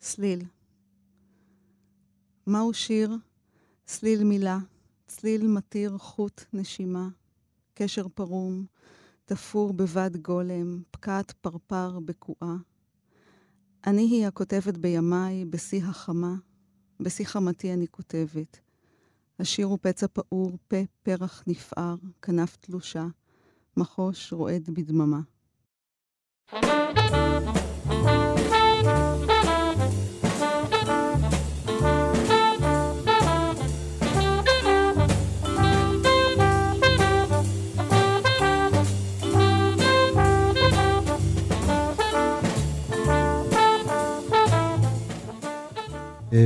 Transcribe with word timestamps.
צליל. 0.00 0.44
מהו 2.46 2.74
שיר? 2.74 3.16
צליל 3.84 4.24
מילה, 4.24 4.58
צליל 5.06 5.46
מתיר 5.46 5.98
חוט 5.98 6.44
נשימה, 6.52 7.08
קשר 7.74 8.08
פרום, 8.08 8.64
תפור 9.24 9.72
בבד 9.72 10.16
גולם, 10.16 10.82
פקעת 10.90 11.32
פרפר 11.32 11.98
בקועה. 12.04 12.56
אני 13.86 14.02
היא 14.02 14.26
הכותבת 14.26 14.76
בימיי, 14.76 15.44
בשיא 15.44 15.84
החמה, 15.84 16.34
בשיא 17.00 17.26
חמתי 17.26 17.72
אני 17.72 17.86
כותבת. 17.90 18.60
השיר 19.38 19.66
הוא 19.66 19.78
פצע 19.82 20.06
פעור, 20.12 20.58
פה 20.68 20.76
פרח 21.02 21.42
נפער, 21.46 21.96
כנף 22.22 22.56
תלושה, 22.56 23.06
מחוש 23.76 24.32
רועד 24.32 24.70
בדממה. 24.70 25.20
אה, 26.52 27.59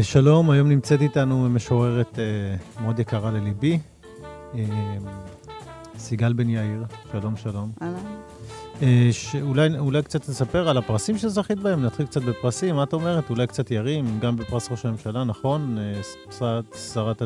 שלום, 0.02 0.50
היום 0.50 0.68
נמצאת 0.68 1.00
איתנו 1.00 1.48
משוררת 1.48 2.18
uh, 2.18 2.82
מאוד 2.82 2.98
יקרה 2.98 3.30
לליבי, 3.30 3.78
uh, 4.52 4.56
סיגל 5.98 6.32
בן 6.32 6.48
יאיר, 6.48 6.84
שלום 7.12 7.36
שלום. 7.36 7.72
אהלן. 7.82 9.12
שאולי 9.12 9.78
אולי 9.78 10.02
קצת 10.02 10.22
תספר 10.22 10.68
על 10.68 10.76
הפרסים 10.76 11.18
שזכית 11.18 11.58
בהם, 11.58 11.82
נתחיל 11.82 12.06
קצת 12.06 12.22
בפרסים, 12.22 12.74
מה 12.74 12.82
את 12.82 12.92
אומרת? 12.92 13.30
אולי 13.30 13.46
קצת 13.46 13.70
ירים, 13.70 14.18
גם 14.20 14.36
בפרס 14.36 14.70
ראש 14.70 14.86
הממשלה, 14.86 15.24
נכון? 15.24 15.78
שרת, 16.38 16.64
שרת, 16.94 17.22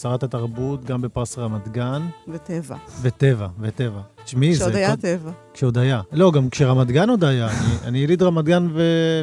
שרת 0.00 0.22
התרבות, 0.22 0.84
גם 0.84 1.02
בפרס 1.02 1.38
רמת 1.38 1.68
גן. 1.68 2.02
וטבע. 2.28 2.76
וטבע, 3.02 3.48
וטבע. 3.60 4.00
תשמעי, 4.24 4.54
זה... 4.54 4.60
כשעוד 4.60 4.74
היה 4.76 4.96
טבע. 4.96 5.30
כשעוד 5.54 5.78
היה. 5.78 6.00
לא, 6.12 6.32
גם 6.32 6.50
כשרמת 6.50 6.86
גן 6.86 7.10
עוד 7.10 7.24
היה. 7.24 7.48
אני, 7.48 7.74
אני 7.84 7.98
יליד 7.98 8.22
רמת 8.22 8.44
גן, 8.44 8.68
ו, 8.74 8.82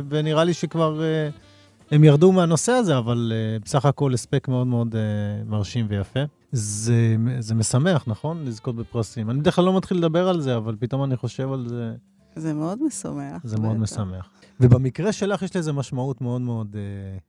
ונראה 0.10 0.44
לי 0.44 0.54
שכבר... 0.54 1.00
Uh, 1.00 1.53
הם 1.94 2.04
ירדו 2.04 2.32
מהנושא 2.32 2.72
הזה, 2.72 2.98
אבל 2.98 3.34
uh, 3.34 3.64
בסך 3.64 3.86
הכל 3.86 4.14
הספק 4.14 4.48
מאוד 4.48 4.68
מאוד 4.68 4.96
uh, 4.96 5.50
מרשים 5.50 5.86
ויפה. 5.90 6.20
זה, 6.52 7.16
זה 7.40 7.56
משמח, 7.56 8.04
נכון? 8.08 8.46
לזכות 8.46 8.76
בפרסים. 8.76 9.30
אני 9.30 9.40
בדרך 9.40 9.56
כלל 9.56 9.66
לא 9.66 9.78
מתחיל 9.78 9.98
לדבר 9.98 10.30
על 10.30 10.42
זה, 10.42 10.58
אבל 10.58 10.76
פתאום 10.80 11.04
אני 11.04 11.18
חושב 11.18 11.52
על 11.52 11.68
זה. 11.68 11.94
זה 12.36 12.54
מאוד 12.54 12.84
משמח. 12.84 13.42
זה 13.44 13.58
מאוד 13.58 13.78
משמח. 13.78 14.30
ובמקרה 14.60 15.12
שלך 15.12 15.42
יש 15.42 15.56
לזה 15.56 15.74
משמעות 15.74 16.22
מאוד 16.22 16.42
מאוד, 16.42 16.76
uh, 16.76 17.20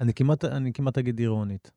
אני, 0.00 0.14
כמעט, 0.14 0.44
אני 0.44 0.72
כמעט 0.72 0.98
אגיד 0.98 1.18
אירונית. 1.18 1.70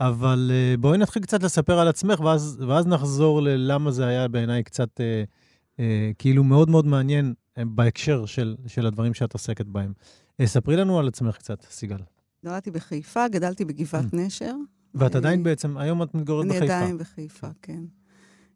אבל 0.00 0.50
uh, 0.50 0.80
בואי 0.80 0.98
נתחיל 0.98 1.22
קצת 1.22 1.42
לספר 1.42 1.78
על 1.78 1.88
עצמך, 1.88 2.20
ואז, 2.20 2.62
ואז 2.68 2.86
נחזור 2.86 3.42
ללמה 3.42 3.90
זה 3.90 4.06
היה 4.06 4.28
בעיניי 4.28 4.62
קצת 4.62 5.00
uh, 5.00 5.28
uh, 5.76 5.80
כאילו 6.18 6.44
מאוד 6.44 6.70
מאוד 6.70 6.86
מעניין 6.86 7.34
בהקשר 7.58 8.26
של, 8.26 8.56
של 8.66 8.86
הדברים 8.86 9.14
שאת 9.14 9.32
עוסקת 9.32 9.66
בהם. 9.66 9.92
אה, 10.40 10.46
ספרי 10.46 10.76
לנו 10.76 10.98
על 10.98 11.08
עצמך 11.08 11.36
קצת, 11.36 11.62
סיגל. 11.62 11.98
נולדתי 12.42 12.70
בחיפה, 12.70 13.28
גדלתי 13.28 13.64
בגבעת 13.64 14.04
mm. 14.04 14.16
נשר. 14.16 14.54
ואת 14.94 15.14
אה, 15.14 15.20
עדיין 15.20 15.42
בעצם, 15.42 15.78
היום 15.78 16.02
את 16.02 16.14
מתגוררת 16.14 16.46
בחיפה. 16.46 16.64
אני 16.64 16.72
עדיין 16.72 16.98
בחיפה, 16.98 17.48
כן. 17.62 17.84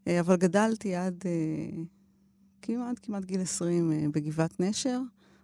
אה, 0.07 0.21
אבל 0.21 0.37
גדלתי 0.37 0.95
עד 0.95 1.25
כמעט, 2.63 2.99
כמעט 3.03 3.25
גיל 3.25 3.41
20 3.41 4.13
בגבעת 4.13 4.61
נשר. 4.61 5.01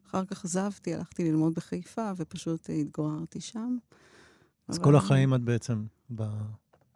אחר 0.07 0.25
כך 0.25 0.45
עזבתי, 0.45 0.95
הלכתי 0.95 1.25
ללמוד 1.25 1.55
בחיפה, 1.55 2.13
ופשוט 2.17 2.71
התגוררתי 2.81 3.41
שם. 3.41 3.77
אז 4.69 4.79
כל 4.79 4.97
החיים 4.97 5.35
את 5.35 5.41
בעצם 5.41 5.85
ב... 6.15 6.23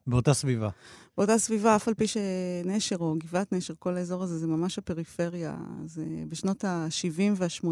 באותה 0.06 0.34
סביבה. 0.34 0.68
באותה 1.16 1.38
סביבה, 1.38 1.76
אף 1.76 1.88
על 1.88 1.94
פי 1.94 2.06
שנשר 2.06 2.96
או 3.00 3.14
גבעת 3.18 3.52
נשר, 3.52 3.74
כל 3.78 3.96
האזור 3.96 4.22
הזה, 4.22 4.38
זה 4.38 4.46
ממש 4.46 4.78
הפריפריה. 4.78 5.56
זה 5.84 6.04
בשנות 6.28 6.64
ה-70 6.64 7.22
וה-80 7.36 7.66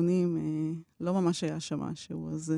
לא 1.00 1.14
ממש 1.14 1.44
היה 1.44 1.60
שם 1.60 1.80
משהו, 1.80 2.30
אז 2.34 2.50
אה, 2.50 2.56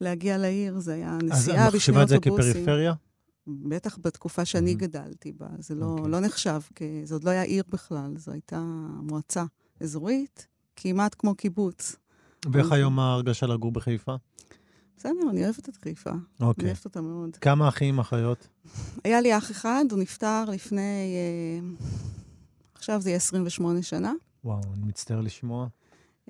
להגיע 0.00 0.38
לעיר 0.38 0.78
זה 0.78 0.94
היה 0.94 1.18
נסיעה 1.22 1.70
בשני 1.70 1.96
אוטובוסים. 1.96 2.00
אז 2.00 2.12
את 2.12 2.16
מחשיבה 2.16 2.42
את 2.42 2.48
זה 2.48 2.52
כפריפריה? 2.52 2.94
בטח 3.46 3.98
בתקופה 4.02 4.44
שאני 4.44 4.72
mm-hmm. 4.72 4.76
גדלתי 4.76 5.32
בה. 5.32 5.46
זה 5.58 5.74
לא, 5.74 5.86
okay. 5.86 5.98
אוקיי. 5.98 6.10
לא 6.10 6.20
נחשב, 6.20 6.60
זה 7.04 7.14
עוד 7.14 7.24
לא 7.24 7.30
היה 7.30 7.42
עיר 7.42 7.64
בכלל, 7.68 8.12
זו 8.16 8.32
הייתה 8.32 8.60
מועצה 9.02 9.44
אזורית, 9.80 10.46
כמעט 10.76 11.16
כמו 11.18 11.34
קיבוץ. 11.34 11.96
ואיך 12.52 12.72
היום 12.72 12.98
ההרגשה 12.98 13.46
לגור 13.46 13.72
בחיפה? 13.72 14.14
בסדר, 14.96 15.30
אני 15.30 15.44
אוהבת 15.44 15.68
את 15.68 15.76
חיפה. 15.76 16.10
אוקיי. 16.40 16.62
אני 16.64 16.70
אוהבת 16.70 16.84
אותה 16.84 17.00
מאוד. 17.00 17.36
כמה 17.36 17.68
אחים, 17.68 17.98
אחיות? 17.98 18.48
היה 19.04 19.20
לי 19.20 19.38
אח 19.38 19.50
אחד, 19.50 19.84
הוא 19.90 19.98
נפטר 19.98 20.44
לפני... 20.44 21.14
אה, 21.14 21.68
עכשיו 22.74 23.00
זה 23.00 23.10
יהיה 23.10 23.16
28 23.16 23.82
שנה. 23.82 24.12
וואו, 24.44 24.60
אני 24.74 24.86
מצטער 24.86 25.20
לשמוע. 25.20 25.66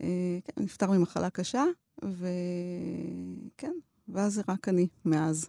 אה, 0.01 0.39
כן, 0.45 0.53
הוא 0.57 0.65
נפטר 0.65 0.91
ממחלה 0.91 1.31
קשה, 1.31 1.65
וכן, 2.03 3.73
ואז 4.09 4.35
זה 4.35 4.43
רק 4.49 4.69
אני, 4.69 4.89
מאז. 5.05 5.47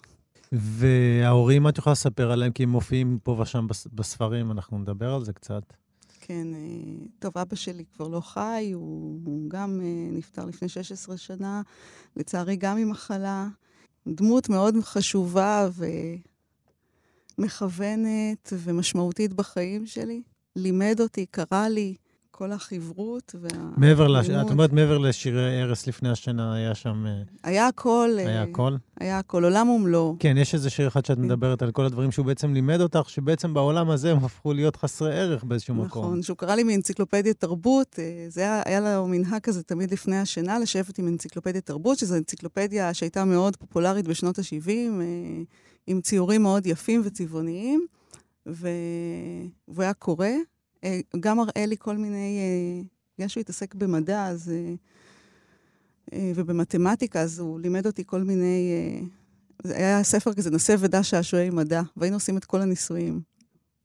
וההורים, 0.52 1.68
את 1.68 1.78
יכולה 1.78 1.92
לספר 1.92 2.32
עליהם, 2.32 2.52
כי 2.52 2.64
הם 2.64 2.70
מופיעים 2.70 3.20
פה 3.24 3.32
ושם 3.32 3.68
בספרים, 3.94 4.52
אנחנו 4.52 4.78
נדבר 4.78 5.14
על 5.14 5.24
זה 5.24 5.34
קצת. 5.34 5.74
כן, 6.28 6.48
אה, 6.54 6.60
טוב, 7.20 7.38
אבא 7.38 7.56
שלי 7.56 7.86
כבר 7.86 8.08
לא 8.08 8.20
חי, 8.20 8.72
הוא, 8.74 9.20
הוא 9.26 9.50
גם 9.50 9.82
אה, 9.84 10.12
נפטר 10.12 10.46
לפני 10.46 10.70
16 10.70 11.18
שנה, 11.18 11.62
לצערי 12.16 12.56
גם 12.56 12.78
ממחלה. 12.78 13.48
דמות 14.08 14.50
מאוד 14.50 14.76
חשובה 14.82 15.70
ומכוונת 17.38 18.54
ומשמעותית 18.54 19.34
בחיים 19.34 19.86
שלי. 19.86 20.22
לימד 20.56 20.98
אותי, 21.00 21.26
קרא 21.26 21.68
לי, 21.68 21.96
כל 22.38 22.52
החברות 22.52 23.36
וה... 23.42 23.50
מעבר, 23.78 24.08
לש... 24.08 24.30
את 24.30 24.52
אומרת, 24.52 24.74
מעבר 24.74 24.98
לשירי 24.98 25.62
ערש 25.62 25.88
לפני 25.88 26.10
השינה, 26.10 26.56
היה 26.56 26.76
שם... 26.76 27.06
אה, 27.08 27.22
היה 27.44 27.68
הכל. 27.68 28.10
היה 28.18 28.44
הכל? 28.44 28.76
היה 29.00 29.20
הכל, 29.20 29.44
עולם 29.44 29.70
ומלואו. 29.70 30.16
כן, 30.20 30.38
יש 30.38 30.54
איזה 30.54 30.70
שיר 30.70 30.88
אחד 30.88 31.06
שאת. 31.06 31.18
מדברת 31.18 31.62
על 31.62 31.72
כל 31.72 31.86
הדברים 31.86 32.12
שהוא 32.12 32.26
בעצם 32.26 32.54
לימד 32.54 32.82
אותך, 32.82 33.10
שבעצם 33.10 33.54
בעולם 33.54 33.90
הזה 33.90 34.12
הם 34.12 34.18
הפכו 34.18 34.54
להיות 34.54 34.76
חסרי 34.76 35.20
ערך 35.20 35.44
באיזשהו 35.44 35.74
נכון, 35.74 35.86
מקום. 35.86 36.06
נכון, 36.06 36.22
שהוא 36.22 36.38
קרא 36.38 36.56
לי 36.56 36.64
מאנציקלופדיית 36.64 37.40
תרבות. 37.40 38.00
אה, 38.00 38.26
זה 38.30 38.42
היה, 38.42 38.62
היה 38.66 38.80
לו 38.80 39.08
מנהג 39.08 39.42
כזה 39.42 39.64
תמיד 39.64 39.92
לפני 39.92 40.18
השינה, 40.18 40.60
לשבת 40.60 41.00
עם 41.00 41.08
אנציקלופדיית 41.08 41.66
תרבות, 41.66 41.98
שזו 41.98 42.16
אנציקלופדיה 42.16 42.94
שהייתה 42.94 43.26
מאוד 43.26 43.56
פופולרית 43.56 44.08
בשנות 44.08 44.40
ה-70, 44.40 44.70
אה, 44.70 45.06
עם 45.88 46.02
ציורים 46.02 46.42
מאוד 46.42 46.66
יפים 46.66 47.02
וצבעוניים, 47.04 47.86
והוא 48.46 49.84
היה 49.84 49.94
קורא. 49.94 50.28
אה, 50.86 51.00
גם 51.20 51.38
מראה 51.38 51.66
לי 51.66 51.76
כל 51.80 51.98
מיני, 51.98 52.40
אה, 52.40 52.82
בגלל 53.18 53.28
שהוא 53.28 53.42
התעסק 53.42 53.76
במדע 53.76 54.28
אז, 54.28 54.52
אה, 56.14 56.32
ובמתמטיקה, 56.36 57.22
אז 57.22 57.40
הוא 57.40 57.60
לימד 57.60 57.86
אותי 57.86 58.04
כל 58.06 58.24
מיני... 58.24 58.72
זה 59.64 59.78
היה 59.78 60.04
ספר 60.04 60.34
כזה, 60.34 60.50
נושא 60.50 60.76
ודע 60.80 61.04
שעשועי 61.04 61.50
מדע, 61.50 61.82
והיינו 61.98 62.16
עושים 62.16 62.38
את 62.38 62.46
כל 62.46 62.62
הניסויים. 62.62 63.22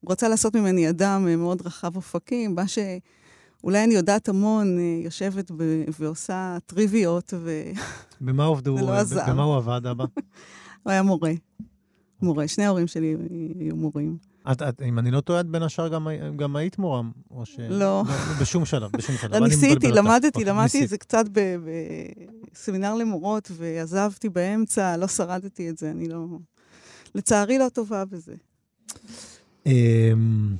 הוא 0.00 0.12
רצה 0.12 0.28
לעשות 0.28 0.56
ממני 0.56 0.88
אדם 0.88 1.24
מאוד 1.38 1.66
רחב 1.66 1.96
אופקים, 1.96 2.54
מה 2.54 2.64
שאולי 2.68 3.84
אני 3.84 3.94
יודעת 3.94 4.28
המון, 4.28 4.78
יושבת 5.04 5.50
ב... 5.50 5.84
ועושה 5.98 6.58
טריוויות, 6.66 7.34
ו... 7.36 7.62
במה 8.20 8.44
עובדו? 8.44 8.76
לא 8.76 8.92
עזר. 8.92 9.24
במה 9.28 9.42
הוא 9.42 9.56
עבד, 9.56 9.86
אבא? 9.86 10.04
הוא 10.82 10.90
היה 10.90 11.02
מורה. 11.02 11.32
מורה. 12.22 12.48
שני 12.48 12.64
ההורים 12.64 12.86
שלי 12.86 13.16
היו 13.60 13.76
מורים. 13.76 14.29
את, 14.52 14.62
את, 14.62 14.82
אם 14.82 14.98
אני 14.98 15.10
לא 15.10 15.20
טועה, 15.20 15.40
את 15.40 15.46
בין 15.46 15.62
השאר 15.62 15.88
גם, 15.88 16.08
גם 16.36 16.56
היית 16.56 16.78
מורה, 16.78 17.02
או 17.30 17.46
ש... 17.46 17.56
לא. 17.60 17.78
לא 17.78 18.02
בשום 18.40 18.64
שלב, 18.64 18.92
בשום 18.92 19.16
שלב. 19.16 19.42
ניסיתי, 19.42 19.90
למדתי, 19.90 20.44
למדתי 20.44 20.84
את 20.84 20.88
זה 20.88 20.98
קצת 20.98 21.24
בסמינר 22.52 22.94
למורות, 22.94 23.50
ועזבתי 23.56 24.28
באמצע, 24.28 24.96
לא 24.96 25.08
שרדתי 25.08 25.70
את 25.70 25.78
זה, 25.78 25.90
אני 25.90 26.08
לא... 26.08 26.26
לצערי 27.14 27.58
לא 27.58 27.68
טובה 27.68 28.04
בזה. 28.04 28.34
אמ, 29.66 30.56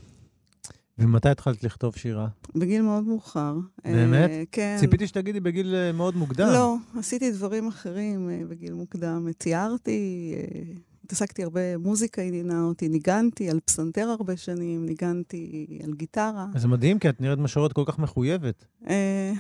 ומתי 0.99 1.29
התחלת 1.29 1.65
לכתוב 1.65 1.97
שירה? 1.97 2.29
בגיל 2.55 2.83
מאוד 2.83 3.05
מאוחר. 3.05 3.55
באמת? 3.85 4.31
אה, 4.31 4.43
כן. 4.53 4.77
ציפיתי 4.81 5.07
שתגידי 5.07 5.41
בגיל 5.41 5.75
אה, 5.75 5.93
מאוד 5.93 6.17
מוקדם. 6.17 6.49
לא, 6.53 6.77
עשיתי 6.99 7.33
דברים 7.33 7.69
אחרים 7.69 8.31
אה, 8.31 8.41
בגיל 8.49 8.73
מוקדם. 8.73 9.29
ציירתי, 9.39 10.35
התעסקתי 11.11 11.43
הרבה, 11.43 11.79
מוזיקה 11.79 12.23
עניינה 12.23 12.63
אותי, 12.63 12.89
ניגנתי 12.89 13.51
על 13.51 13.61
פסנתר 13.61 14.09
הרבה 14.09 14.37
שנים, 14.37 14.87
ניגנתי 14.87 15.79
על 15.85 15.93
גיטרה. 15.93 16.47
זה 16.57 16.69
מדהים, 16.69 16.99
כי 16.99 17.09
את 17.09 17.21
נראית 17.21 17.39
משוררת 17.39 17.73
כל 17.73 17.83
כך 17.87 17.99
מחויבת. 17.99 18.65
אה, 18.89 19.33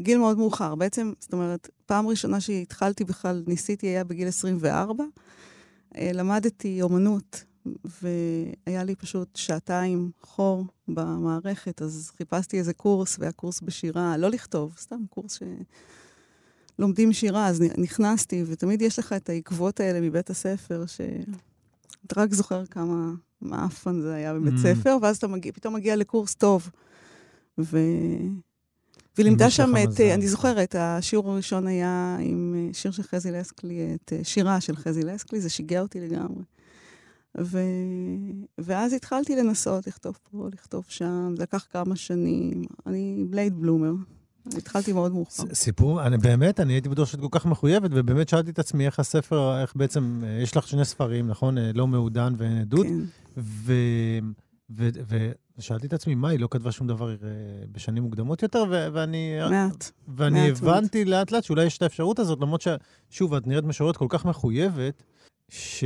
גיל 0.00 0.18
מאוד 0.18 0.38
מאוחר. 0.38 0.74
בעצם, 0.74 1.12
זאת 1.20 1.32
אומרת, 1.32 1.70
פעם 1.86 2.06
ראשונה 2.06 2.40
שהתחלתי 2.40 3.04
בכלל, 3.04 3.42
ניסיתי, 3.46 3.86
היה 3.86 4.04
בגיל 4.04 4.28
24. 4.28 5.04
אה, 5.96 6.10
למדתי 6.14 6.82
אומנות, 6.82 7.44
והיה 8.02 8.84
לי 8.84 8.94
פשוט 8.94 9.36
שעתיים 9.36 10.10
חור 10.22 10.66
במערכת, 10.88 11.82
אז 11.82 12.10
חיפשתי 12.16 12.58
איזה 12.58 12.74
קורס, 12.74 13.18
והיה 13.18 13.32
קורס 13.32 13.60
בשירה, 13.60 14.16
לא 14.16 14.30
לכתוב, 14.30 14.74
סתם 14.78 15.00
קורס 15.10 15.38
ש... 15.38 15.42
לומדים 16.78 17.12
שירה, 17.12 17.46
אז 17.46 17.64
נכנסתי, 17.78 18.44
ותמיד 18.46 18.82
יש 18.82 18.98
לך 18.98 19.12
את 19.12 19.28
העקבות 19.28 19.80
האלה 19.80 20.00
מבית 20.00 20.30
הספר, 20.30 20.84
שאתה 20.86 22.20
רק 22.20 22.34
זוכר 22.34 22.66
כמה 22.66 23.12
מעפן 23.40 24.00
זה 24.00 24.14
היה 24.14 24.34
בבית 24.34 24.54
mm. 24.54 24.62
ספר, 24.62 24.96
ואז 25.02 25.16
אתה 25.16 25.26
מגיע, 25.26 25.52
פתאום 25.52 25.74
מגיע 25.74 25.96
לקורס 25.96 26.34
טוב. 26.34 26.70
ו... 27.58 27.78
ולימדה 29.18 29.50
שם 29.50 29.72
את, 29.76 30.00
אני 30.00 30.28
זוכרת, 30.28 30.74
השיעור 30.78 31.30
הראשון 31.30 31.66
היה 31.66 32.16
עם 32.20 32.54
אה, 32.56 32.74
שיר 32.74 32.90
של 32.90 33.02
חזי 33.02 33.30
לסקלי, 33.30 33.94
את 33.94 34.12
אה, 34.12 34.24
שירה 34.24 34.60
של 34.60 34.76
חזי 34.76 35.02
לסקלי, 35.02 35.40
זה 35.40 35.48
שיגע 35.48 35.80
אותי 35.80 36.00
לגמרי. 36.00 36.42
ו... 37.40 37.58
ואז 38.58 38.92
התחלתי 38.92 39.36
לנסות 39.36 39.86
לכתוב 39.86 40.18
פה, 40.30 40.48
לכתוב 40.52 40.84
שם, 40.88 41.34
זה 41.36 41.42
לקח 41.42 41.66
כמה 41.70 41.96
שנים. 41.96 42.62
אני 42.86 43.24
בלייד 43.30 43.60
בלומר. 43.60 43.92
התחלתי 44.46 44.92
מאוד 44.92 45.12
מאוחר. 45.12 45.42
סיפור, 45.52 46.06
אני 46.06 46.18
באמת, 46.18 46.60
אני 46.60 46.72
הייתי 46.72 46.88
בטוח 46.88 47.08
שאת 47.08 47.20
כל 47.20 47.28
כך 47.30 47.46
מחויבת, 47.46 47.90
ובאמת 47.92 48.28
שאלתי 48.28 48.50
את 48.50 48.58
עצמי 48.58 48.86
איך 48.86 48.98
הספר, 48.98 49.60
איך 49.62 49.76
בעצם, 49.76 50.20
אה, 50.24 50.42
יש 50.42 50.56
לך 50.56 50.68
שני 50.68 50.84
ספרים, 50.84 51.28
נכון? 51.28 51.58
לא 51.58 51.86
מעודן 51.86 52.34
ואין 52.38 52.58
עדות. 52.58 52.86
כן. 52.86 52.98
ו... 53.36 53.72
ו... 54.70 54.88
ו... 55.08 55.30
ושאלתי 55.58 55.86
את 55.86 55.92
עצמי, 55.92 56.14
מה, 56.14 56.28
היא 56.28 56.40
לא 56.40 56.48
כתבה 56.50 56.72
שום 56.72 56.86
דבר 56.86 57.10
אה, 57.10 57.16
בשנים 57.72 58.02
מוקדמות 58.02 58.42
יותר? 58.42 58.64
ו- 58.70 58.88
ואני... 58.92 59.32
מעט. 59.50 59.90
ואני 60.08 60.48
מעט 60.50 60.62
הבנתי 60.62 61.04
לאט 61.04 61.32
לאט 61.32 61.44
שאולי 61.44 61.64
יש 61.64 61.76
את 61.76 61.82
האפשרות 61.82 62.18
הזאת, 62.18 62.40
למרות 62.40 62.64
ששוב, 63.10 63.34
את 63.34 63.46
נראית 63.46 63.64
משוררת 63.64 63.96
כל 63.96 64.06
כך 64.08 64.24
מחויבת, 64.24 65.02
ש... 65.48 65.84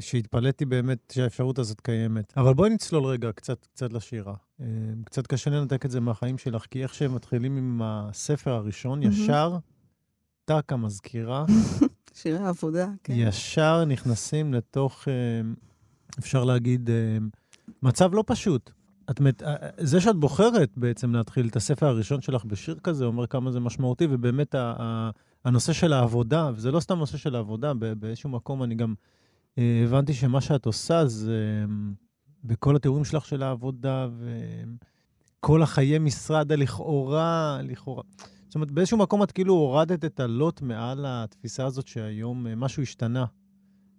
שהתפלאתי 0.00 0.64
באמת 0.64 1.12
שהאפשרות 1.14 1.58
הזאת 1.58 1.80
קיימת. 1.80 2.32
אבל 2.36 2.54
בואי 2.54 2.70
נצלול 2.70 3.04
רגע 3.04 3.32
קצת, 3.32 3.66
קצת 3.66 3.92
לשירה. 3.92 4.34
אה, 4.60 4.66
קצת 5.04 5.26
קשה 5.26 5.50
לנתק 5.50 5.86
את 5.86 5.90
זה 5.90 6.00
מהחיים 6.00 6.38
שלך, 6.38 6.66
כי 6.70 6.82
איך 6.82 6.94
שהם 6.94 7.14
מתחילים 7.14 7.56
עם 7.56 7.80
הספר 7.84 8.50
הראשון, 8.50 9.02
ישר, 9.02 9.58
טאק 10.44 10.72
המזכירה. 10.72 11.44
שירי 12.14 12.38
העבודה, 12.38 12.88
כן. 13.04 13.12
ישר 13.16 13.84
נכנסים 13.84 14.54
לתוך, 14.54 15.08
אה, 15.08 15.12
אפשר 16.18 16.44
להגיד, 16.44 16.90
מצב 17.82 18.14
לא 18.14 18.24
פשוט. 18.26 18.70
את 19.10 19.20
מת... 19.20 19.42
אה, 19.42 19.54
אה, 19.62 19.68
זה 19.78 20.00
שאת 20.00 20.16
בוחרת 20.16 20.70
בעצם 20.76 21.14
להתחיל 21.14 21.48
את 21.48 21.56
הספר 21.56 21.86
הראשון 21.86 22.20
שלך 22.20 22.44
בשיר 22.44 22.78
כזה, 22.82 23.04
אומר 23.04 23.26
כמה 23.26 23.50
זה 23.50 23.60
משמעותי, 23.60 24.06
ובאמת 24.10 24.54
ה... 24.54 24.74
ה... 24.78 25.10
הנושא 25.44 25.72
של 25.72 25.92
העבודה, 25.92 26.50
וזה 26.54 26.70
לא 26.72 26.80
סתם 26.80 26.98
נושא 26.98 27.18
של 27.18 27.34
העבודה, 27.34 27.72
באיזשהו 27.74 28.30
מקום 28.30 28.62
אני 28.62 28.74
גם 28.74 28.94
אה, 29.58 29.82
הבנתי 29.84 30.14
שמה 30.14 30.40
שאת 30.40 30.66
עושה 30.66 31.06
זה 31.06 31.64
בכל 32.44 32.76
התיאורים 32.76 33.04
שלך 33.04 33.24
של 33.24 33.42
העבודה, 33.42 34.08
וכל 35.38 35.62
החיי 35.62 35.98
משרד 35.98 36.52
הלכאורה, 36.52 37.60
לכאורה. 37.62 38.02
זאת 38.46 38.54
אומרת, 38.54 38.70
באיזשהו 38.70 38.98
מקום 38.98 39.22
את 39.22 39.32
כאילו 39.32 39.54
הורדת 39.54 40.04
את 40.04 40.20
הלוט 40.20 40.60
מעל 40.60 41.04
התפיסה 41.08 41.64
הזאת 41.66 41.86
שהיום 41.86 42.46
משהו 42.56 42.82
השתנה. 42.82 43.24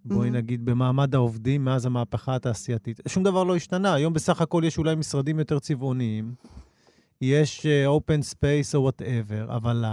בואי 0.06 0.28
mm-hmm. 0.28 0.32
נגיד, 0.32 0.64
במעמד 0.64 1.14
העובדים 1.14 1.64
מאז 1.64 1.86
המהפכה 1.86 2.34
התעשייתית. 2.34 3.00
שום 3.08 3.22
דבר 3.22 3.44
לא 3.44 3.56
השתנה. 3.56 3.94
היום 3.94 4.12
בסך 4.12 4.40
הכל 4.40 4.62
יש 4.66 4.78
אולי 4.78 4.94
משרדים 4.94 5.38
יותר 5.38 5.58
צבעוניים, 5.58 6.34
יש 7.20 7.66
open 7.86 8.34
space 8.34 8.74
או 8.74 8.88
whatever, 8.88 9.54
אבל 9.56 9.84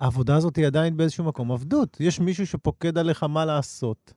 העבודה 0.00 0.36
הזאת 0.36 0.56
היא 0.56 0.66
עדיין 0.66 0.96
באיזשהו 0.96 1.24
מקום 1.24 1.52
עבדות. 1.52 1.96
יש 2.00 2.20
מישהו 2.20 2.46
שפוקד 2.46 2.98
עליך 2.98 3.22
מה 3.22 3.44
לעשות. 3.44 4.12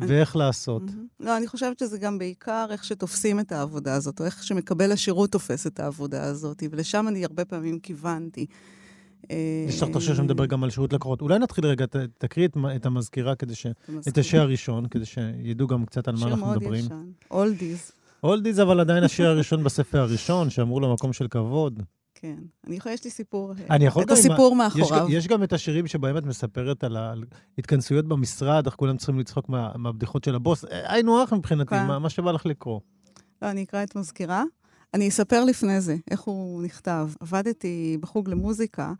ואיך 0.00 0.36
לעשות. 0.36 0.82
Mm-hmm. 0.82 1.24
לא, 1.24 1.36
אני 1.36 1.46
חושבת 1.46 1.78
שזה 1.78 1.98
גם 1.98 2.18
בעיקר 2.18 2.66
איך 2.70 2.84
שתופסים 2.84 3.40
את 3.40 3.52
העבודה 3.52 3.94
הזאת, 3.94 4.20
או 4.20 4.24
איך 4.24 4.42
שמקבל 4.42 4.92
השירות 4.92 5.32
תופס 5.32 5.66
את 5.66 5.80
העבודה 5.80 6.24
הזאת, 6.24 6.62
ולשם 6.70 7.08
אני 7.08 7.24
הרבה 7.24 7.44
פעמים 7.44 7.78
כיוונתי. 7.78 8.46
יש 9.68 9.82
לך 9.82 9.88
את 9.88 9.96
השיר 9.96 10.14
שמדבר 10.14 10.46
גם 10.46 10.64
על 10.64 10.70
שירות 10.70 10.92
לקוחות. 10.92 11.20
אולי 11.20 11.38
נתחיל 11.38 11.66
רגע, 11.66 11.84
תקריא 12.18 12.48
את 12.76 12.86
המזכירה, 12.86 13.34
כדי 13.34 13.54
ש... 13.54 13.66
את 14.08 14.18
השיר 14.18 14.40
הראשון, 14.40 14.86
כדי 14.88 15.04
שידעו 15.04 15.68
גם 15.68 15.86
קצת 15.86 16.08
על 16.08 16.14
מה 16.20 16.26
אנחנו 16.26 16.50
מדברים. 16.50 16.82
שיר 16.82 16.96
מאוד 16.96 17.06
ישן, 17.12 17.26
אולדיז. 17.30 17.92
אולדיז, 18.22 18.60
אבל 18.60 18.80
עדיין 18.80 19.04
השיר 19.04 19.26
הראשון 19.28 19.64
בספר 19.64 19.98
הראשון, 19.98 20.50
שאמרו 20.50 20.80
לו 20.80 20.94
מקום 20.94 21.12
של 21.12 21.28
כבוד. 21.28 21.82
כן. 22.14 22.36
אני 22.66 22.76
יכולה, 22.76 22.94
יש 22.94 23.04
לי 23.04 23.10
סיפור, 23.10 23.52
אני 23.70 23.86
יכול 23.86 24.02
את 24.02 24.10
הסיפור 24.10 24.56
מאחוריו. 24.56 25.06
יש, 25.08 25.14
יש 25.14 25.28
גם 25.28 25.42
את 25.42 25.52
השירים 25.52 25.86
שבהם 25.86 26.16
את 26.16 26.24
מספרת 26.24 26.84
על, 26.84 26.96
ההתכנסויות 27.56 28.06
במשרד, 28.06 28.66
איך 28.66 28.74
כולם 28.74 28.96
צריכים 28.96 29.18
לצחוק 29.18 29.48
מה, 29.48 29.70
מהבדיחות 29.76 30.24
של 30.24 30.34
הבוס. 30.34 30.64
היינו 30.70 31.22
הך 31.22 31.32
מבחינתי, 31.32 31.70
כן. 31.70 31.86
מה, 31.86 31.98
מה 31.98 32.10
שבא 32.10 32.32
לך 32.32 32.46
לקרוא. 32.46 32.80
לא, 33.42 33.50
אני 33.50 33.62
אקרא 33.62 33.82
את 33.82 33.96
מזכירה. 33.96 34.44
אני 34.94 35.08
אספר 35.08 35.44
לפני 35.44 35.80
זה 35.80 35.96
איך 36.10 36.20
הוא 36.20 36.62
נכתב. 36.62 37.10
עבדתי 37.20 37.98
בחוג 38.00 38.28
למוזיקה, 38.28 38.92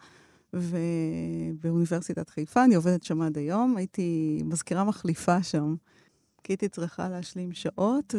ובאוניברסיטת 0.52 2.28
חיפה, 2.28 2.64
אני 2.64 2.74
עובדת 2.74 3.02
שם 3.02 3.22
עד 3.22 3.38
היום, 3.38 3.76
הייתי 3.76 4.40
מזכירה 4.44 4.84
מחליפה 4.84 5.42
שם, 5.42 5.74
כי 6.44 6.52
הייתי 6.52 6.68
צריכה 6.68 7.08
להשלים 7.08 7.52
שעות, 7.52 8.14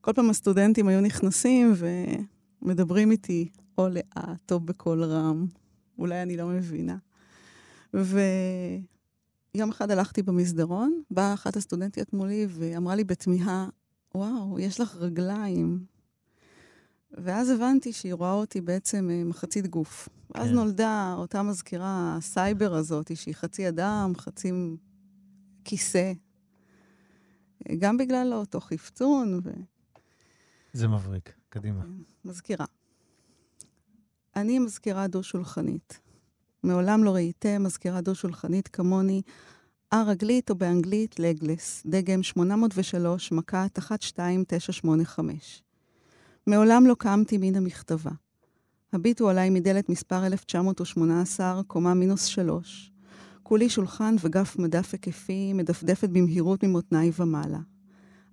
וכל 0.00 0.12
פעם 0.12 0.30
הסטודנטים 0.30 0.88
היו 0.88 1.00
נכנסים 1.00 1.74
ומדברים 2.62 3.10
איתי 3.10 3.48
או 3.78 3.88
לאט 3.88 4.52
או 4.52 4.60
בקול 4.60 5.04
רם, 5.04 5.46
אולי 5.98 6.22
אני 6.22 6.36
לא 6.36 6.46
מבינה. 6.46 6.96
ויום 7.94 9.68
אחד 9.70 9.90
הלכתי 9.90 10.22
במסדרון, 10.22 11.02
באה 11.10 11.34
אחת 11.34 11.56
הסטודנטיות 11.56 12.12
מולי 12.12 12.46
ואמרה 12.48 12.94
לי 12.94 13.04
בתמיהה, 13.04 13.68
וואו, 14.14 14.60
יש 14.60 14.80
לך 14.80 14.96
רגליים. 14.96 15.97
ואז 17.10 17.50
הבנתי 17.50 17.92
שהיא 17.92 18.14
רואה 18.14 18.32
אותי 18.32 18.60
בעצם 18.60 19.10
אה, 19.10 19.24
מחצית 19.24 19.66
גוף. 19.66 20.08
ואז 20.30 20.48
כן. 20.48 20.54
נולדה 20.54 21.14
אותה 21.18 21.42
מזכירה, 21.42 22.16
הסייבורג 22.16 22.74
הזאת, 22.74 23.16
שהיא 23.16 23.34
חצי 23.34 23.68
אדם, 23.68 24.12
חצי 24.16 24.52
כיסא. 25.64 26.12
גם 27.78 27.96
בגלל 27.96 28.34
אותו 28.34 28.60
חפצון. 28.60 29.40
ו... 29.44 29.50
זה 30.72 30.88
מבריק, 30.88 31.32
קדימה. 31.48 31.82
כן, 31.82 31.88
מזכירה. 32.24 32.66
אני 34.36 34.58
מזכירה 34.58 35.06
דו-שולחנית. 35.06 36.00
מעולם 36.62 37.04
לא 37.04 37.14
ראיתם 37.14 37.62
מזכירה 37.62 38.00
דו-שולחנית 38.00 38.68
כמוני, 38.68 39.22
א-רגלית 39.90 40.50
או 40.50 40.54
באנגלית 40.54 41.18
לגלס, 41.18 41.82
דגם 41.86 42.22
803, 42.22 43.32
מכת 43.32 43.78
12985. 43.78 45.62
מעולם 46.48 46.86
לא 46.86 46.94
קמתי 46.98 47.38
מן 47.38 47.54
המכתבה. 47.54 48.10
הביטו 48.92 49.28
עליי 49.28 49.50
מדלת 49.50 49.88
מספר 49.88 50.26
1918, 50.26 51.62
קומה 51.66 51.94
מינוס 51.94 52.24
שלוש. 52.24 52.92
כולי 53.42 53.68
שולחן 53.68 54.16
וגף 54.20 54.56
מדף 54.58 54.88
היקפי, 54.92 55.52
מדפדפת 55.52 56.08
במהירות 56.08 56.64
ממותניי 56.64 57.10
ומעלה. 57.18 57.58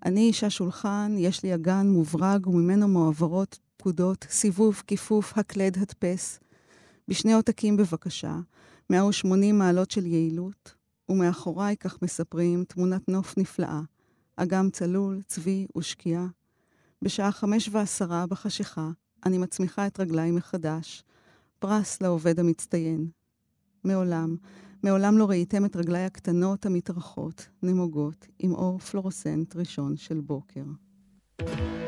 אני 0.06 0.22
אישה 0.22 0.50
שולחן, 0.50 1.16
יש 1.18 1.44
לי 1.44 1.56
אגן 1.56 1.88
מוברג 1.88 2.48
וממנו 2.48 2.88
מועברות 2.88 3.60
פקודות, 3.78 4.26
סיבוב, 4.30 4.84
כיפוף, 4.88 5.38
הקלד, 5.38 5.78
הדפס. 5.78 6.40
בשני 7.08 7.34
עותקים 7.34 7.78
בבקשה, 7.78 8.40
180 8.90 9.58
מעלות 9.58 9.92
של 9.92 10.06
יעילות, 10.06 10.76
ומאחוריי, 11.10 11.78
כך 11.78 12.02
מספרים, 12.02 12.64
תמונת 12.64 13.10
נוף 13.10 13.38
נפלאה. 13.38 13.82
אגם 14.36 14.70
צלול, 14.70 15.22
צבי 15.28 15.68
ושקיעה. 15.78 16.28
בשעה 17.06 17.32
חמש 17.32 17.70
ועשרה 17.72 18.28
בחשיכה, 18.28 18.90
אני 19.26 19.38
מצמיחה 19.38 19.88
את 19.88 20.00
רגליי 20.00 20.32
מחדש. 20.32 21.04
פרס 21.60 22.02
לעובד 22.02 22.40
המצטיין. 22.40 23.08
מעולם, 23.84 24.36
מעולם 24.84 25.18
לא 25.18 25.30
ראיתם 25.30 25.66
את 25.66 25.76
רגליי 25.76 26.04
הקטנות 26.04 26.66
המתארכות, 26.66 27.48
נמוגות, 27.64 28.28
עם 28.40 28.52
אור 28.52 28.80
פלורוסנט 28.80 29.56
ראשון 29.56 29.98
של 29.98 30.22
בוקר. 30.22 30.64
thank 31.42 31.50
you 31.60 31.85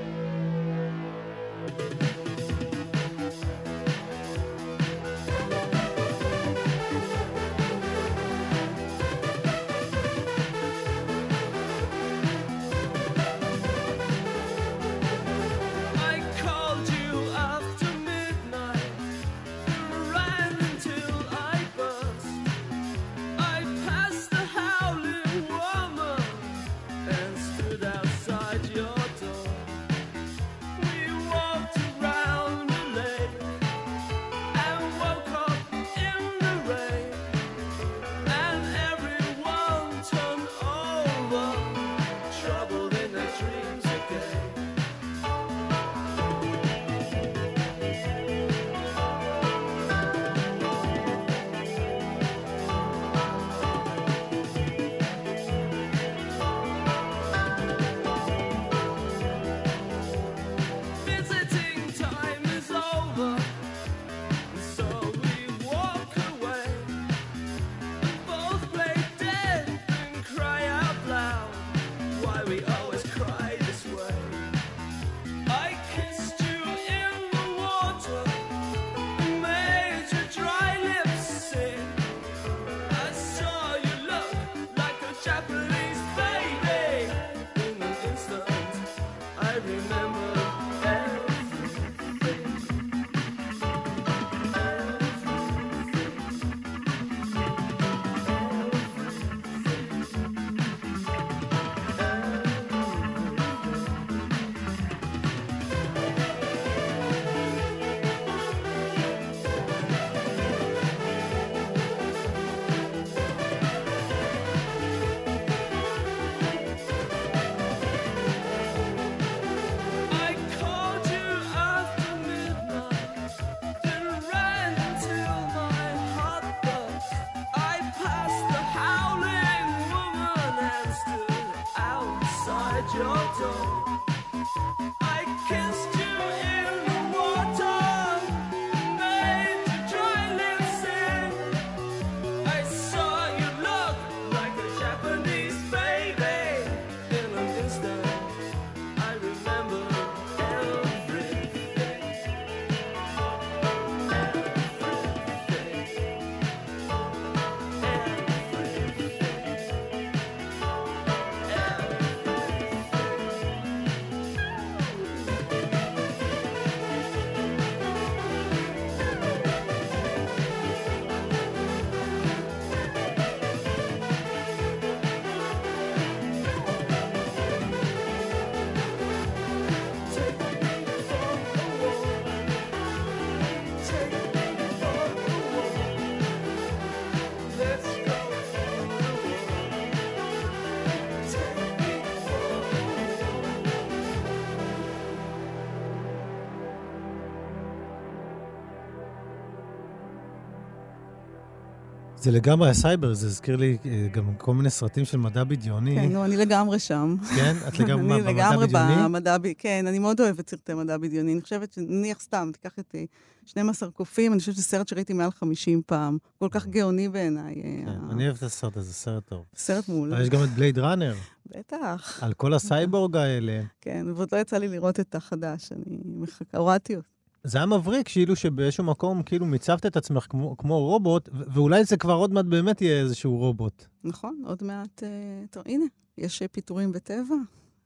זה 202.27 202.33
לגמרי 202.33 202.69
הסייבורג, 202.69 203.13
זה 203.13 203.27
הזכיר 203.27 203.55
לי 203.55 203.77
אה, 203.85 204.07
גם 204.11 204.35
כל 204.37 204.53
מיני 204.53 204.69
סרטים 204.69 205.05
של 205.05 205.17
מדע 205.17 205.43
בדיוני. 205.43 205.95
כן, 205.95 206.11
נו, 206.11 206.25
אני 206.25 206.37
לגמרי 206.37 206.79
שם. 206.79 207.15
כן? 207.35 207.55
את 207.67 207.79
לגמרי 207.79 208.03
מה, 208.07 208.15
אני 208.15 208.23
במדע 208.23 208.31
לגמרי 208.31 208.67
בדיוני? 208.67 209.03
במדע, 209.03 209.37
ב- 209.37 209.51
כן, 209.57 209.85
אני 209.87 209.99
מאוד 209.99 210.19
אוהבת 210.21 210.49
סרטי 210.49 210.73
מדע 210.73 210.97
בדיוני. 210.97 211.33
אני 211.33 211.41
חושבת 211.41 211.73
שנניח 211.73 212.19
סתם, 212.19 212.49
תיקח 212.53 212.79
את 212.79 212.95
אה, 212.95 213.03
12 213.45 213.91
קופים, 213.91 214.31
אני 214.31 214.39
חושבת 214.39 214.55
שזה 214.55 214.63
סרט 214.63 214.87
שראיתי 214.87 215.13
מעל 215.13 215.31
50 215.31 215.81
פעם. 215.85 216.17
כל 216.39 216.47
כך 216.51 216.67
גאוני 216.67 217.09
בעיניי. 217.09 217.55
אה, 217.55 217.61
כן, 217.85 217.99
אני 218.11 218.25
אוהב 218.25 218.37
את 218.37 218.43
הסרט 218.43 218.77
הזה, 218.77 218.93
סרט 218.93 219.25
טוב. 219.25 219.45
סרט 219.55 219.89
מעולה. 219.89 220.15
אבל 220.15 220.23
יש 220.23 220.29
גם 220.29 220.43
את 220.43 220.49
Blade 220.49 220.79
Runner, 220.79 221.15
בטח. 221.57 222.19
על 222.23 222.33
כל 222.33 222.53
הסייבורג 222.53 223.17
האלה. 223.17 223.61
כן, 223.81 224.05
ועוד 224.15 224.29
לא 224.31 224.37
יצא 224.37 224.57
לי 224.57 224.67
לראות 224.67 224.99
את 224.99 225.15
החדש, 225.15 225.71
אני 225.71 225.97
מחכה, 226.05 226.57
הורדתי 226.57 226.95
אותו. 226.95 227.16
זה 227.47 227.57
היה 227.57 227.65
מבריק, 227.65 228.07
כאילו 228.07 228.35
שבאיזשהו 228.35 228.83
מקום, 228.83 229.23
כאילו 229.23 229.45
מיצבת 229.45 229.85
את 229.85 229.97
עצמך 229.97 230.25
כמו, 230.29 230.57
כמו 230.57 230.79
רובוט, 230.79 231.29
ו- 231.33 231.43
ואולי 231.53 231.83
זה 231.83 231.97
כבר 231.97 232.13
עוד 232.13 232.33
מעט 232.33 232.45
באמת 232.45 232.81
יהיה 232.81 233.01
איזשהו 233.01 233.37
רובוט. 233.37 233.85
נכון, 234.03 234.41
עוד 234.45 234.63
מעט, 234.63 235.03
אה, 235.03 235.09
טוב, 235.51 235.63
הנה, 235.65 235.85
יש 236.17 236.41
אה, 236.41 236.47
פיטורים 236.47 236.91
בטבע. 236.91 237.35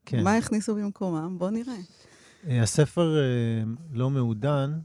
כן. 0.06 0.24
מה 0.24 0.36
הכניסו 0.36 0.76
במקומם? 0.76 1.36
בואו 1.38 1.50
נראה. 1.50 1.76
אה, 2.48 2.62
הספר 2.62 3.18
אה, 3.18 3.64
לא 3.92 4.10
מעודן, 4.10 4.80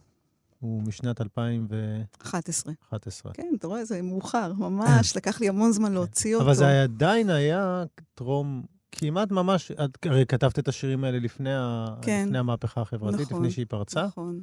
הוא 0.60 0.82
משנת 0.82 1.20
2011. 1.20 2.72
11. 2.92 3.32
כן, 3.32 3.52
אתה 3.58 3.66
רואה, 3.66 3.84
זה 3.84 4.02
מאוחר, 4.02 4.52
ממש, 4.52 5.12
לקח 5.16 5.40
לי 5.40 5.48
המון 5.48 5.72
זמן 5.72 5.92
להוציא 5.92 6.34
אותו. 6.34 6.44
אבל 6.46 6.54
זה 6.54 6.82
עדיין 6.82 7.30
היה 7.30 7.84
טרום, 8.14 8.62
כמעט 8.92 9.30
ממש, 9.30 9.72
את 9.72 10.06
הרי 10.06 10.26
כתבת 10.26 10.58
את 10.58 10.68
השירים 10.68 11.04
האלה 11.04 11.18
לפני, 11.18 11.54
ה, 11.54 11.86
כן. 12.02 12.24
לפני 12.26 12.38
המהפכה 12.38 12.80
החברתית, 12.80 13.20
נכון. 13.20 13.36
לפני 13.36 13.50
שהיא 13.50 13.66
פרצה, 13.68 14.06
נכון. 14.06 14.40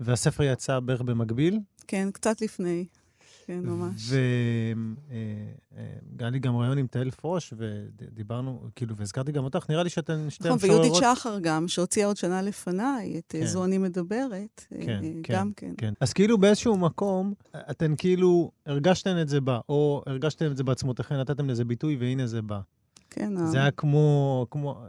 והספר 0.00 0.42
יצא 0.42 0.80
בערך 0.80 1.02
במקביל. 1.02 1.58
כן, 1.86 2.08
קצת 2.12 2.40
לפני. 2.40 2.84
כן, 3.46 3.60
ממש. 3.64 4.10
והיה 6.18 6.30
לי 6.30 6.38
גם 6.38 6.56
רעיון 6.56 6.78
עם 6.78 6.86
תהל 6.86 7.10
פרוש, 7.10 7.54
ודיברנו, 7.56 8.60
כאילו, 8.76 8.96
והזכרתי 8.96 9.32
גם 9.32 9.44
אותך, 9.44 9.66
נראה 9.70 9.82
לי 9.82 9.90
שאתן 9.90 10.30
שתי 10.30 10.48
נכון, 10.48 10.58
ויהודית 10.62 10.92
משוררות- 10.92 11.16
שחר 11.18 11.38
גם, 11.42 11.68
שהוציאה 11.68 12.06
עוד 12.06 12.16
שנה 12.16 12.42
לפניי, 12.42 13.18
את 13.18 13.34
אה, 13.34 13.40
כן. 13.40 13.46
זו 13.46 13.64
אני 13.64 13.78
מדברת, 13.78 14.64
אה, 14.74 14.86
כן, 14.86 15.00
כן, 15.22 15.34
גם 15.34 15.52
כן. 15.56 15.72
כן. 15.78 15.94
אז 16.00 16.12
כאילו 16.12 16.38
באיזשהו 16.38 16.76
מקום, 16.76 17.34
אתן 17.70 17.94
כאילו 17.98 18.50
הרגשתן 18.66 19.20
את 19.22 19.28
זה 19.28 19.40
בא, 19.40 19.58
או 19.68 20.02
הרגשתן 20.06 20.50
את 20.50 20.56
זה 20.56 20.64
בעצמותיכן, 20.64 21.14
נתתם 21.20 21.48
לזה 21.48 21.64
ביטוי, 21.64 21.96
והנה 21.96 22.26
זה 22.26 22.42
בא. 22.42 22.60
כן, 23.10 23.46
זה 23.46 23.58
היה 23.58 23.70
כמו, 23.70 24.46
כמו, 24.50 24.82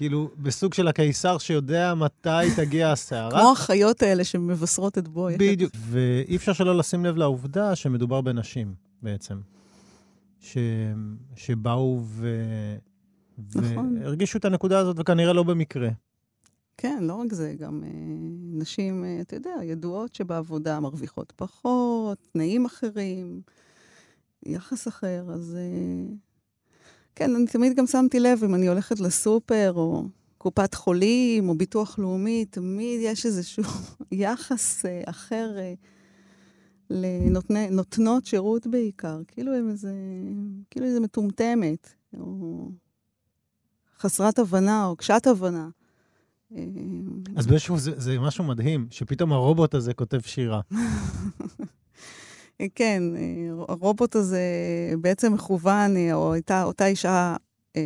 כאילו, 0.00 0.30
בסוג 0.38 0.74
של 0.74 0.88
הקיסר 0.88 1.38
שיודע 1.38 1.94
מתי 1.94 2.46
תגיע 2.56 2.92
הסערה. 2.92 3.30
כמו 3.30 3.52
החיות 3.52 4.02
האלה 4.02 4.24
שמבשרות 4.24 4.98
את 4.98 5.08
בואי. 5.08 5.36
בדיוק. 5.38 5.72
ואי 5.76 6.36
אפשר 6.36 6.52
שלא 6.52 6.78
לשים 6.78 7.04
לב 7.04 7.16
לעובדה 7.16 7.76
שמדובר 7.76 8.20
בנשים, 8.20 8.74
בעצם. 9.02 9.40
ש... 10.40 10.58
שבאו 11.36 12.00
ו... 12.04 12.36
נכון. 13.54 13.96
והרגישו 14.00 14.38
את 14.38 14.44
הנקודה 14.44 14.78
הזאת, 14.78 14.96
וכנראה 14.98 15.32
לא 15.32 15.42
במקרה. 15.42 15.88
כן, 16.76 16.98
לא 17.02 17.14
רק 17.14 17.32
זה, 17.32 17.54
גם 17.58 17.82
אה, 17.84 17.88
נשים, 18.52 19.04
אה, 19.04 19.20
אתה 19.20 19.36
יודע, 19.36 19.54
ידועות 19.62 20.14
שבעבודה 20.14 20.80
מרוויחות 20.80 21.32
פחות, 21.36 22.18
תנאים 22.32 22.64
אחרים, 22.64 23.40
יחס 24.46 24.88
אחר, 24.88 25.24
אז... 25.32 25.56
אה, 25.56 26.14
כן, 27.20 27.34
אני 27.36 27.46
תמיד 27.46 27.76
גם 27.76 27.86
שמתי 27.86 28.20
לב, 28.20 28.44
אם 28.44 28.54
אני 28.54 28.68
הולכת 28.68 29.00
לסופר, 29.00 29.72
או 29.76 30.04
קופת 30.38 30.74
חולים, 30.74 31.48
או 31.48 31.54
ביטוח 31.54 31.98
לאומי, 31.98 32.44
תמיד 32.44 33.00
יש 33.02 33.26
איזשהו 33.26 33.64
יחס 34.12 34.86
אה, 34.86 35.02
אחר 35.06 35.56
אה, 35.58 35.74
לנותנות 36.90 38.26
שירות 38.26 38.66
בעיקר. 38.66 39.20
כאילו 39.28 39.54
הם 39.54 39.70
איזה... 39.70 39.92
כאילו 40.70 40.86
איזה 40.86 41.00
מטומטמת, 41.00 41.94
או 42.18 42.68
חסרת 43.98 44.38
הבנה, 44.38 44.86
או 44.86 44.96
קשת 44.96 45.26
הבנה. 45.26 45.68
אה, 46.56 46.64
אז 47.36 47.46
באיזשהו, 47.46 47.78
זה, 47.78 48.00
זה 48.00 48.18
משהו 48.18 48.44
מדהים, 48.44 48.86
שפתאום 48.90 49.32
הרובוט 49.32 49.74
הזה 49.74 49.94
כותב 49.94 50.20
שירה. 50.20 50.60
כן, 52.74 53.02
אה, 53.16 53.64
הרובוט 53.68 54.16
הזה 54.16 54.40
בעצם 55.00 55.32
מכוון, 55.32 55.96
אה, 55.96 56.14
או 56.14 56.32
הייתה 56.32 56.64
אותה 56.64 56.86
אישה, 56.86 57.36
אה, 57.76 57.82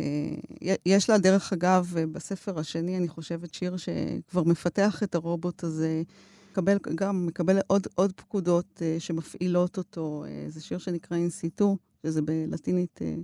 יש 0.85 1.09
לה, 1.09 1.17
דרך 1.17 1.53
אגב, 1.53 1.93
אה, 1.97 2.05
בספר 2.05 2.59
השני, 2.59 2.97
אני 2.97 3.07
חושבת, 3.07 3.53
שיר 3.53 3.77
שכבר 3.77 4.43
מפתח 4.43 5.03
את 5.03 5.15
הרובוט 5.15 5.63
הזה, 5.63 6.03
מקבל, 6.51 6.77
גם 6.95 7.25
מקבל 7.25 7.59
עוד, 7.67 7.87
עוד 7.95 8.11
פקודות 8.15 8.81
אה, 8.81 8.95
שמפעילות 8.99 9.77
אותו. 9.77 10.23
אה, 10.27 10.45
זה 10.49 10.61
שיר 10.61 10.77
שנקרא 10.77 11.17
אינסיטו, 11.17 11.77
שזה 12.03 12.21
בלטינית 12.21 12.99
אה, 13.01 13.15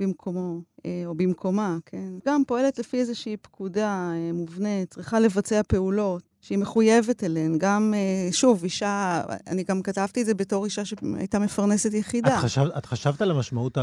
במקומו, 0.00 0.60
אה, 0.86 1.02
או 1.06 1.14
במקומה, 1.14 1.78
כן? 1.86 2.12
גם 2.26 2.42
פועלת 2.46 2.78
לפי 2.78 2.96
איזושהי 2.96 3.36
פקודה 3.36 4.12
אה, 4.14 4.32
מובנית, 4.32 4.90
צריכה 4.90 5.20
לבצע 5.20 5.60
פעולות. 5.68 6.29
שהיא 6.40 6.58
מחויבת 6.58 7.24
אליהן. 7.24 7.58
גם, 7.58 7.94
אה, 7.96 8.32
שוב, 8.32 8.64
אישה, 8.64 9.22
אני 9.46 9.64
גם 9.64 9.82
כתבתי 9.82 10.20
את 10.20 10.26
זה 10.26 10.34
בתור 10.34 10.64
אישה 10.64 10.84
שהייתה 10.84 11.38
מפרנסת 11.38 11.94
יחידה. 11.94 12.38
את, 12.38 12.42
חשב, 12.44 12.62
את 12.78 12.86
חשבת 12.86 13.22
על 13.22 13.30
המשמעות 13.30 13.78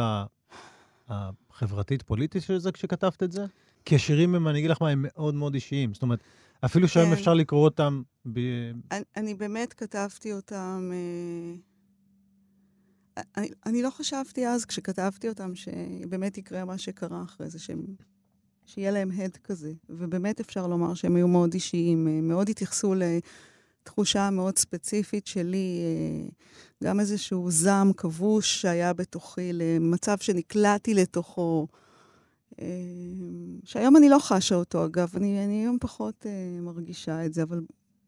החברתית-פוליטית 1.10 2.44
של 2.44 2.58
זה 2.58 2.72
כשכתבת 2.72 3.24
את 3.24 3.32
זה? 3.32 3.46
כי 3.86 3.96
השירים 3.96 4.36
הם, 4.36 4.48
אני 4.48 4.60
אגיד 4.60 4.70
לך 4.70 4.82
מה, 4.82 4.90
הם 4.90 5.06
מאוד 5.08 5.36
מאוד 5.36 5.54
אישיים. 5.54 5.94
זאת 5.94 6.02
אומרת, 6.02 6.20
אפילו 6.66 6.88
שהיום 6.88 7.10
כן. 7.10 7.14
אפשר 7.14 7.34
לקרוא 7.34 7.64
אותם 7.64 8.02
ב... 8.34 8.40
אני, 8.92 9.04
אני 9.18 9.34
באמת 9.34 9.74
כתבתי 9.74 10.34
אותם... 10.34 10.92
אה, 10.94 11.56
אני, 13.38 13.50
אני 13.66 13.82
לא 13.82 13.90
חשבתי 13.90 14.48
אז, 14.48 14.66
כשכתבתי 14.66 15.30
אותם, 15.30 15.56
שבאמת 15.56 16.38
יקרה 16.38 16.66
מה 16.66 16.78
שקרה 16.78 17.24
אחרי 17.24 17.50
זה, 17.50 17.60
שהם, 17.60 17.86
שיהיה 18.68 18.92
להם 18.92 19.12
הד 19.12 19.38
כזה. 19.44 19.72
ובאמת 19.90 20.40
אפשר 20.40 20.68
לומר 20.68 20.94
שהם 20.94 21.16
היו 21.16 21.28
מאוד 21.28 21.54
אישיים, 21.54 22.08
אה, 22.08 22.22
מאוד 22.22 22.50
התייחסו 22.50 22.94
לתחושה 22.96 24.30
מאוד 24.30 24.58
ספציפית 24.58 25.28
שלי, 25.28 25.80
אה, 25.84 26.30
גם 26.84 27.00
איזשהו 27.00 27.52
זעם 27.52 27.94
כבוש 27.94 28.62
שהיה 28.62 28.94
בתוכי, 28.94 29.50
למצב 29.54 30.18
שנקלעתי 30.18 30.94
לתוכו. 30.94 31.68
אה, 32.62 32.66
שהיום 33.64 33.98
אני 33.98 34.10
לא 34.10 34.20
חשה 34.20 34.56
אותו, 34.56 34.86
אגב, 34.86 35.14
אני, 35.16 35.46
אני 35.46 35.54
היום 35.54 35.78
פחות 35.82 36.26
מרגישה 36.62 37.26
את 37.26 37.34
זה, 37.34 37.44
אבל 37.44 37.62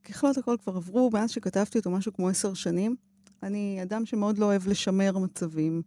ככלות 0.03 0.37
הכל 0.37 0.55
כבר 0.63 0.75
עברו, 0.75 1.09
מאז 1.13 1.31
שכתבתי 1.31 1.77
אותו 1.77 1.91
משהו 1.91 2.13
כמו 2.13 2.29
עשר 2.29 2.53
שנים. 2.53 2.95
אני 3.43 3.79
אדם 3.81 4.05
שמאוד 4.05 4.37
לא 4.37 4.45
אוהב 4.45 4.67
לשמר 4.67 5.17
מצבים. 5.17 5.81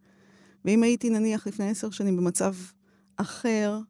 ואם 0.65 0.83
הייתי 0.83 1.11
נניח 1.11 1.47
לפני 1.47 1.69
עשר 1.71 1.91
שנים 1.91 2.17
במצב 2.17 2.55
אחר, 3.17 3.81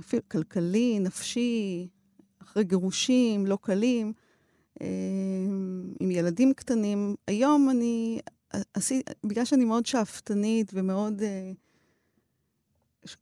אפילו 0.00 0.22
כלכלי, 0.28 0.98
נפשי, 1.00 1.88
אחרי 2.42 2.64
גירושים 2.64 3.46
לא 3.46 3.58
קלים, 3.62 4.12
אה, 4.80 4.86
עם 6.00 6.10
ילדים 6.10 6.52
קטנים, 6.52 7.14
היום 7.26 7.70
אני, 7.70 8.18
עשי, 8.74 9.02
בגלל 9.24 9.44
שאני 9.44 9.64
מאוד 9.64 9.86
שאפתנית 9.86 10.70
ומאוד, 10.74 11.22
אה, 11.22 11.52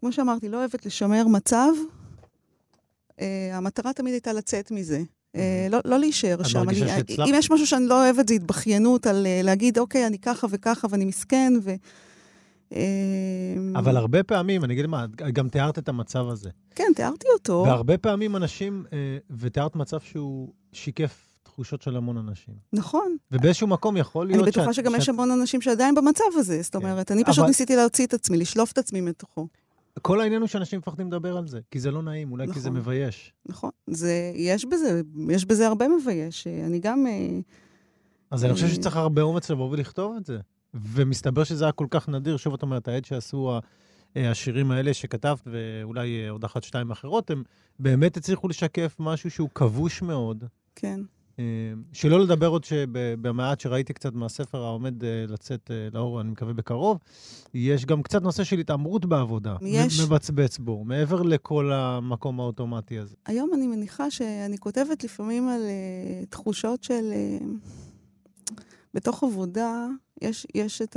כמו 0.01 0.13
שאמרתי, 0.13 0.49
לא 0.49 0.57
אוהבת 0.57 0.87
לשמר 0.87 1.27
מצב, 1.29 1.73
אה, 3.21 3.57
המטרה 3.57 3.93
תמיד 3.93 4.13
הייתה 4.13 4.33
לצאת 4.33 4.71
מזה. 4.71 5.03
אה, 5.37 5.67
לא, 5.71 5.79
לא 5.85 5.99
להישאר 5.99 6.43
שם. 6.43 6.69
אני-? 6.69 6.83
אם 7.29 7.35
יש 7.35 7.51
משהו 7.51 7.67
שאני 7.67 7.87
לא 7.87 8.05
אוהבת, 8.05 8.29
זה 8.29 8.35
התבכיינות 8.35 9.07
על 9.07 9.27
אה, 9.27 9.41
להגיד, 9.43 9.79
אוקיי, 9.79 10.07
אני 10.07 10.19
ככה 10.19 10.47
וככה 10.51 10.87
ואני 10.91 11.05
מסכן, 11.05 11.53
ו... 11.63 11.75
אה, 12.75 12.81
אבל 13.79 13.97
הרבה 13.97 14.23
פעמים, 14.23 14.65
אני 14.65 14.73
אגיד 14.75 14.87
מה, 14.87 15.07
גם 15.33 15.49
תיארת 15.49 15.79
את 15.79 15.89
המצב 15.89 16.29
הזה. 16.29 16.51
כן, 16.75 16.93
תיארתי 16.97 17.27
אותו. 17.35 17.65
והרבה 17.67 17.99
פעמים 17.99 18.37
אנשים, 18.37 18.85
אה, 18.93 18.99
ותיארת 19.39 19.77
מצב 19.77 20.01
שהוא 20.01 20.53
שיקף 20.73 21.27
תחושות 21.43 21.83
של 21.83 21.97
המון 21.97 22.17
אנשים. 22.17 22.55
נכון. 22.73 23.17
ובאיזשהו 23.33 23.67
מקום 23.67 23.97
יכול 23.97 24.27
להיות 24.27 24.43
אני 24.43 24.51
בטוחה 24.51 24.67
שאת- 24.73 24.85
שגם 24.85 24.95
יש 24.95 25.05
שאת- 25.05 25.15
המון 25.15 25.31
אנשים 25.31 25.61
שעדיין 25.61 25.95
במצב 25.95 26.25
הזה. 26.37 26.63
זאת 26.63 26.77
כן. 26.77 26.79
אומרת, 26.83 27.11
אני 27.13 27.25
פשוט 27.25 27.39
אבל- 27.39 27.47
ניסיתי 27.49 27.77
להוציא 27.77 28.07
את 28.07 28.15
עצמי, 28.15 28.37
לשלוף 28.37 28.73
את 28.73 28.79
עצמי 28.79 29.01
מתוכו. 29.01 29.47
כל 30.03 30.21
העניין 30.21 30.41
הוא 30.41 30.49
שאנשים 30.49 30.79
מפחדים 30.79 31.07
לדבר 31.07 31.37
על 31.37 31.47
זה, 31.47 31.61
כי 31.71 31.81
זה 31.81 31.91
לא 31.91 32.03
נעים, 32.03 32.33
אולי 32.33 32.47
כי 32.53 32.61
זה 32.61 32.71
נכון. 32.71 32.81
מבייש. 32.81 33.33
נכון. 33.47 33.71
זה, 33.87 34.33
יש 34.35 34.65
בזה, 34.65 35.01
יש 35.31 35.45
בזה 35.45 35.67
הרבה 35.69 35.87
מבייש. 35.89 36.47
אני 36.47 36.79
גם... 36.79 37.07
אה, 37.07 37.39
אז 38.31 38.45
אני 38.45 38.53
חושב 38.53 38.67
אה, 38.67 38.71
שצריך 38.75 38.97
הרבה 38.97 39.23
אומץ 39.23 39.51
לבוא 39.51 39.71
ולכתוב 39.71 40.17
את 40.17 40.27
זה. 40.27 40.39
ומסתבר 40.75 41.45
שזה 41.45 41.65
היה 41.65 41.73
כל 41.73 41.87
כך 41.91 42.09
נדיר. 42.09 42.37
שוב, 42.37 42.55
את 42.55 42.63
אומרת, 42.63 42.89
העד 42.89 43.05
שעשו 43.05 43.59
אה, 44.17 44.31
השירים 44.31 44.71
האלה 44.71 44.95
שכתבת, 44.95 45.41
ואולי 45.47 46.25
אה, 46.25 46.31
עוד 46.31 46.45
אחת, 46.45 46.63
שתיים 46.63 46.91
אחרות, 46.91 47.31
הם 47.31 47.43
באמת 47.79 48.17
הצליחו 48.17 48.49
לשקף 48.49 48.97
משהו 48.99 49.31
שהוא 49.31 49.49
כבוש 49.55 50.03
מאוד. 50.03 50.45
כן. 50.75 51.01
אה, 51.39 51.45
שלא 51.93 52.21
לדבר 52.21 52.47
עוד 52.47 52.65
שבמעט 52.65 53.61
שראיתי 53.61 53.93
קצת 53.93 54.15
מהספר 54.15 54.65
העומד 54.65 54.95
לצאת 55.29 55.71
לאור, 55.93 56.21
אני 56.21 56.31
מקווה 56.31 56.53
בקרוב, 56.53 56.99
יש 57.55 57.87
גם 57.87 58.03
קצת 58.03 58.23
נושא 58.23 58.45
של 58.45 58.59
התעמרות 58.59 59.07
בעבודה. 59.07 59.57
יש. 59.63 60.01
מבצבץ 60.01 60.59
בו, 60.59 60.85
מעבר 60.85 61.23
לכל 61.23 61.73
המקום 61.73 62.41
האוטומטי 62.41 62.99
הזה. 62.99 63.17
היום 63.27 63.51
אני 63.55 63.67
מניחה 63.67 64.11
שאני 64.11 64.59
כותבת 64.59 65.05
לפעמים 65.05 65.49
על 65.49 65.61
uh, 65.63 66.27
תחושות 66.31 66.83
של... 66.83 67.13
Uh, 67.13 67.45
בתוך 68.95 69.25
עבודה 69.25 69.87
יש, 70.23 70.47
יש 70.55 70.83
את 70.83 70.97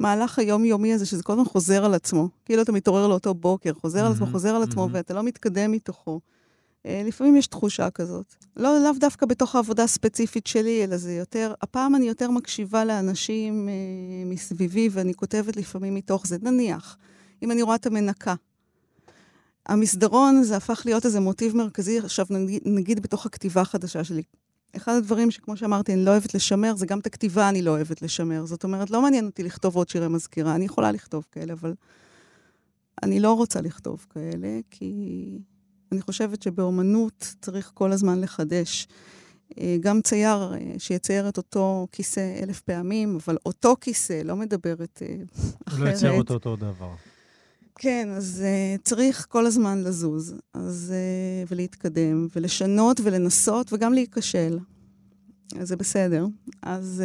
המהלך 0.00 0.38
היומיומי 0.38 0.94
הזה, 0.94 1.06
שזה 1.06 1.22
כל 1.22 1.32
הזמן 1.32 1.44
חוזר 1.44 1.84
על 1.84 1.94
עצמו. 1.94 2.28
כאילו 2.44 2.62
אתה 2.62 2.72
מתעורר 2.72 3.06
לאותו 3.06 3.34
בוקר, 3.34 3.72
חוזר 3.74 4.06
על 4.06 4.12
עצמו, 4.12 4.26
חוזר 4.26 4.54
על 4.54 4.62
עצמו, 4.62 4.88
ואתה 4.92 5.14
לא 5.14 5.22
מתקדם 5.22 5.72
מתוכו. 5.72 6.20
אה, 6.86 7.02
לפעמים 7.06 7.36
יש 7.36 7.46
תחושה 7.46 7.90
כזאת. 7.90 8.34
לא, 8.56 8.78
לאו 8.84 8.92
דווקא 9.00 9.26
בתוך 9.26 9.54
העבודה 9.54 9.84
הספציפית 9.84 10.46
שלי, 10.46 10.84
אלא 10.84 10.96
זה 10.96 11.12
יותר, 11.12 11.54
הפעם 11.62 11.94
אני 11.94 12.08
יותר 12.08 12.30
מקשיבה 12.30 12.84
לאנשים 12.84 13.68
אה, 13.68 13.74
מסביבי, 14.26 14.88
ואני 14.92 15.14
כותבת 15.14 15.56
לפעמים 15.56 15.94
מתוך 15.94 16.26
זה. 16.26 16.36
נניח, 16.42 16.96
אם 17.42 17.50
אני 17.50 17.62
רואה 17.62 17.76
את 17.76 17.86
המנקה. 17.86 18.34
המסדרון 19.66 20.42
זה 20.42 20.56
הפך 20.56 20.82
להיות 20.84 21.06
איזה 21.06 21.20
מוטיב 21.20 21.56
מרכזי, 21.56 21.98
עכשיו 21.98 22.26
נגיד, 22.30 22.62
נגיד 22.64 23.00
בתוך 23.00 23.26
הכתיבה 23.26 23.60
החדשה 23.60 24.04
שלי. 24.04 24.22
אחד 24.76 24.92
הדברים 24.92 25.30
שכמו 25.30 25.56
שאמרתי, 25.56 25.92
אני 25.94 26.04
לא 26.04 26.10
אוהבת 26.10 26.34
לשמר, 26.34 26.76
זה 26.76 26.86
גם 26.86 26.98
את 26.98 27.06
הכתיבה 27.06 27.48
אני 27.48 27.62
לא 27.62 27.70
אוהבת 27.70 28.02
לשמר. 28.02 28.46
זאת 28.46 28.64
אומרת, 28.64 28.90
לא 28.90 29.02
מעניין 29.02 29.26
אותי 29.26 29.42
לכתוב 29.42 29.76
עוד 29.76 29.88
שירי 29.88 30.08
מזכירה, 30.08 30.54
אני 30.54 30.64
יכולה 30.64 30.92
לכתוב 30.92 31.26
כאלה, 31.32 31.52
אבל 31.52 31.74
אני 33.02 33.20
לא 33.20 33.32
רוצה 33.32 33.60
לכתוב 33.60 34.06
כאלה, 34.10 34.60
כי 34.70 34.92
אני 35.92 36.00
חושבת 36.00 36.42
שבאומנות 36.42 37.34
צריך 37.40 37.70
כל 37.74 37.92
הזמן 37.92 38.20
לחדש. 38.20 38.88
אה, 39.60 39.76
גם 39.80 40.00
צייר 40.00 40.54
אה, 40.54 40.58
שיצייר 40.78 41.28
את 41.28 41.36
אותו 41.36 41.86
כיסא 41.92 42.40
אלף 42.42 42.60
פעמים, 42.60 43.18
אבל 43.24 43.36
אותו 43.46 43.76
כיסא, 43.80 44.20
לא 44.24 44.36
מדברת 44.36 45.02
אחרת. 45.68 45.80
לא 45.80 45.88
יצייר 45.88 46.12
אותו 46.12 46.34
אותו 46.34 46.56
דבר. 46.56 46.94
כן, 47.78 48.08
אז 48.16 48.42
uh, 48.44 48.82
צריך 48.82 49.26
כל 49.28 49.46
הזמן 49.46 49.82
לזוז, 49.82 50.34
אז, 50.54 50.94
uh, 50.94 51.52
ולהתקדם, 51.52 52.28
ולשנות 52.36 53.00
ולנסות, 53.04 53.72
וגם 53.72 53.92
להיכשל. 53.92 54.58
אז 55.60 55.68
זה 55.68 55.76
בסדר. 55.76 56.26
אז... 56.62 57.02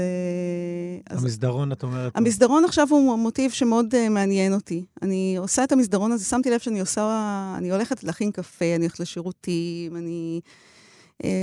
Uh, 1.10 1.14
המסדרון, 1.14 1.72
אז... 1.72 1.78
את 1.78 1.84
אומרת? 1.84 2.12
המסדרון 2.16 2.66
עכשיו 2.66 2.88
הוא 2.90 3.16
מוטיב 3.16 3.52
שמאוד 3.52 3.94
uh, 3.94 4.10
מעניין 4.10 4.54
אותי. 4.54 4.86
אני 5.02 5.36
עושה 5.38 5.64
את 5.64 5.72
המסדרון 5.72 6.12
הזה, 6.12 6.26
שמתי 6.26 6.50
לב 6.50 6.60
שאני 6.60 6.80
עושה... 6.80 7.56
אני 7.58 7.72
הולכת 7.72 8.04
להכין 8.04 8.32
קפה, 8.32 8.66
אני 8.76 8.84
הולכת 8.84 9.00
לשירותים, 9.00 9.98
אני 9.98 10.42
uh, 10.44 10.73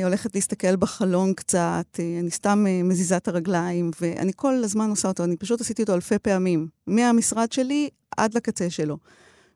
הולכת 0.04 0.34
להסתכל 0.34 0.76
בחלון 0.76 1.34
קצת, 1.34 1.86
uh, 1.92 2.20
אני 2.20 2.30
סתם 2.30 2.64
uh, 2.66 2.86
מזיזה 2.86 3.16
את 3.16 3.28
הרגליים, 3.28 3.90
ואני 4.00 4.32
כל 4.36 4.64
הזמן 4.64 4.90
עושה 4.90 5.08
אותו, 5.08 5.24
אני 5.24 5.36
פשוט 5.36 5.60
עשיתי 5.60 5.82
אותו 5.82 5.94
אלפי 5.94 6.18
פעמים. 6.18 6.68
מהמשרד 6.86 7.52
שלי 7.52 7.88
עד 8.16 8.34
לקצה 8.34 8.70
שלו. 8.70 8.96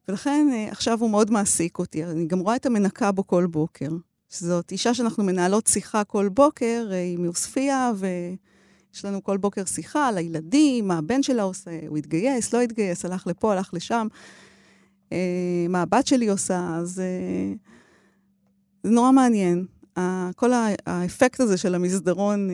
ולכן 0.09 0.48
אה, 0.53 0.68
עכשיו 0.70 1.00
הוא 1.00 1.11
מאוד 1.11 1.31
מעסיק 1.31 1.79
אותי. 1.79 2.05
אני 2.05 2.27
גם 2.27 2.38
רואה 2.38 2.57
את 2.57 2.66
המנקה 2.66 3.12
בו 3.12 3.27
כל 3.27 3.46
בוקר. 3.46 3.88
שזאת 4.31 4.72
אישה 4.72 4.94
שאנחנו 4.94 5.24
מנהלות 5.24 5.66
שיחה 5.66 6.05
כל 6.05 6.29
בוקר, 6.29 6.88
אה, 6.92 6.96
היא 6.96 7.18
מעוספיא, 7.18 7.74
ויש 7.96 9.05
לנו 9.05 9.22
כל 9.22 9.37
בוקר 9.37 9.64
שיחה 9.64 10.09
על 10.09 10.18
הילדים, 10.18 10.88
מה 10.88 10.98
הבן 10.98 11.22
שלה 11.22 11.42
עושה, 11.42 11.70
הוא 11.88 11.98
התגייס, 11.98 12.55
לא 12.55 12.61
התגייס, 12.61 13.05
הלך 13.05 13.27
לפה, 13.27 13.53
הלך 13.53 13.70
לשם, 13.74 14.07
אה, 15.12 15.66
מה 15.68 15.83
הבת 15.83 16.07
שלי 16.07 16.29
עושה, 16.29 16.77
אז 16.77 16.88
זה 16.94 17.09
נורא 18.85 19.12
מעניין. 19.12 19.66
כל 20.37 20.50
האפקט 20.87 21.40
הזה 21.40 21.57
של 21.57 21.74
המסדרון, 21.74 22.48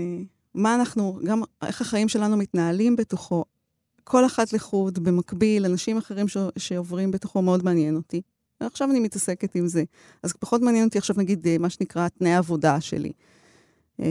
מה 0.55 0.75
אנחנו, 0.75 1.19
גם 1.25 1.43
איך 1.63 1.81
החיים 1.81 2.09
שלנו 2.09 2.37
מתנהלים 2.37 2.97
בתוכו, 2.97 3.45
כל 4.05 4.27
אחת 4.27 4.53
לחוד, 4.53 4.99
במקביל, 4.99 5.65
אנשים 5.65 5.97
אחרים 5.97 6.29
ש... 6.29 6.37
שעוברים 6.59 7.11
בתוכו 7.11 7.43
מאוד 7.43 7.65
מעניין 7.65 7.97
אותי. 7.97 8.23
ועכשיו 8.61 8.91
אני 8.91 9.01
מתעסקת 9.01 9.55
עם 9.55 9.67
זה. 9.67 9.85
אז 10.23 10.33
פחות 10.33 10.63
מעניין 10.63 10.85
אותי 10.85 10.99
עכשיו, 10.99 11.17
נגיד, 11.19 11.47
אה, 11.47 11.59
מה 11.59 11.71
שנקרא 11.71 12.09
תנאי 12.09 12.31
העבודה 12.31 12.81
שלי. 12.81 13.13
אה, 14.01 14.07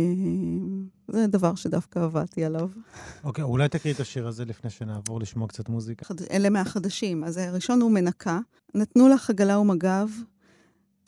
זה 1.07 1.27
דבר 1.27 1.55
שדווקא 1.55 1.99
עבדתי 1.99 2.45
עליו. 2.45 2.69
אוקיי, 3.23 3.43
okay, 3.43 3.47
אולי 3.47 3.69
תקריא 3.69 3.93
את 3.93 3.99
השיר 3.99 4.27
הזה 4.27 4.45
לפני 4.45 4.69
שנעבור 4.69 5.19
לשמוע 5.19 5.47
קצת 5.47 5.69
מוזיקה. 5.69 6.13
אלה 6.31 6.49
מהחדשים. 6.49 7.23
אז 7.23 7.37
הראשון 7.37 7.81
הוא 7.81 7.91
מנקה. 7.91 8.39
נתנו 8.75 9.07
לך 9.07 9.29
עגלה 9.29 9.59
ומגב, 9.59 10.09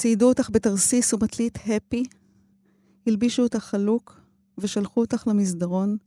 ציידו 0.01 0.29
אותך 0.29 0.49
בתרסיס 0.49 1.13
ומטלית 1.13 1.57
הפי, 1.65 2.03
הלבישו 3.07 3.43
אותך 3.43 3.59
חלוק 3.59 4.21
ושלחו 4.57 5.01
אותך 5.01 5.27
למסדרון, 5.27 5.97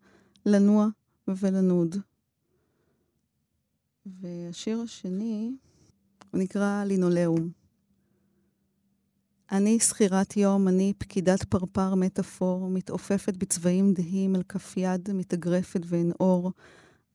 לנוע 0.47 0.89
ולנוד. 1.29 1.97
והשיר 4.07 4.81
השני, 4.81 5.57
הוא 6.31 6.41
נקרא 6.41 6.85
לינולאום. 6.85 7.51
אני 9.53 9.81
שכירת 9.81 10.37
יום, 10.37 10.69
אני 10.69 10.93
פקידת 10.99 11.45
פרפר 11.45 11.95
מטאפור, 11.95 12.71
מתעופפת 12.71 13.37
בצבעים 13.37 13.93
דהים 13.93 14.35
על 14.35 14.43
כף 14.43 14.77
יד, 14.77 15.13
מתאגרפת 15.13 15.81
ואין 15.87 16.13
אור. 16.21 16.53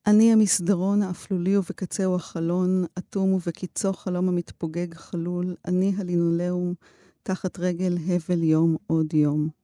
אני 0.06 0.32
המסדרון 0.32 1.02
האפלולי 1.02 1.56
ובקצהו 1.56 2.14
החלון, 2.14 2.84
אטום 2.98 3.32
ובקיצו 3.32 3.92
חלום 3.92 4.28
המתפוגג 4.28 4.94
חלול. 4.94 5.54
אני 5.66 5.92
הלינולאום, 5.96 6.74
תחת 7.22 7.58
רגל 7.58 7.96
הבל 8.06 8.42
יום 8.42 8.76
עוד 8.86 9.14
יום. 9.14 9.59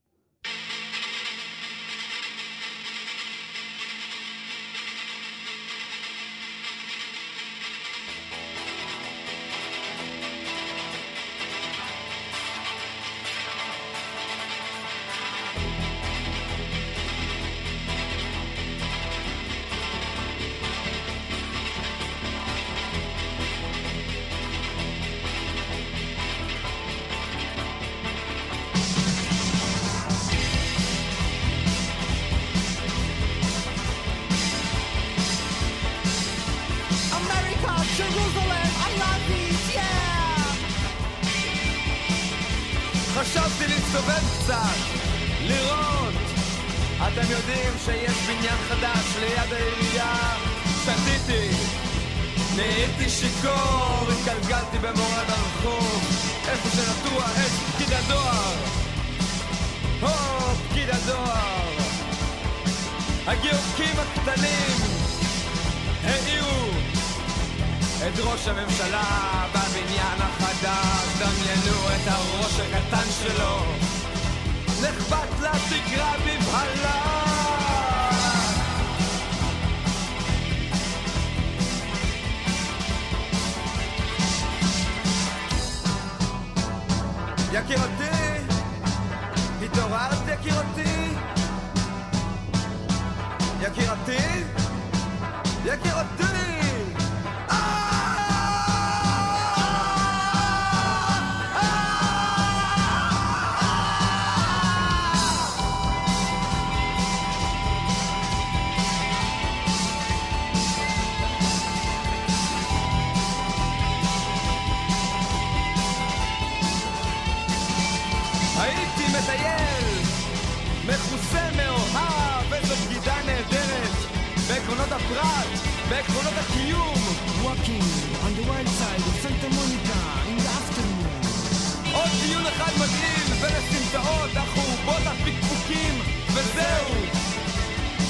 אחד 132.57 132.73
מגעיל 132.75 133.33
ולסמטאות, 133.41 134.29
החורבות, 134.35 135.01
הפקפוקים, 135.05 135.99
וזהו. 136.27 136.95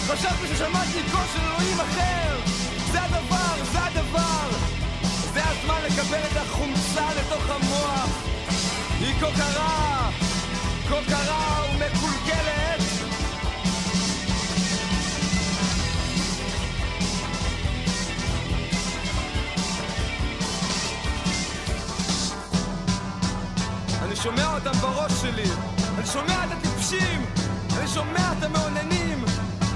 חשבתי 0.08 0.48
ששמעתי 0.48 1.00
קול 1.12 1.22
של 1.34 1.40
אלוהים 1.42 1.80
אחר. 1.80 2.40
זה 2.92 3.02
הדבר, 3.02 3.64
זה 3.72 3.80
הדבר. 3.86 4.50
זה 5.34 5.42
הזמן 5.44 5.82
לקבל 5.86 6.22
את 6.32 6.38
החומצה 6.38 7.06
לתוך 7.20 7.50
המוח. 7.50 8.10
היא 9.00 9.14
כה 9.20 9.32
קרה, 9.36 10.10
כה 10.90 10.96
קרה 11.08 11.64
ומקולקלת 11.74 12.67
שומע 24.28 24.56
אותם 24.56 24.72
בראש 24.72 25.12
שלי. 25.12 25.50
אני 25.98 26.06
שומע 26.06 26.46
את 26.46 26.52
הטיפשים 26.52 27.26
אני 27.78 27.88
שומע 27.88 28.34
את 28.38 28.44
המאוננים 28.44 29.26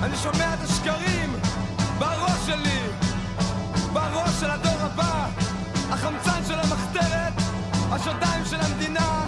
אני 0.03 0.15
שומע 0.17 0.53
את 0.53 0.59
השקרים. 0.63 1.33
בראש 1.99 2.45
שלי 2.45 2.79
בראש 3.93 4.39
של 4.39 4.49
הדור 4.51 4.81
הבא 4.81 5.27
החמצן 5.89 6.41
של 6.47 6.59
המחתרת 6.59 7.33
השדיים 7.91 8.45
של 8.45 8.59
המדינה 8.61 9.25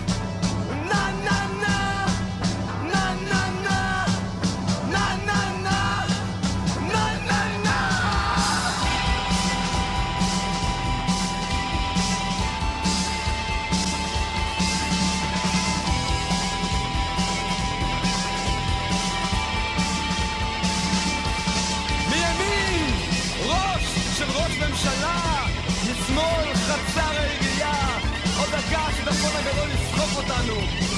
דקה 29.13 29.21
שדפון 29.21 29.35
הגדול 29.35 29.69
יסחוף 29.71 30.17
אותנו. 30.17 30.55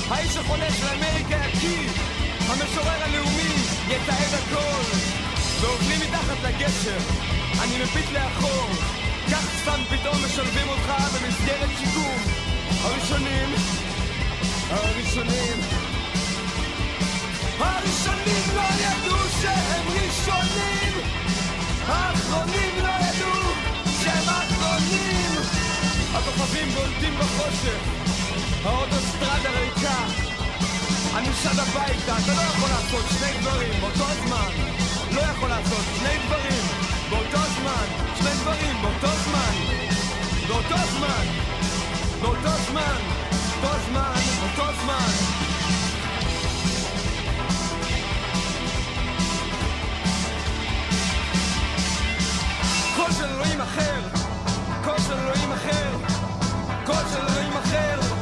האיש 0.09 0.37
החולה 0.37 0.71
של 0.71 0.87
אמריקה 0.87 1.35
יקיא 1.47 1.89
המשורר 2.47 3.03
הלאומי 3.03 3.53
יתעד 3.87 4.33
הכל. 4.33 4.97
ועובדים 5.61 5.99
מתחת 5.99 6.37
לגשר 6.43 6.97
אני 7.63 7.83
מביט 7.83 8.11
לאחור. 8.11 8.69
כך 9.31 9.47
סתם 9.61 9.81
פתאום 9.89 10.15
משלבים 10.25 10.69
אותך 10.69 10.91
במסגרת 11.13 11.69
שיקום. 11.79 12.17
הראשונים 12.83 13.49
הראשונים. 14.69 15.57
הראשונים 17.59 18.43
לא 18.55 18.61
ידעו 18.61 19.17
שהם 19.41 19.85
ראשונים. 19.87 20.93
האחרונים 21.87 22.73
לא 22.77 22.89
ידעו 22.89 23.41
שהם 24.03 24.29
אחרונים. 24.29 25.31
הכוכבים 26.13 26.69
בולטים 26.69 27.13
בחושך 27.19 27.94
האוטוסטרדה 28.65 29.49
ריקה. 29.59 29.97
אני 31.15 31.33
שד 31.43 31.59
הביתה, 31.59 32.17
אתה 32.23 32.33
לא 32.33 32.41
יכול 32.41 32.69
לעשות 32.69 33.05
שני 33.09 33.41
דברים 33.41 33.81
באותו 33.81 34.05
זמן. 34.25 34.51
לא 35.11 35.21
יכול 35.21 35.49
לעשות 35.49 35.85
שני 35.97 36.17
דברים 36.25 36.63
באותו 37.09 37.37
זמן. 37.59 37.85
שני 38.15 38.29
דברים 38.41 38.75
באותו 38.81 39.17
זמן. 39.25 39.53
באותו 40.47 40.75
זמן. 40.97 41.25
באותו 42.21 42.49
זמן. 42.71 42.95
באותו 43.61 43.77
זמן. 43.89 44.13
באותו 44.41 44.71
זמן. 44.81 45.09
קול 52.95 53.11
של 53.17 53.25
אלוהים 53.25 53.61
אחר, 53.61 54.01
קול 54.83 54.99
של 55.07 55.13
אלוהים 55.13 55.51
אחר, 55.51 55.89
קול 56.85 57.03
של 57.13 57.21
אלוהים 57.21 57.53
אחר, 57.53 58.14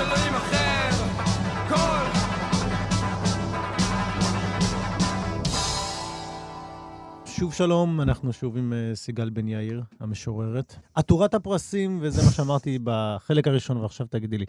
של 0.00 0.06
אלוהים 0.06 0.34
אחר, 0.34 0.90
קול. 1.68 2.20
שוב 7.26 7.54
שלום, 7.54 8.00
אנחנו 8.00 8.32
שוב 8.32 8.56
עם 8.56 8.72
אה, 8.72 8.94
סיגל 8.94 9.30
בן 9.30 9.48
יאיר, 9.48 9.82
המשוררת. 10.00 10.74
עטורת 10.94 11.34
הפרסים, 11.34 11.98
וזה 12.02 12.22
מה 12.24 12.30
שאמרתי 12.30 12.78
בחלק 12.84 13.48
הראשון, 13.48 13.76
ועכשיו 13.76 14.06
תגידי 14.10 14.38
לי. 14.38 14.44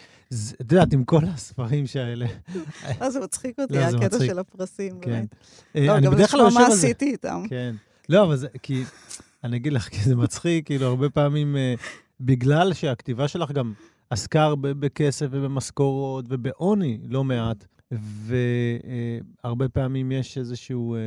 את 0.61 0.71
יודעת, 0.71 0.93
עם 0.93 1.03
כל 1.03 1.25
הספרים 1.33 1.87
שהאלה... 1.87 2.25
אה, 3.01 3.11
זה 3.11 3.19
מצחיק 3.19 3.59
אותי, 3.59 3.73
לא, 3.73 3.79
הקטע. 3.79 4.19
של 4.19 4.39
הפרסים, 4.39 4.99
כן. 5.01 5.11
באמת. 5.11 5.35
אה, 5.75 5.85
לא, 5.85 5.99
גם 5.99 6.11
בדרך 6.11 6.31
כלל 6.31 6.47
לשמוע 6.47 6.67
מה. 6.67 6.73
עשיתי 6.73 7.05
איתם. 7.05 7.43
כן. 7.49 7.75
לא, 8.09 8.23
אבל 8.23 8.35
זה, 8.35 8.47
כי, 8.63 8.83
אני 9.43 9.57
אגיד 9.57 9.73
לך, 9.73 9.89
כי 9.93 9.99
זה 9.99 10.15
מצחיק, 10.15 10.65
כאילו, 10.65 10.87
הרבה 10.87 11.09
פעמים, 11.09 11.57
אה, 11.57 11.73
בגלל 12.21 12.73
שהכתיבה 12.73 13.27
שלך 13.27 13.51
גם 13.51 13.73
עסקה 14.11 14.55
בכסף 14.61 15.27
ובמשכורות 15.31 16.25
ובעוני, 16.29 16.97
לא 17.09 17.23
מעט, 17.23 17.65
והרבה 17.91 19.69
פעמים 19.69 20.11
יש 20.11 20.37
איזשהו... 20.37 20.95
אה, 20.95 20.99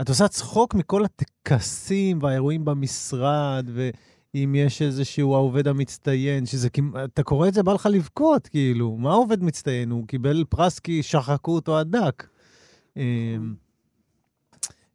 את 0.00 0.08
עושה 0.08 0.28
צחוק 0.28 0.74
מכל 0.74 1.04
הטקסים 1.04 2.18
והאירועים 2.22 2.64
במשרד, 2.64 3.70
ואם 3.74 4.54
יש 4.54 4.82
איזשהו 4.82 5.34
העובד 5.34 5.68
המצטיין, 5.68 6.46
שזה 6.46 6.70
כמעט, 6.70 7.10
אתה 7.14 7.22
קורא 7.22 7.48
את 7.48 7.54
זה, 7.54 7.62
בא 7.62 7.72
לך 7.72 7.88
לבכות, 7.92 8.46
כאילו, 8.48 8.96
מה 8.96 9.10
העובד 9.10 9.42
מצטיין? 9.42 9.90
הוא 9.90 10.06
קיבל 10.06 10.44
פרס 10.48 10.78
כי 10.78 11.02
שחקו 11.02 11.54
אותו 11.54 11.78
עד 11.78 11.96
דק. 11.96 12.26
אה, 12.96 13.36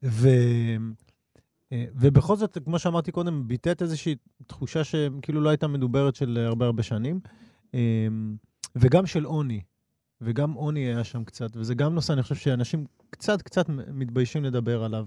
ו... 0.04 0.30
אה, 1.71 1.86
ובכל 1.95 2.36
זאת, 2.36 2.58
כמו 2.65 2.80
שאמרתי 2.80 3.12
קודם, 3.12 3.47
ביטאת 3.47 3.82
איזושהי 3.82 4.15
תחושה 4.47 4.84
שכאילו 4.84 5.41
לא 5.41 5.49
הייתה 5.49 5.67
מדוברת 5.67 6.15
של 6.15 6.38
הרבה 6.47 6.65
הרבה 6.65 6.84
שנים, 6.84 7.19
אה, 7.73 8.08
וגם 8.75 9.06
של 9.06 9.25
עוני. 9.25 9.62
וגם 10.21 10.53
עוני 10.53 10.80
היה 10.80 11.03
שם 11.03 11.23
קצת, 11.23 11.58
וזה 11.58 11.75
גם 11.75 11.93
נושא, 11.93 12.13
אני 12.13 12.23
חושב 12.23 12.36
שאנשים 12.36 12.86
קצת 13.10 13.41
קצת 13.41 13.65
מתביישים 13.69 14.43
לדבר 14.43 14.84
עליו. 14.84 15.06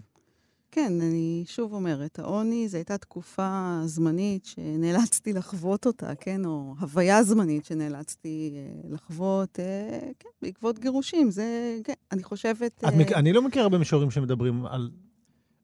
כן, 0.72 0.92
אני 1.00 1.44
שוב 1.46 1.72
אומרת, 1.72 2.18
העוני 2.18 2.68
זו 2.68 2.76
הייתה 2.76 2.98
תקופה 2.98 3.80
זמנית 3.84 4.44
שנאלצתי 4.44 5.32
לחוות 5.32 5.86
אותה, 5.86 6.14
כן? 6.14 6.44
או 6.44 6.74
הוויה 6.80 7.22
זמנית 7.22 7.64
שנאלצתי 7.64 8.52
אה, 8.54 8.88
לחוות, 8.90 9.60
אה, 9.60 10.00
כן, 10.18 10.28
בעקבות 10.42 10.78
גירושים. 10.78 11.30
זה, 11.30 11.78
כן, 11.84 11.92
אני 12.12 12.22
חושבת... 12.22 12.84
אה, 12.84 12.90
מכ... 12.98 13.12
אני 13.12 13.32
לא 13.32 13.42
מכיר 13.42 13.62
הרבה 13.62 13.78
משוררים 13.78 14.10
שמדברים 14.10 14.66
על... 14.66 14.90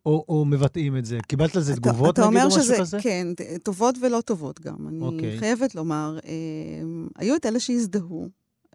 או, 0.06 0.24
או 0.28 0.44
מבטאים 0.44 0.96
את 0.96 1.04
זה. 1.04 1.18
קיבלת 1.28 1.56
על 1.56 1.62
זה 1.62 1.72
אתה- 1.72 1.80
תגובות, 1.80 2.18
אתה 2.18 2.28
נגיד, 2.28 2.42
או 2.42 2.46
משהו 2.48 2.62
שזה, 2.62 2.76
כזה? 2.78 2.98
כן, 3.02 3.26
טובות 3.62 3.94
ולא 4.02 4.20
טובות 4.20 4.60
גם. 4.60 4.88
אני 4.88 5.00
אוקיי. 5.00 5.38
חייבת 5.38 5.74
לומר, 5.74 6.18
אה, 6.24 6.32
היו 7.16 7.36
את 7.36 7.46
אלה 7.46 7.60
שהזדהו. 7.60 8.28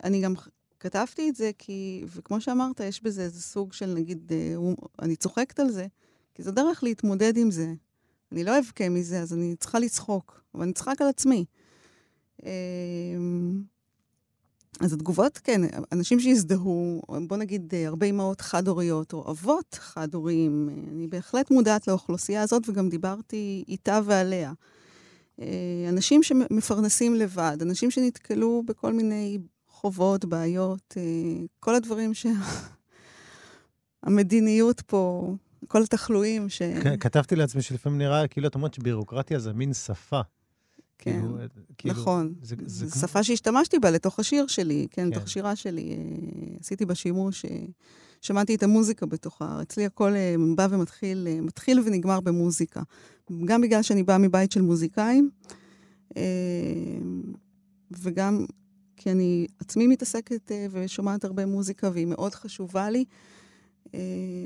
אני 0.04 0.22
גם 0.22 0.34
כתבתי 0.80 1.30
את 1.30 1.36
זה 1.36 1.52
כי, 1.58 2.04
וכמו 2.16 2.42
שאמרת, 2.42 2.80
יש 2.80 3.04
בזה 3.04 3.22
איזה 3.24 3.42
סוג 3.42 3.74
של, 3.74 3.94
נגיד, 3.94 4.32
אה, 4.32 4.56
אני 5.02 5.16
צוחקת 5.16 5.60
על 5.60 5.70
זה, 5.72 5.88
כי 6.36 6.44
זו 6.44 6.52
דרך 6.52 6.84
להתמודד 6.84 7.38
עם 7.38 7.52
זה. 7.52 7.74
אני 8.32 8.44
לא 8.44 8.60
אבכה 8.60 8.90
מזה, 8.90 9.22
אז 9.22 9.34
אני 9.34 9.56
צריכה 9.56 9.80
לצחוק, 9.80 10.42
אבל 10.56 10.64
אני 10.64 10.72
אצחק 10.72 11.02
על 11.02 11.08
עצמי. 11.08 11.46
אה, 12.46 12.52
אז 14.82 14.94
התגובות, 14.94 15.38
כן, 15.38 15.62
אנשים 15.92 16.20
שהזדהו, 16.20 17.02
בוא 17.28 17.38
נגיד 17.38 17.74
אה, 17.74 17.88
הרבה 17.88 18.06
אמהות 18.06 18.42
חד-הוריות, 18.42 19.14
או 19.14 19.32
אבות 19.32 19.78
חד-הוריים, 19.82 20.70
אה, 20.70 20.76
אני 20.92 21.08
בהחלט 21.08 21.52
מודעת 21.52 21.88
לאוכלוסייה 21.88 22.42
הזאת, 22.42 22.70
וגם 22.70 22.90
דיברתי 22.90 23.64
איתה 23.68 24.00
ועליה. 24.06 24.54
אה, 25.42 25.46
אנשים 25.90 26.24
שמפרנסים 26.24 27.16
לבד, 27.16 27.58
אנשים 27.62 27.92
שנתקלו 27.92 28.64
בכל 28.66 28.94
מיני 28.94 29.38
חובות, 29.68 30.26
בעיות, 30.26 30.98
כל 31.60 31.76
הדברים 31.76 32.12
שהמדיניות 34.04 34.82
פה, 34.82 35.34
כל 35.68 35.84
התחלואים 35.84 36.50
ש... 36.50 36.62
כן, 36.62 36.98
כתבתי 36.98 37.36
לעצמי 37.36 37.62
שלפעמים 37.62 37.98
נראה 37.98 38.28
כאילו 38.28 38.48
את 38.48 38.56
אומרת 38.56 38.74
שבירוקרטיה 38.74 39.40
זה 39.40 39.54
מין 39.54 39.74
שפה. 39.74 40.22
כן, 41.02 41.12
כאילו, 41.12 41.38
כאילו, 41.78 41.94
נכון. 41.94 42.34
זה, 42.42 42.56
זה 42.66 42.86
כמו... 42.92 43.02
שפה 43.02 43.24
שהשתמשתי 43.24 43.80
בה 43.80 43.92
לתוך 43.92 44.20
השיר 44.20 44.48
שלי, 44.48 44.88
כן, 44.92 45.02
כן. 45.02 45.18
לתוך 45.18 45.30
שירה 45.30 45.56
שלי. 45.56 45.90
אה, 45.92 46.58
עשיתי 46.60 46.86
בה 46.86 46.96
שימוש, 46.96 47.46
אה, 47.46 47.66
שמעתי 48.22 48.56
את 48.56 48.64
המוזיקה 48.64 49.06
בתוכה. 49.06 49.62
אצלי 49.62 49.86
הכל 49.86 50.16
אה, 50.16 50.36
בא 50.56 50.68
ומתחיל, 50.70 51.28
אה, 51.32 51.42
מתחיל 51.42 51.80
ונגמר 51.86 52.20
במוזיקה. 52.20 52.82
גם 53.46 53.62
בגלל 53.62 53.82
שאני 53.82 54.04
באה 54.04 54.18
מבית 54.18 54.52
של 54.52 54.62
מוזיקאים, 54.62 55.30
אה, 56.18 56.22
וגם 57.92 58.46
כי 58.98 59.12
אני 59.12 59.48
עצמי 59.60 59.88
מתעסקת 59.88 60.52
אה, 60.52 60.68
ושומעת 60.72 61.24
הרבה 61.24 61.46
מוזיקה, 61.46 61.90
והיא 61.94 62.08
מאוד 62.08 62.36
חשובה 62.36 62.90
לי. 62.90 63.06
אה, 63.94 64.00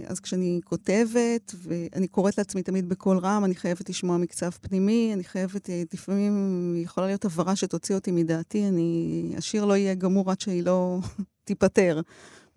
אז 0.08 0.20
כשאני 0.20 0.60
כותבת, 0.64 1.56
ואני 1.64 2.08
קוראת 2.08 2.38
לעצמי 2.38 2.64
תמיד 2.64 2.90
בקול 2.90 3.18
רם, 3.18 3.46
אני 3.46 3.56
חייבת 3.56 3.90
לשמוע 3.90 4.18
מקצב 4.18 4.50
פנימי, 4.50 5.12
אני 5.14 5.24
חייבת, 5.24 5.70
אה, 5.70 5.84
לפעמים 5.94 6.74
יכולה 6.78 7.08
להיות 7.08 7.26
הבהרה 7.26 7.56
שתוציא 7.56 7.96
אותי 7.96 8.12
מדעתי, 8.12 8.68
אני, 8.68 9.34
השיר 9.38 9.66
לא 9.66 9.78
יהיה 9.78 9.94
גמור 9.96 10.32
עד 10.32 10.42
שהיא 10.42 10.64
לא 10.64 11.00
תיפטר. 11.44 12.02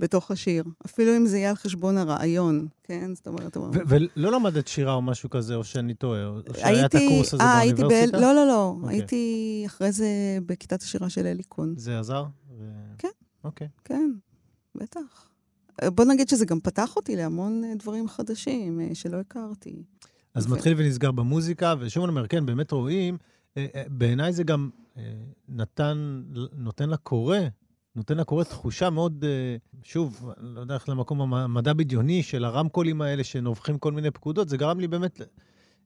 בתוך 0.00 0.30
השיר, 0.30 0.64
אפילו 0.86 1.16
אם 1.16 1.26
זה 1.26 1.38
יהיה 1.38 1.50
על 1.50 1.56
חשבון 1.56 1.98
הרעיון, 1.98 2.66
כן? 2.84 3.14
זאת 3.14 3.26
אומרת... 3.26 3.56
ולא 3.86 4.32
למדת 4.32 4.68
שירה 4.68 4.92
או 4.92 5.02
משהו 5.02 5.30
כזה, 5.30 5.54
או 5.54 5.64
שאני 5.64 5.94
טועה, 5.94 6.26
או 6.26 6.40
שהיה 6.58 6.86
את 6.86 6.94
הקורס 6.94 7.34
הזה 7.34 7.42
אה, 7.42 7.60
באוניברסיטה? 7.76 8.20
לא, 8.20 8.34
לא, 8.34 8.46
לא. 8.46 8.76
אוקיי. 8.82 8.96
הייתי 8.96 9.62
אחרי 9.66 9.92
זה 9.92 10.06
בכיתת 10.46 10.82
השירה 10.82 11.10
של 11.10 11.26
אלי 11.26 11.42
קון. 11.42 11.74
זה 11.76 11.98
עזר? 11.98 12.24
כן. 12.98 13.08
אוקיי. 13.44 13.68
כן, 13.84 14.10
בטח. 14.74 15.28
בוא 15.86 16.04
נגיד 16.04 16.28
שזה 16.28 16.44
גם 16.46 16.60
פתח 16.60 16.96
אותי 16.96 17.16
להמון 17.16 17.64
אה, 17.64 17.74
דברים 17.74 18.08
חדשים 18.08 18.80
אה, 18.80 18.94
שלא 18.94 19.16
הכרתי. 19.16 19.82
אז 20.34 20.46
ו... 20.46 20.54
מתחיל 20.54 20.74
ונסגר 20.76 21.10
במוזיקה, 21.10 21.74
ושוב 21.78 22.04
אני 22.04 22.10
אומר, 22.10 22.26
כן, 22.26 22.46
באמת 22.46 22.72
רואים, 22.72 23.16
בעיניי 23.88 24.32
זה 24.32 24.42
גם 24.42 24.70
נתן, 25.48 26.22
נותן 26.52 26.90
לקורא 26.90 27.38
נותן 27.98 28.16
לקורא 28.16 28.44
תחושה 28.44 28.90
מאוד, 28.90 29.24
אה, 29.24 29.56
שוב, 29.82 30.30
לא 30.36 30.60
יודע 30.60 30.74
איך 30.74 30.88
למקום 30.88 31.34
המדע 31.34 31.72
בדיוני 31.72 32.22
של 32.22 32.44
הרמקולים 32.44 33.02
האלה 33.02 33.24
שנובחים 33.24 33.78
כל 33.78 33.92
מיני 33.92 34.10
פקודות, 34.10 34.48
זה 34.48 34.56
גרם 34.56 34.80
לי 34.80 34.88
באמת 34.88 35.20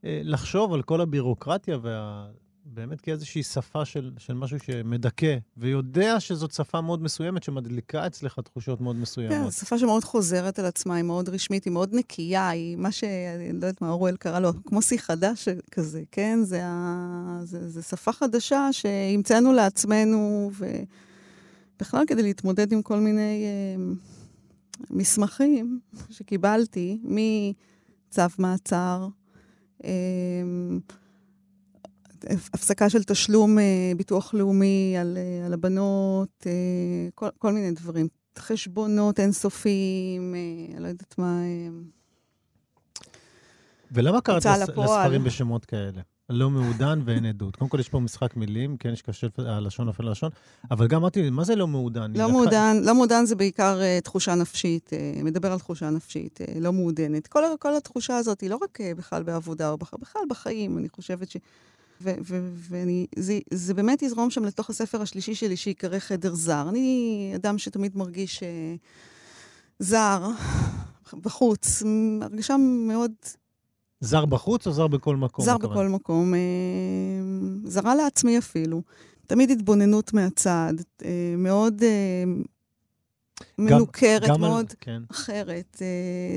אה, 0.05 0.21
לחשוב 0.25 0.73
על 0.73 0.83
כל 0.83 1.01
הבירוקרטיה 1.01 1.79
וה... 1.83 2.31
באמת 2.65 3.01
כאיזושהי 3.01 3.43
שפה 3.43 3.85
של, 3.85 4.11
של 4.19 4.35
משהו 4.35 4.59
שמדכא, 4.59 5.37
ויודע 5.57 6.21
שזאת 6.21 6.53
שפה 6.53 6.81
מאוד 6.81 7.03
מסוימת, 7.03 7.43
שמדליקה 7.43 8.07
אצלך 8.07 8.41
תחושות 8.41 8.81
מאוד 8.81 8.97
מסוימות. 8.97 9.37
כן, 9.37 9.51
שפה 9.51 9.79
שמאוד 9.79 10.05
חוזרת 10.05 10.59
על 10.59 10.65
עצמה, 10.65 10.95
היא 10.95 11.05
מאוד 11.05 11.29
רשמית, 11.29 11.65
היא 11.65 11.73
מאוד 11.73 11.95
נקייה, 11.95 12.49
היא 12.49 12.77
מה 12.77 12.93
ש... 12.93 13.05
אני 13.05 13.49
לא 13.49 13.55
יודעת 13.55 13.83
מה 13.83 13.91
אורוול 13.91 14.17
קרא 14.17 14.41
לו, 14.41 14.53
כמו 14.67 14.83
שיא 14.83 14.99
חדש 14.99 15.49
כזה, 15.71 16.03
כן? 16.11 16.39
זה, 16.43 16.61
ה... 16.65 17.41
זה, 17.45 17.69
זה 17.69 17.83
שפה 17.83 18.13
חדשה 18.13 18.69
שהמצאנו 18.73 19.53
לעצמנו, 19.53 20.51
ו... 20.53 20.67
בכלל 21.81 22.05
כדי 22.07 22.23
להתמודד 22.23 22.73
עם 22.73 22.83
כל 22.83 23.01
מיני 23.01 23.45
אה, 23.45 23.93
מסמכים 24.91 25.81
שקיבלתי, 26.11 26.99
מצו 27.05 28.23
מעצר, 28.39 29.09
אה, 29.85 29.91
הפסקה 32.55 32.91
של 32.91 33.03
תשלום 33.05 33.59
אה, 33.59 33.93
ביטוח 33.97 34.35
לאומי 34.35 34.95
על, 35.01 35.17
אה, 35.17 35.47
על 35.47 35.53
הבנות, 35.53 36.47
אה, 36.47 36.53
כל, 37.15 37.29
כל 37.39 37.53
מיני 37.53 37.71
דברים. 37.71 38.09
חשבונות 38.39 39.21
אינסופיים, 39.21 40.35
אה, 40.35 40.81
לא 40.81 40.89
יודעת 40.89 41.15
מה... 41.19 41.41
ולמה 43.93 44.21
קראת 44.21 44.47
לס, 44.47 44.69
לספרים 44.69 45.25
בשמות 45.25 45.65
כאלה? 45.65 46.01
לא 46.33 46.51
מעודן 46.51 47.01
ואין 47.05 47.27
עדות. 47.27 47.57
קודם 47.57 47.69
כל, 47.69 47.81
יש 47.81 47.89
פה 47.89 48.01
משחק 48.01 48.37
מילים, 48.37 48.77
כן, 48.77 48.93
יש 48.93 49.03
קשה 49.03 49.27
הלשון 49.39 49.87
נופל 49.87 50.11
לשון, 50.11 50.31
אבל 50.71 50.87
גם 50.87 51.01
אמרתי, 51.01 51.31
מה 51.31 51.45
זה 51.45 51.57
לא 51.57 51.67
מעודן? 51.67 52.13
לא 52.17 52.29
מעודן, 52.29 52.77
לא 52.83 52.95
מעודן 52.95 53.25
זה 53.25 53.37
בעיקר 53.37 53.81
uh, 53.81 54.05
תחושה 54.05 54.35
נפשית, 54.35 54.91
uh, 54.91 55.25
מדבר 55.25 55.53
על 55.53 55.59
תחושה 55.59 55.91
נפשית, 55.91 56.41
uh, 56.41 56.61
לא 56.61 56.73
מעודנת. 56.73 57.27
כל, 57.27 57.43
כל 57.59 57.77
התחושה 57.77 58.17
הזאת 58.17 58.41
היא 58.41 58.51
לא 58.51 58.59
רק 58.63 58.81
uh, 58.81 58.99
בכלל 58.99 59.23
בעבודה, 59.23 59.71
או 59.71 59.79
בכלל 59.79 60.23
בחיים, 60.29 60.79
אני 60.79 60.89
חושבת 60.89 61.31
ש... 61.31 61.37
ואני, 62.69 63.07
זה, 63.17 63.39
זה 63.55 63.75
באמת 63.75 64.03
יזרום 64.03 64.31
שם 64.31 64.45
לתוך 64.45 64.71
הספר 64.71 65.03
השלישי 65.03 65.35
שלי, 65.35 65.57
שיקרא 65.57 65.99
חדר 65.99 66.35
זר. 66.35 66.69
אני 66.69 67.33
אדם 67.37 67.59
שתמיד 67.59 67.97
מרגיש 67.97 68.41
uh, 68.41 68.43
זר, 69.79 70.29
בחוץ, 71.13 71.83
הרגשה 72.23 72.57
מאוד 72.87 73.13
זר 74.03 74.25
בחוץ 74.25 74.67
או 74.67 74.73
זר 74.73 74.87
בכל 74.87 75.17
מקום? 75.17 75.45
זר 75.45 75.59
בכל 75.59 75.89
מקום. 75.89 76.35
אה, 76.35 76.41
זרה 77.65 77.95
לעצמי 77.95 78.39
אפילו. 78.39 78.83
תמיד 79.27 79.51
התבוננות 79.51 80.13
מהצד, 80.13 80.75
אה, 81.05 81.35
מאוד 81.39 81.83
אה, 81.83 82.25
מנוכרת, 83.59 84.29
גם 84.29 84.41
מאוד 84.41 84.67
על, 84.71 84.77
כן. 84.81 85.03
אחרת. 85.11 85.83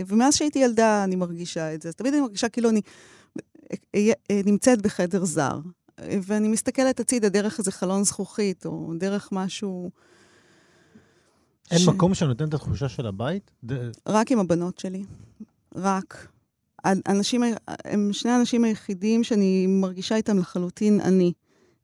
ומאז 0.07 0.35
שהייתי 0.35 0.59
ילדה 0.59 1.03
אני 1.03 1.15
מרגישה 1.15 1.73
את 1.73 1.81
זה. 1.81 1.89
אז 1.89 1.95
תמיד 1.95 2.13
אני 2.13 2.21
מרגישה 2.21 2.49
כאילו 2.49 2.69
אני 2.69 2.81
נמצאת 4.45 4.81
בחדר 4.81 5.25
זר. 5.25 5.59
ואני 5.99 6.47
מסתכלת 6.47 6.99
הצידה 6.99 7.29
דרך 7.29 7.59
איזה 7.59 7.71
חלון 7.71 8.03
זכוכית, 8.03 8.65
או 8.65 8.93
דרך 8.97 9.29
משהו... 9.31 9.91
אין 11.71 11.79
ש... 11.79 11.87
מקום 11.87 12.13
שנותן 12.13 12.47
את 12.47 12.53
התחושה 12.53 12.89
של 12.89 13.07
הבית? 13.07 13.51
רק 14.07 14.31
עם 14.31 14.39
הבנות 14.39 14.79
שלי. 14.79 15.03
רק. 15.75 16.27
האנשים, 16.83 17.43
הם 17.67 18.09
שני 18.13 18.31
האנשים 18.31 18.63
היחידים 18.63 19.23
שאני 19.23 19.67
מרגישה 19.67 20.15
איתם 20.15 20.39
לחלוטין 20.39 21.01
אני. 21.01 21.33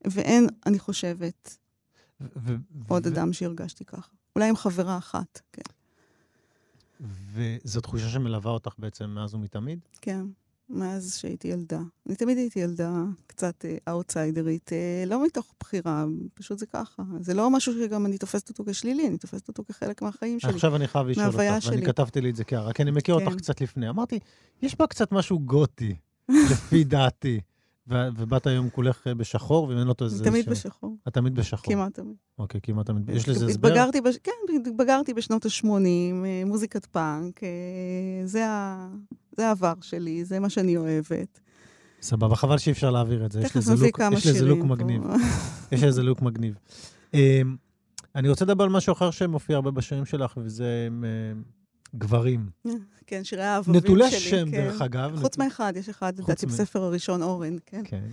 ואין, 0.07 0.47
אני 0.65 0.79
חושבת, 0.79 1.57
ו- 2.21 2.55
עוד 2.87 3.07
ו- 3.07 3.09
אדם 3.09 3.33
שהרגשתי 3.33 3.85
ככה. 3.85 4.11
אולי 4.35 4.49
עם 4.49 4.55
חברה 4.55 4.97
אחת, 4.97 5.41
כן. 5.51 5.61
וזו 7.33 7.81
תחושה 7.81 8.09
שמלווה 8.09 8.51
אותך 8.51 8.71
בעצם 8.77 9.09
מאז 9.09 9.33
ומתמיד? 9.33 9.79
כן. 10.01 10.25
מאז 10.73 11.15
שהייתי 11.15 11.47
ילדה. 11.47 11.79
אני 12.07 12.15
תמיד 12.15 12.37
הייתי 12.37 12.59
ילדה 12.59 13.03
קצת 13.27 13.65
אאוטסיידרית, 13.89 14.73
אה, 14.73 15.03
לא 15.07 15.25
מתוך 15.25 15.53
בחירה, 15.59 16.05
פשוט 16.33 16.59
זה 16.59 16.65
ככה. 16.65 17.03
זה 17.19 17.33
לא 17.33 17.49
משהו 17.49 17.73
שגם 17.73 18.05
אני 18.05 18.17
תופסת 18.17 18.49
אותו 18.49 18.63
כשלילי, 18.67 19.07
אני 19.07 19.17
תופסת 19.17 19.47
אותו 19.47 19.63
כחלק 19.63 20.01
מהחיים 20.01 20.39
שלי. 20.39 20.51
עכשיו 20.51 20.75
אני 20.75 20.87
חייב 20.87 21.07
לשאול 21.07 21.25
אותך, 21.25 21.41
שלי. 21.59 21.75
ואני 21.75 21.85
כתבתי 21.85 22.21
לי 22.21 22.29
את 22.29 22.35
זה 22.35 22.43
כהערה, 22.43 22.73
כי 22.73 22.83
אני 22.83 22.91
מכיר 22.91 23.19
כן. 23.19 23.25
אותך 23.25 23.37
קצת 23.37 23.61
לפני. 23.61 23.89
אמרתי, 23.89 24.19
יש 24.61 24.75
בה 24.75 24.87
קצת 24.87 25.11
משהו 25.11 25.39
גותי, 25.39 25.95
לפי 26.51 26.83
דעתי. 26.83 27.41
ובאת 27.87 28.47
היום 28.47 28.69
כולך 28.69 29.07
אה, 29.07 29.13
בשחור, 29.15 29.67
ואין 29.67 29.87
אותו 29.87 30.05
איזה... 30.05 30.23
תמיד 30.23 30.49
בשחור. 30.49 30.97
את 31.07 31.13
תמיד 31.13 31.35
בשחור. 31.35 31.73
כמעט 31.73 31.93
תמיד. 31.93 32.15
אוקיי, 32.39 32.61
כמעט 32.63 32.85
תמיד. 32.85 33.09
יש 33.09 33.29
לזה 33.29 33.45
הסבר? 33.45 33.67
התבגרתי, 33.67 34.01
בש... 34.01 34.17
כן, 34.23 34.31
התבגרתי 34.67 35.13
בשנות 35.13 35.45
ה-80, 35.45 35.65
אה, 35.65 36.43
מוזיקת 36.45 36.85
פאנק, 36.85 37.43
אה, 37.43 37.49
זה, 38.25 38.47
ה... 38.47 38.87
זה 39.37 39.47
העבר 39.47 39.73
שלי, 39.81 40.25
זה 40.25 40.39
מה 40.39 40.49
שאני 40.49 40.77
אוהבת. 40.77 41.39
סבבה, 42.01 42.35
חבל 42.35 42.57
שאי 42.57 42.71
אפשר 42.71 42.91
להעביר 42.91 43.25
את 43.25 43.31
זה. 43.31 43.41
יש 43.41 43.57
לזה 43.57 43.75
לוק, 43.85 43.99
יש 44.11 44.27
לזה 44.27 44.45
לוק 44.45 44.65
מגניב. 44.65 45.01
יש 45.71 45.83
לזה 45.83 46.03
לוק 46.03 46.21
מגניב. 46.21 46.55
אני 48.15 48.29
רוצה 48.29 48.45
לדבר 48.45 48.63
על 48.63 48.69
משהו 48.69 48.93
אחר 48.93 49.11
שמופיע 49.11 49.55
הרבה 49.55 49.71
בשירים 49.71 50.05
שלך, 50.05 50.33
וזה 50.37 50.87
גברים. 51.95 52.49
כן, 53.07 53.23
שירי 53.23 53.43
האהובים 53.43 53.73
שלי. 53.73 53.83
נטולי 53.83 54.11
שם, 54.11 54.51
כן. 54.51 54.57
דרך 54.57 54.81
אגב. 54.81 55.19
חוץ 55.21 55.37
מאחד, 55.37 55.73
יש 55.75 55.89
אחד, 55.89 56.19
לדעתי, 56.19 56.45
בספר 56.45 56.83
הראשון, 56.83 57.21
אורן, 57.21 57.55
כן. 57.65 57.81
כן. 57.85 58.07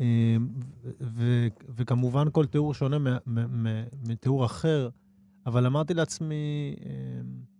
אמ, 0.00 0.48
וכמובן 1.76 2.26
כל 2.32 2.46
תיאור 2.46 2.74
שונה 2.74 3.18
מתיאור 4.08 4.44
אחר, 4.44 4.88
אבל 5.46 5.66
אמרתי 5.66 5.94
לעצמי, 5.94 6.76
אמ, 6.84 7.50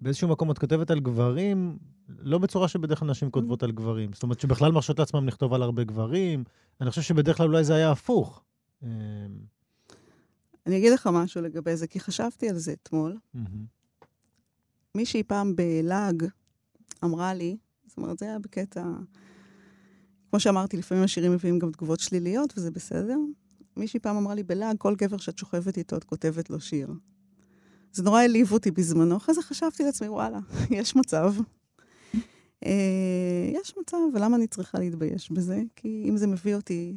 באיזשהו 0.00 0.28
מקום 0.28 0.50
את 0.50 0.58
כותבת 0.58 0.90
על 0.90 1.00
גברים, 1.00 1.78
לא 2.08 2.38
בצורה 2.38 2.68
שבדרך 2.68 2.98
כלל 2.98 3.10
נשים 3.10 3.30
כותבות 3.30 3.62
על 3.62 3.72
גברים. 3.72 4.12
זאת 4.12 4.22
אומרת 4.22 4.40
שבכלל 4.40 4.72
מרשות 4.72 4.98
לעצמם 4.98 5.28
לכתוב 5.28 5.54
על 5.54 5.62
הרבה 5.62 5.84
גברים. 5.84 6.44
אני 6.80 6.90
חושב 6.90 7.02
שבדרך 7.02 7.36
כלל 7.36 7.46
אולי 7.46 7.64
זה 7.64 7.74
היה 7.74 7.90
הפוך. 7.90 8.42
אמ, 8.82 8.88
אני 10.66 10.78
אגיד 10.78 10.92
לך 10.92 11.08
משהו 11.12 11.42
לגבי 11.42 11.76
זה, 11.76 11.86
כי 11.86 12.00
חשבתי 12.00 12.48
על 12.48 12.56
זה 12.56 12.72
אתמול. 12.72 13.16
מישהי 14.96 15.22
פעם 15.22 15.56
בלעג 15.56 16.24
אמרה 17.04 17.34
לי, 17.34 17.56
זאת 17.86 17.96
אומרת, 17.96 18.18
זה 18.18 18.26
היה 18.26 18.38
בקטע... 18.38 18.84
כמו 20.30 20.40
שאמרתי, 20.40 20.76
לפעמים 20.76 21.04
השירים 21.04 21.32
מביאים 21.32 21.58
גם 21.58 21.70
תגובות 21.70 22.00
שליליות, 22.00 22.52
וזה 22.56 22.70
בסדר. 22.70 23.16
מישהי 23.76 24.00
פעם 24.00 24.16
אמרה 24.16 24.34
לי 24.34 24.42
בלעג, 24.42 24.76
כל 24.78 24.94
גבר 24.94 25.16
שאת 25.16 25.38
שוכבת 25.38 25.78
איתו, 25.78 25.96
את 25.96 26.04
כותבת 26.04 26.50
לו 26.50 26.60
שיר. 26.60 26.88
זה 27.92 28.02
נורא 28.02 28.20
העליב 28.20 28.52
אותי 28.52 28.70
בזמנו, 28.70 29.16
אחרי 29.16 29.34
זה 29.34 29.42
חשבתי 29.42 29.82
לעצמי, 29.82 30.08
וואלה, 30.08 30.38
יש 30.70 30.96
מצב. 30.96 31.34
אה, 32.66 33.50
יש 33.52 33.74
מצב, 33.80 33.96
ולמה 34.14 34.36
אני 34.36 34.46
צריכה 34.46 34.78
להתבייש 34.78 35.30
בזה? 35.30 35.62
כי 35.76 36.06
אם 36.08 36.16
זה 36.16 36.26
מביא 36.26 36.54
אותי 36.54 36.96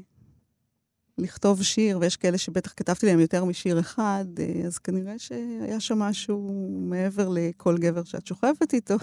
לכתוב 1.17 1.63
שיר, 1.63 1.97
ויש 2.01 2.17
כאלה 2.17 2.37
שבטח 2.37 2.73
כתבתי 2.77 3.05
להם 3.05 3.19
יותר 3.19 3.45
משיר 3.45 3.79
אחד, 3.79 4.25
אה, 4.39 4.61
אז 4.65 4.77
כנראה 4.77 5.19
שהיה 5.19 5.79
שם 5.79 5.99
משהו 5.99 6.69
מעבר 6.89 7.29
לכל 7.29 7.77
גבר 7.77 8.03
שאת 8.03 8.27
שוכבת 8.27 8.73
איתו, 8.73 8.95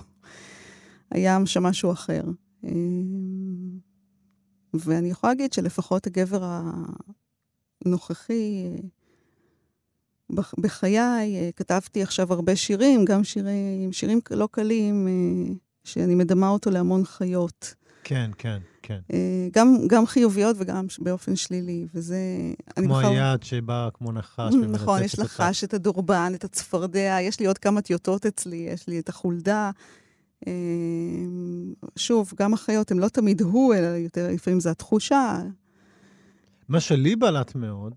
היה 1.11 1.38
שם 1.44 1.62
משהו 1.62 1.92
אחר. 1.92 2.23
אה, 2.64 2.70
ואני 4.75 5.11
יכולה 5.11 5.33
להגיד 5.33 5.53
שלפחות 5.53 6.07
הגבר 6.07 6.61
הנוכחי, 7.85 8.68
בחיי, 10.59 11.53
כתבתי 11.57 12.03
עכשיו 12.03 12.33
הרבה 12.33 12.57
שירים, 12.57 13.05
גם 13.05 13.25
שירים, 13.25 13.92
שירים 13.92 14.20
לא 14.31 14.49
קלים, 14.53 15.09
שאני 15.85 16.14
מדמה 16.14 16.49
אותו 16.49 16.70
להמון 16.70 17.05
חיות. 17.05 17.75
כן, 18.05 18.31
כן, 18.38 18.59
כן. 18.90 19.00
אה, 19.12 19.48
גם, 19.53 19.76
גם 19.87 20.07
חיוביות 20.07 20.57
וגם 20.59 20.87
באופן 20.98 21.37
שלילי, 21.37 21.87
וזה... 21.94 22.18
כמו 22.76 22.94
בחר... 22.94 23.09
היד 23.09 23.42
שבא 23.42 23.88
כמו 23.94 24.12
נחש 24.12 24.55
נכון, 24.55 25.03
יש 25.03 25.18
לחש, 25.18 25.64
את 25.64 25.74
הדורבן, 25.74 26.33
את 26.35 26.44
הצפרדע, 26.44 27.18
יש 27.20 27.40
לי 27.40 27.46
עוד 27.46 27.59
כמה 27.59 27.81
טיוטות 27.81 28.26
אצלי, 28.26 28.57
יש 28.57 28.88
לי 28.88 28.98
את 28.98 29.09
החולדה. 29.09 29.70
אה, 30.46 30.53
שוב, 31.96 32.33
גם 32.38 32.55
החיות 32.55 32.90
הן 32.90 32.98
לא 32.98 33.09
תמיד 33.09 33.40
הוא, 33.40 33.74
אלא 33.74 33.87
יותר, 33.87 34.29
לפעמים 34.33 34.61
זה 34.61 34.70
התחושה. 34.70 35.42
מה 36.68 36.81
שלי 36.81 37.16
בלט 37.16 37.55
מאוד, 37.55 37.94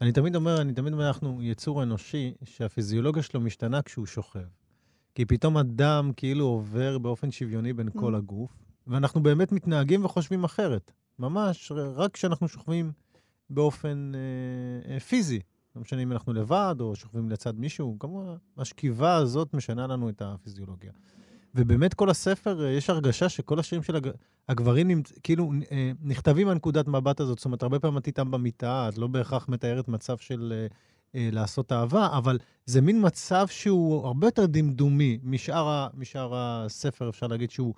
אני 0.00 0.12
תמיד 0.12 0.36
אומר, 0.36 0.60
אני 0.60 0.72
תמיד 0.72 0.92
אומר, 0.92 1.08
אנחנו 1.08 1.42
יצור 1.42 1.82
אנושי, 1.82 2.32
שהפיזיולוגיה 2.44 3.22
שלו 3.22 3.40
משתנה 3.40 3.82
כשהוא 3.82 4.06
שוכב. 4.06 4.48
כי 5.14 5.24
פתאום 5.24 5.56
הדם 5.56 6.10
כאילו 6.16 6.44
עובר 6.44 6.98
באופן 6.98 7.30
שוויוני 7.30 7.72
בין 7.72 7.88
כל 7.94 8.14
mm. 8.14 8.18
הגוף, 8.18 8.50
ואנחנו 8.88 9.22
באמת 9.22 9.52
מתנהגים 9.52 10.04
וחושבים 10.04 10.44
אחרת. 10.44 10.92
ממש, 11.18 11.72
רק 11.72 12.14
כשאנחנו 12.14 12.48
שוכבים 12.48 12.92
באופן 13.50 14.12
אה, 14.14 14.94
אה, 14.94 15.00
פיזי. 15.00 15.40
לא 15.76 15.82
משנה 15.82 16.02
אם 16.02 16.12
אנחנו 16.12 16.32
לבד 16.32 16.76
או 16.80 16.96
שוכבים 16.96 17.30
לצד 17.30 17.58
מישהו, 17.58 17.96
כמובן, 18.00 18.34
השכיבה 18.58 19.14
הזאת 19.14 19.54
משנה 19.54 19.86
לנו 19.86 20.08
את 20.08 20.22
הפיזיולוגיה. 20.24 20.92
ובאמת 21.54 21.94
כל 21.94 22.10
הספר, 22.10 22.64
אה, 22.64 22.70
יש 22.70 22.90
הרגשה 22.90 23.28
שכל 23.28 23.58
השירים 23.58 23.82
של 23.82 23.96
הג... 23.96 24.08
הגברים 24.48 24.88
נמצ... 24.88 25.12
כאילו 25.22 25.52
אה, 25.72 25.92
נכתבים 26.02 26.46
מהנקודת 26.46 26.88
מבט 26.88 27.20
הזאת. 27.20 27.38
זאת 27.38 27.44
אומרת, 27.44 27.62
הרבה 27.62 27.78
פעמים 27.78 27.98
את 27.98 28.06
איתם 28.06 28.30
במיטה, 28.30 28.88
את 28.88 28.98
לא 28.98 29.06
בהכרח 29.06 29.48
מתארת 29.48 29.88
מצב 29.88 30.18
של 30.18 30.52
אה, 30.56 30.66
אה, 31.14 31.28
לעשות 31.32 31.72
אהבה, 31.72 32.08
אבל 32.18 32.38
זה 32.66 32.80
מין 32.80 33.06
מצב 33.06 33.46
שהוא 33.50 34.06
הרבה 34.06 34.26
יותר 34.26 34.46
דמדומי 34.46 35.18
משאר, 35.22 35.68
ה... 35.68 35.88
משאר 35.94 36.32
הספר, 36.34 37.08
אפשר 37.08 37.26
להגיד 37.26 37.50
שהוא... 37.50 37.74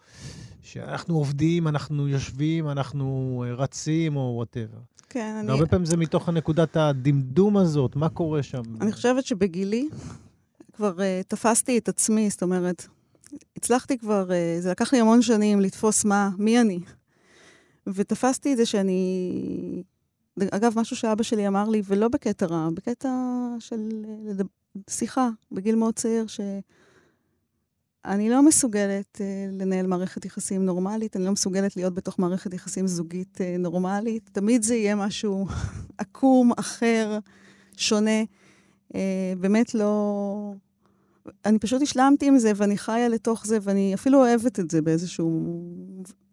שאנחנו 0.63 1.17
עובדים, 1.17 1.69
אנחנו 1.69 2.09
יושבים, 2.09 2.69
אנחנו 2.69 3.45
רצים 3.57 4.17
או 4.17 4.33
וואטאבר. 4.37 4.79
כן, 5.09 5.37
אני... 5.41 5.49
והרבה 5.49 5.67
פעמים 5.67 5.87
זה 5.87 5.97
מתוך 5.97 6.29
הנקודת 6.29 6.77
הדמדום 6.77 7.57
הזאת, 7.57 7.97
מה 7.97 8.09
קורה 8.09 8.43
שם? 8.43 8.63
אני 8.81 8.93
חושבת 8.93 9.25
שבגילי 9.25 9.89
כבר 10.73 10.97
uh, 10.97 11.29
תפסתי 11.29 11.79
את 11.79 11.89
עצמי, 11.89 12.31
זאת 12.31 12.43
אומרת, 12.43 12.87
הצלחתי 13.57 13.99
כבר, 13.99 14.33
אה, 14.33 14.57
זה 14.61 14.71
לקח 14.71 14.93
לי 14.93 15.01
המון 15.01 15.23
שנים 15.23 15.61
לתפוס 15.61 16.05
מה, 16.05 16.31
מי 16.39 16.61
אני. 16.61 16.81
ותפסתי 17.87 18.53
את 18.53 18.57
זה 18.57 18.67
שאני... 18.67 19.83
אגב, 20.51 20.73
משהו 20.77 20.97
שאבא 20.97 21.23
שלי 21.23 21.49
אמר 21.49 21.69
לי, 21.69 21.83
ולא 21.85 22.09
בקטע 22.09 22.47
רע, 22.47 22.69
בקטע 22.75 23.09
של 23.59 24.05
לדבר, 24.25 24.49
שיחה 24.91 25.29
בגיל 25.53 25.75
מאוד 25.75 25.95
צעיר, 25.95 26.27
שאני 26.27 28.31
לא 28.31 28.43
מסוגלת 28.43 29.21
uh, 29.21 29.53
לנהל 29.53 29.87
מערכת 29.87 30.25
יחסים 30.25 30.67
נורמלית, 30.67 31.17
אני 31.17 31.25
לא 31.25 31.33
מסוגלת 31.33 31.77
להיות 31.77 31.95
בתוך 31.95 32.19
מערכת 32.19 32.55
יחסים 32.55 32.87
זוגית 32.87 33.39
uh, 33.39 33.59
נורמלית. 33.59 34.31
תמיד 34.33 34.63
זה 34.63 34.75
יהיה 34.75 34.97
משהו 34.97 35.47
עקום, 35.99 36.53
אחר, 36.57 37.19
שונה. 37.77 38.23
באמת 39.39 39.75
לא... 39.75 40.55
אני 41.45 41.59
פשוט 41.59 41.83
השלמתי 41.83 42.29
עם 42.29 42.39
זה, 42.39 42.53
ואני 42.57 42.79
חיה 42.79 43.09
לתוך 43.09 43.47
זה, 43.47 43.59
ואני 43.63 43.95
אפילו 43.95 44.19
אוהבת 44.19 44.61
את 44.61 44.71
זה 44.71 44.83
באיזשהו, 44.83 45.63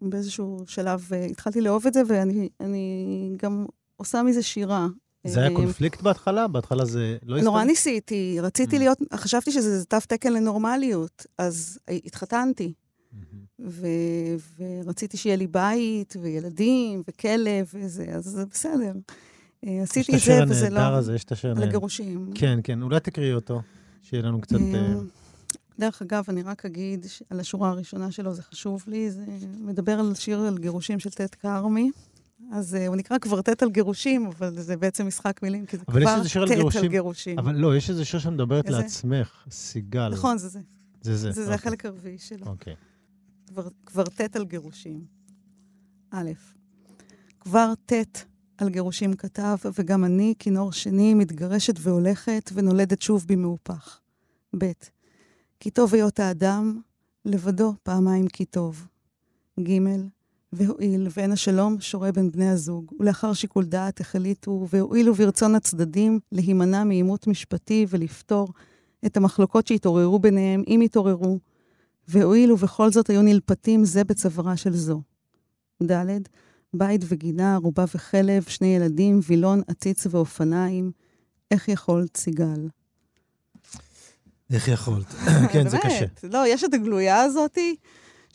באיזשהו 0.02 0.64
שלב. 0.68 1.08
אה, 1.12 1.26
התחלתי 1.26 1.62
לאהוב 1.62 1.88
את 1.88 1.94
זה, 1.94 2.02
ואני 2.08 3.36
גם 3.38 3.66
עושה 3.98 4.24
מזה 4.24 4.44
שירה. 4.44 4.88
זה 5.28 5.40
היה 5.40 5.50
אה, 5.50 5.56
קונפליקט 5.56 6.02
בהתחלה? 6.02 6.48
בהתחלה 6.48 6.86
זה 6.86 7.18
לא 7.24 7.36
הסתכל? 7.36 7.46
נורא 7.50 7.64
ניסיתי, 7.64 8.38
רציתי 8.42 8.76
mm. 8.76 8.80
להיות, 8.80 8.98
חשבתי 9.14 9.52
שזה 9.52 9.86
תו 9.86 9.98
תקן 10.08 10.34
לנורמליות, 10.34 11.26
אז 11.38 11.80
התחתנתי. 12.06 12.74
Mm-hmm. 12.74 13.36
ו- 13.60 14.36
ורציתי 14.60 15.18
שיהיה 15.18 15.36
לי 15.36 15.48
בית, 15.48 16.16
וילדים, 16.22 17.04
וכלב, 17.08 17.72
וזה, 17.74 18.06
אז 18.06 18.24
זה 18.24 18.46
בסדר. 18.46 18.94
אה, 19.68 19.84
עשיתי 19.84 20.16
את 20.16 20.22
זה, 20.22 20.40
וזה 20.48 20.70
לא... 20.70 20.80
הזה, 20.80 21.16
יש 21.16 21.24
את 21.24 21.32
השיר 21.32 21.50
הנהדר 21.50 21.64
הזה, 21.64 21.70
לגירושים. 21.70 22.32
כן, 22.36 22.60
כן, 22.64 22.82
אולי 22.82 23.00
תקראי 23.00 23.34
אותו. 23.34 23.62
שיהיה 24.02 24.24
לנו 24.24 24.42
קצת... 24.42 24.56
אה, 24.74 24.94
דרך 25.80 26.02
אגב, 26.02 26.24
אני 26.30 26.44
רק 26.44 26.66
אגיד 26.66 27.06
על 27.30 27.40
השורה 27.40 27.70
הראשונה 27.70 28.12
שלו, 28.12 28.34
זה 28.34 28.44
חשוב 28.44 28.84
לי, 28.88 29.12
זה 29.12 29.24
מדבר 29.60 30.00
על 30.00 30.16
שיר 30.16 30.40
על 30.40 30.58
גירושים 30.58 31.00
של 31.00 31.10
טט 31.10 31.36
כרמי. 31.40 31.92
אז 32.52 32.74
uh, 32.76 32.88
הוא 32.88 32.96
נקרא 32.96 33.18
קוורטט 33.18 33.64
על 33.64 33.70
גירושים, 33.70 34.26
אבל 34.26 34.60
זה 34.60 34.78
בעצם 34.78 35.08
משחק 35.08 35.40
מילים, 35.44 35.66
כי 35.66 35.78
זה 35.78 35.86
קוורטט 35.86 36.76
על 36.76 36.88
גירושים. 36.88 37.40
אבל 37.40 37.56
לא, 37.56 37.78
יש 37.78 37.90
איזה 37.90 38.06
שיר 38.06 38.20
שמדברת 38.20 38.66
איזה? 38.66 38.78
לעצמך, 38.78 39.46
סיגל. 39.52 40.10
נכון, 40.10 40.38
זה 40.38 40.48
זה. 40.48 40.60
זה 41.02 41.18
זה. 41.18 41.32
זה, 41.32 41.46
זה 41.46 41.54
החלק 41.54 41.86
הרביעי 41.86 42.18
שלו. 42.18 42.46
אוקיי. 42.46 42.76
קוור, 43.48 43.70
קוורטט 43.84 44.36
על 44.36 44.46
גירושים. 44.46 45.06
א', 46.12 46.32
קוורטט 47.40 48.20
על 48.58 48.70
גירושים 48.70 49.14
כתב, 49.14 49.58
וגם 49.80 50.06
אני, 50.06 50.34
כינור 50.40 50.72
שני, 50.72 51.14
מתגרשת 51.14 51.76
והולכת, 51.80 52.52
ונולדת 52.54 53.02
שוב 53.02 53.26
במהופך. 53.28 54.00
ב. 54.58 54.72
כי 55.60 55.70
טוב 55.70 55.94
היות 55.94 56.20
האדם, 56.20 56.82
לבדו 57.26 57.74
פעמיים 57.84 58.28
כי 58.28 58.46
טוב. 58.46 58.88
ג. 59.60 59.80
והואיל 60.54 61.08
ואין 61.12 61.32
השלום 61.32 61.80
שורה 61.80 62.12
בין 62.12 62.32
בני 62.32 62.50
הזוג, 62.50 62.92
ולאחר 63.00 63.34
שיקול 63.34 63.66
דעת 63.66 64.00
החליטו, 64.00 64.68
והואילו 64.70 65.14
ברצון 65.14 65.56
הצדדים 65.56 66.20
להימנע 66.32 66.84
מעימות 66.84 67.28
משפטי 67.28 67.86
ולפתור 67.90 68.48
את 69.06 69.18
המחלוקות 69.18 69.68
שהתעוררו 69.68 70.20
ביניהם, 70.20 70.64
אם 70.68 70.82
התעוררו, 70.82 71.40
והואילו 72.08 72.58
בכל 72.58 72.92
זאת 72.92 73.10
היו 73.10 73.22
נלפתים 73.22 73.86
זה 73.86 74.04
בצווארה 74.04 74.58
של 74.58 74.74
זו. 74.76 75.02
ד. 75.84 76.06
בית 76.74 77.02
וגינה, 77.08 77.54
ערובה 77.54 77.86
וחלב, 77.96 78.44
שני 78.44 78.76
ילדים, 78.76 79.20
וילון, 79.28 79.62
עציץ 79.68 80.08
ואופניים. 80.10 80.92
איך 81.52 81.68
יכולת, 81.68 82.18
סיגל? 82.18 82.68
איך 84.54 84.68
יכולת? 84.68 85.06
כן, 85.54 85.70
זה 85.70 85.78
קשה. 85.78 86.06
לא, 86.24 86.48
יש 86.48 86.64
את 86.64 86.74
הגלויה 86.74 87.22
הזאתי. 87.22 87.76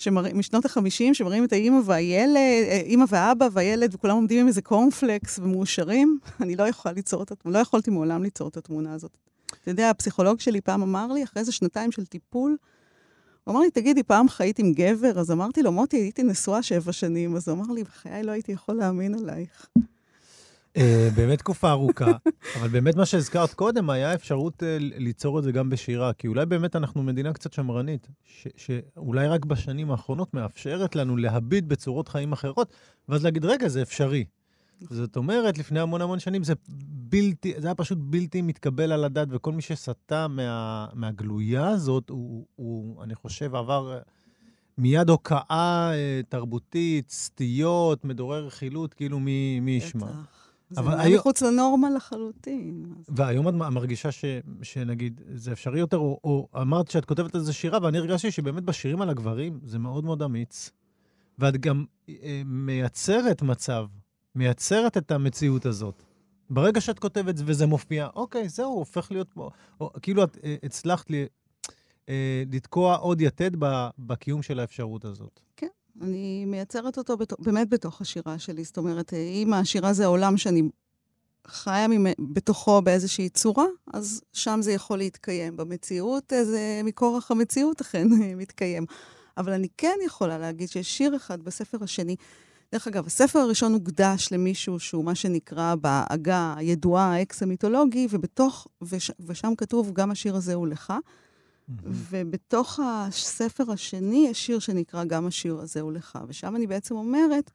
שמראים, 0.02 0.38
משנות 0.38 0.64
ה-50, 0.64 1.14
שמראים 1.14 1.44
את 1.44 1.52
האימא 1.52 1.80
והילד, 1.84 2.36
אה, 2.36 2.80
אימא 2.84 3.04
ואבא 3.08 3.48
והילד, 3.52 3.94
וכולם 3.94 4.14
עומדים 4.14 4.40
עם 4.40 4.46
איזה 4.48 4.62
קורנפלקס 4.62 5.38
ומאושרים. 5.38 6.18
אני 6.42 6.56
לא 6.56 6.68
יכולה 6.68 6.94
ליצור 6.94 7.22
את 7.22 7.32
התמונה, 7.32 7.58
לא 7.58 7.62
יכולתי 7.62 7.90
מעולם 7.90 8.22
ליצור 8.22 8.48
את 8.48 8.56
התמונה 8.56 8.94
הזאת. 8.94 9.16
אתה 9.62 9.70
יודע, 9.70 9.90
הפסיכולוג 9.90 10.40
שלי 10.40 10.60
פעם 10.60 10.82
אמר 10.82 11.12
לי, 11.12 11.24
אחרי 11.24 11.40
איזה 11.40 11.52
שנתיים 11.52 11.92
של 11.92 12.06
טיפול, 12.06 12.56
הוא 13.44 13.52
אמר 13.52 13.60
לי, 13.60 13.70
תגידי, 13.70 14.02
פעם 14.02 14.28
חיית 14.28 14.58
עם 14.58 14.72
גבר? 14.72 15.20
אז 15.20 15.30
אמרתי 15.30 15.62
לו, 15.62 15.72
מוטי, 15.72 15.96
הייתי 15.96 16.22
נשואה 16.22 16.62
שבע 16.62 16.92
שנים. 16.92 17.36
אז 17.36 17.48
הוא 17.48 17.58
אמר 17.58 17.74
לי, 17.74 17.84
בחיי 17.84 18.22
לא 18.22 18.30
הייתי 18.32 18.52
יכול 18.52 18.74
להאמין 18.74 19.14
עלייך. 19.14 19.66
אה, 20.76 21.08
באמת 21.16 21.38
תקופה 21.38 21.70
ארוכה, 21.70 22.12
אבל 22.60 22.68
באמת 22.68 22.96
מה 22.96 23.06
שהזכרת 23.06 23.54
קודם, 23.54 23.90
היה 23.90 24.14
אפשרות 24.14 24.62
אה, 24.62 24.76
ליצור 24.80 25.38
את 25.38 25.44
זה 25.44 25.52
גם 25.52 25.70
בשירה, 25.70 26.12
כי 26.12 26.28
אולי 26.28 26.46
באמת 26.46 26.76
אנחנו 26.76 27.02
מדינה 27.02 27.32
קצת 27.32 27.52
שמרנית, 27.52 28.08
שאולי 28.56 29.28
רק 29.28 29.44
בשנים 29.44 29.90
האחרונות 29.90 30.34
מאפשרת 30.34 30.96
לנו 30.96 31.16
להביט 31.16 31.64
בצורות 31.64 32.08
חיים 32.08 32.32
אחרות, 32.32 32.74
ואז 33.08 33.24
להגיד, 33.24 33.44
רגע, 33.44 33.68
זה 33.68 33.82
אפשרי. 33.82 34.24
זאת 34.90 35.16
אומרת, 35.16 35.58
לפני 35.58 35.80
המון 35.80 36.02
המון 36.02 36.18
שנים 36.18 36.44
זה 36.44 36.54
בלתי, 36.88 37.54
זה 37.58 37.66
היה 37.66 37.74
פשוט 37.74 37.98
בלתי 38.00 38.42
מתקבל 38.42 38.92
על 38.92 39.04
הדעת, 39.04 39.28
וכל 39.30 39.52
מי 39.52 39.62
שסטה 39.62 40.28
מה, 40.28 40.86
מהגלויה 40.94 41.68
הזאת, 41.68 42.10
הוא, 42.10 42.46
הוא, 42.56 43.02
אני 43.02 43.14
חושב, 43.14 43.54
עבר 43.54 43.98
מיד 44.78 45.10
הוקעה 45.10 45.90
אה, 45.94 46.20
תרבותית, 46.28 47.10
סטיות, 47.10 48.04
מדורי 48.04 48.40
רכילות, 48.40 48.94
כאילו 48.94 49.20
מי, 49.20 49.60
ישמע. 49.66 50.06
זה 50.72 51.00
היה 51.00 51.16
מחוץ 51.16 51.42
לנורמה 51.42 51.90
לחלוטין. 51.90 52.84
והיום 53.08 53.48
את 53.48 53.54
מרגישה 53.54 54.12
ש, 54.12 54.24
שנגיד, 54.62 55.20
זה 55.34 55.52
אפשרי 55.52 55.80
יותר, 55.80 55.96
או, 55.96 56.20
או 56.24 56.48
אמרת 56.62 56.90
שאת 56.90 57.04
כותבת 57.04 57.34
איזה 57.34 57.52
שירה, 57.52 57.78
ואני 57.82 57.98
הרגשתי 57.98 58.30
שבאמת 58.30 58.62
בשירים 58.62 59.02
על 59.02 59.10
הגברים 59.10 59.60
זה 59.64 59.78
מאוד 59.78 60.04
מאוד 60.04 60.22
אמיץ. 60.22 60.70
ואת 61.38 61.56
גם 61.56 61.84
אה, 62.08 62.42
מייצרת 62.44 63.42
מצב 63.42 63.86
מייצרת 64.34 64.96
את 64.96 65.10
המציאות 65.10 65.66
הזאת. 65.66 66.02
ברגע 66.50 66.80
שאת 66.80 66.98
כותבת 66.98 67.34
וזה 67.38 67.66
מופיע, 67.66 68.08
אוקיי, 68.14 68.48
זהו, 68.48 68.74
הופך 68.74 69.12
להיות 69.12 69.32
פה, 69.34 69.50
או, 69.80 69.90
כאילו 70.02 70.24
את 70.24 70.38
אה, 70.44 70.56
הצלחת 70.62 71.10
לי, 71.10 71.26
אה, 72.08 72.42
לתקוע 72.52 72.96
עוד 72.96 73.20
יתד 73.20 73.50
בקיום 73.98 74.42
של 74.42 74.60
האפשרות 74.60 75.04
הזאת. 75.04 75.40
כן, 75.56 75.66
אני 76.00 76.44
מייצרת 76.44 76.98
אותו 76.98 77.16
בת, 77.16 77.40
באמת 77.40 77.68
בתוך 77.68 78.00
השירה 78.00 78.38
שלי. 78.38 78.64
זאת 78.64 78.76
אומרת, 78.76 79.12
אם 79.14 79.52
השירה 79.54 79.92
זה 79.92 80.04
העולם 80.04 80.36
שאני 80.36 80.62
חיה 81.46 81.86
בתוכו 82.18 82.82
באיזושהי 82.82 83.28
צורה, 83.28 83.66
אז 83.94 84.22
שם 84.32 84.58
זה 84.62 84.72
יכול 84.72 84.98
להתקיים. 84.98 85.56
במציאות, 85.56 86.32
זה 86.42 86.80
מכורח 86.84 87.30
המציאות 87.30 87.80
אכן 87.80 88.08
מתקיים. 88.42 88.86
אבל 89.36 89.52
אני 89.52 89.68
כן 89.76 89.96
יכולה 90.06 90.38
להגיד 90.38 90.68
שיש 90.68 90.98
שיר 90.98 91.16
אחד 91.16 91.42
בספר 91.42 91.78
השני, 91.84 92.16
דרך 92.72 92.86
אגב, 92.86 93.06
הספר 93.06 93.38
הראשון 93.38 93.74
הוקדש 93.74 94.28
למישהו 94.32 94.80
שהוא 94.80 95.04
מה 95.04 95.14
שנקרא 95.14 95.74
בעגה 95.74 96.54
הידועה, 96.56 97.14
האקס 97.14 97.42
המיתולוגי, 97.42 98.06
ובתוך, 98.10 98.66
וש, 98.82 99.10
ושם 99.26 99.52
כתוב, 99.58 99.92
גם 99.92 100.10
השיר 100.10 100.36
הזה 100.36 100.54
הוא 100.54 100.66
לך. 100.66 100.92
ובתוך 101.84 102.80
הספר 102.84 103.72
השני 103.72 104.26
יש 104.30 104.46
שיר 104.46 104.58
שנקרא 104.58 105.04
גם 105.04 105.26
השיר 105.26 105.56
הזה 105.60 105.80
הוא 105.80 105.92
לך. 105.92 106.18
ושם 106.28 106.56
אני 106.56 106.66
בעצם 106.66 106.94
אומרת 106.96 107.50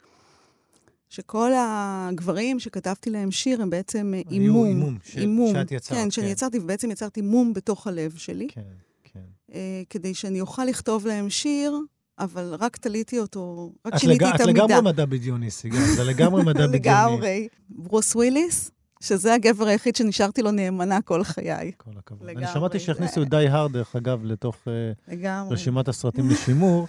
שכל 1.09 1.51
הגברים 1.57 2.59
שכתבתי 2.59 3.09
להם 3.09 3.32
שיר 3.32 3.61
הם 3.61 3.70
בעצם 3.70 4.13
אה, 4.15 4.22
אימום. 4.32 4.65
אימום, 4.68 4.97
ש- 5.03 5.18
אימום. 5.18 5.53
שאת 5.55 5.72
יצרת, 5.72 5.97
כן, 5.97 6.11
שאני 6.11 6.26
כן. 6.26 6.32
יצרתי, 6.32 6.59
ובעצם 6.59 6.91
יצרתי 6.91 7.22
מום 7.22 7.53
בתוך 7.53 7.88
הלב 7.88 8.15
שלי, 8.18 8.47
כן, 8.51 8.61
כן. 9.03 9.20
אה, 9.53 9.82
כדי 9.89 10.13
שאני 10.13 10.41
אוכל 10.41 10.65
לכתוב 10.65 11.07
להם 11.07 11.30
שיר, 11.30 11.78
אבל 12.20 12.55
רק 12.59 12.78
תליתי 12.78 13.20
אותו, 13.20 13.74
רק 13.86 13.93
את 13.95 13.99
שיניתי 13.99 14.26
את 14.26 14.36
את 14.36 14.39
המידה. 14.41 14.63
לגמרי 14.65 14.82
מדע 14.91 15.05
בדיוני, 15.05 15.51
סיגל, 15.51 15.80
זה 15.95 16.03
לגמרי 16.03 16.43
מדע 16.43 16.68
בדיוני. 16.68 16.78
לגמרי. 16.80 17.47
ברוס 17.70 18.15
וויליס, 18.15 18.72
שזה 19.01 19.33
הגבר 19.33 19.65
היחיד 19.67 19.95
שנשארתי 19.95 20.41
לו 20.41 20.51
נאמנה 20.51 21.01
כל 21.01 21.23
חיי. 21.23 21.71
כל 21.77 21.91
הכבוד. 21.97 22.23
אני 22.23 22.31
לגמרי, 22.35 22.53
שמעתי 22.53 22.79
שהכניסו 22.79 23.21
את 23.21 23.29
די 23.29 23.47
הרד, 23.49 23.71
דרך 23.73 23.95
אגב, 23.95 24.19
לתוך 24.25 24.55
אה, 24.67 24.73
לגמרי. 25.13 25.53
רשימת 25.53 25.87
הסרטים 25.87 26.29
לשימור. 26.29 26.87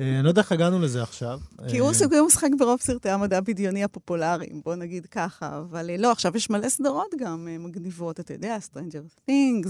אה, 0.00 0.14
אני 0.16 0.24
לא 0.24 0.28
יודע 0.28 0.42
איך 0.42 0.52
הגענו 0.52 0.78
לזה 0.80 1.02
עכשיו. 1.02 1.40
כי 1.68 1.76
אה, 1.80 1.84
הוא 1.84 1.92
סוג- 1.92 2.14
הוא 2.14 2.26
משחק 2.26 2.48
ברוב 2.58 2.80
סרטי 2.80 3.08
המדע 3.10 3.38
הבדיוני 3.38 3.84
הפופולריים, 3.84 4.60
בוא 4.64 4.74
נגיד 4.74 5.06
ככה. 5.06 5.58
אבל 5.70 5.90
לא, 5.98 6.12
עכשיו 6.12 6.36
יש 6.36 6.50
מלא 6.50 6.68
סדרות 6.68 7.14
גם 7.20 7.48
מגניבות, 7.60 8.20
אתה 8.20 8.32
יודע, 8.32 8.56
Stranger 8.72 9.30
Things 9.30 9.68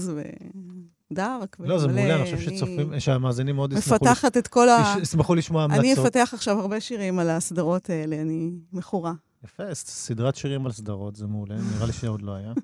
ודארק. 1.11 1.55
לא, 1.59 1.79
זה 1.79 1.87
מעולה, 1.87 2.15
אני 2.15 2.23
חושב 2.23 2.39
שצופים, 2.39 2.99
שהמאזינים 2.99 3.55
מאוד 3.55 3.73
ישמחו 3.73 3.95
מפתחת 3.95 4.37
את 4.37 4.47
כל 4.47 4.69
ה... 4.69 4.93
יש- 4.97 5.03
ישמחו 5.03 5.35
לשמוע 5.35 5.65
אני 5.65 5.75
המלצות. 5.77 6.05
אפתח 6.05 6.29
עכשיו 6.33 6.59
הרבה 6.59 6.79
שירים 6.79 7.19
על 7.19 7.29
הסדרות 7.29 7.89
האלה, 7.89 8.21
אני 8.21 8.51
מכורה. 8.73 9.13
יפה, 9.43 9.73
סדרת 9.75 10.35
שירים 10.35 10.65
על 10.65 10.71
סדרות, 10.71 11.15
זה 11.15 11.27
מעולה, 11.27 11.55
נראה 11.75 11.85
לי 11.85 11.93
שעוד 11.93 12.21
לא 12.21 12.31
היה. 12.35 12.53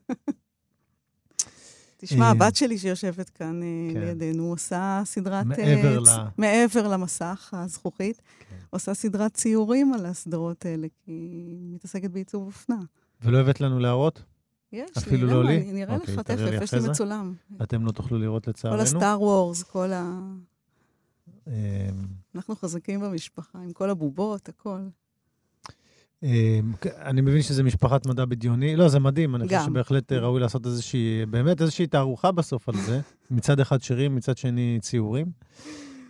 תשמע, 1.98 2.26
אה, 2.26 2.32
הבת 2.32 2.56
שלי 2.56 2.78
שיושבת 2.78 3.30
כאן 3.30 3.64
אה, 3.64 3.68
כן. 3.94 4.00
לידינו, 4.00 4.44
עושה 4.50 5.02
סדרת... 5.06 5.46
מעבר 5.46 5.98
אה, 5.98 6.06
צ- 6.06 6.08
ל- 6.08 6.28
מעבר 6.38 6.88
למסך 6.88 7.50
הזכוכית, 7.58 8.22
כן. 8.50 8.56
עושה 8.70 8.94
סדרת 8.94 9.34
ציורים 9.34 9.94
על 9.94 10.06
הסדרות 10.06 10.66
האלה, 10.66 10.88
כי 11.06 11.12
היא 11.12 11.68
מתעסקת 11.70 12.10
בעיצוב 12.10 12.46
אופנה. 12.46 12.78
ולא 13.22 13.38
הבאת 13.38 13.62
לנו 13.62 13.80
להראות? 13.80 14.24
יש 14.72 14.90
אפילו 14.98 15.28
לי, 15.28 15.34
לא 15.34 15.40
למה? 15.42 15.50
לי? 15.52 15.58
אני 15.58 15.74
נראה 15.74 15.96
אוקיי, 15.96 16.14
לך 16.16 16.30
לי 16.30 16.36
תכף, 16.36 16.62
יש 16.62 16.74
לי. 16.74 16.90
מצולם. 16.90 17.34
אתם 17.64 17.86
לא 17.86 17.92
תוכלו 17.92 18.18
לראות 18.20 18.46
כל 18.46 18.50
לצערנו. 18.52 18.82
הסטאר 18.82 19.22
וורס, 19.22 19.64
כל 19.64 19.92
ה... 19.94 20.20
אמ, 21.48 21.54
אנחנו 22.36 22.56
חזקים 22.56 23.00
במשפחה, 23.02 23.60
עם 23.60 23.74
כל 23.74 23.90
הבובות, 23.90 24.50
הכל. 24.50 24.80
אמ, 26.24 26.30
אני 26.86 27.22
מבין 27.22 27.42
שזה 27.42 27.64
משפחת 27.64 28.06
מדע 28.08 28.26
בדיוני. 28.26 28.76
לא, 28.76 28.88
זה 28.88 29.00
מדהים, 29.00 29.36
אני 29.36 29.44
חושב. 29.48 29.60
שבהחלט 29.66 30.12
אה, 30.12 30.20
ראוי 30.20 30.42
לעשות 30.42 30.66
איזושהי, 30.66 31.26
באמת 31.26 31.62
איזושהי 31.62 31.88
תערוכה 31.88 32.32
בסוף 32.32 32.70
על 32.70 32.76
זה. 32.78 33.02
מצד 33.32 33.60
אחד 33.60 33.82
שירים, 33.82 34.16
מצד 34.16 34.38
שני 34.38 34.78
ציורים. 34.82 35.28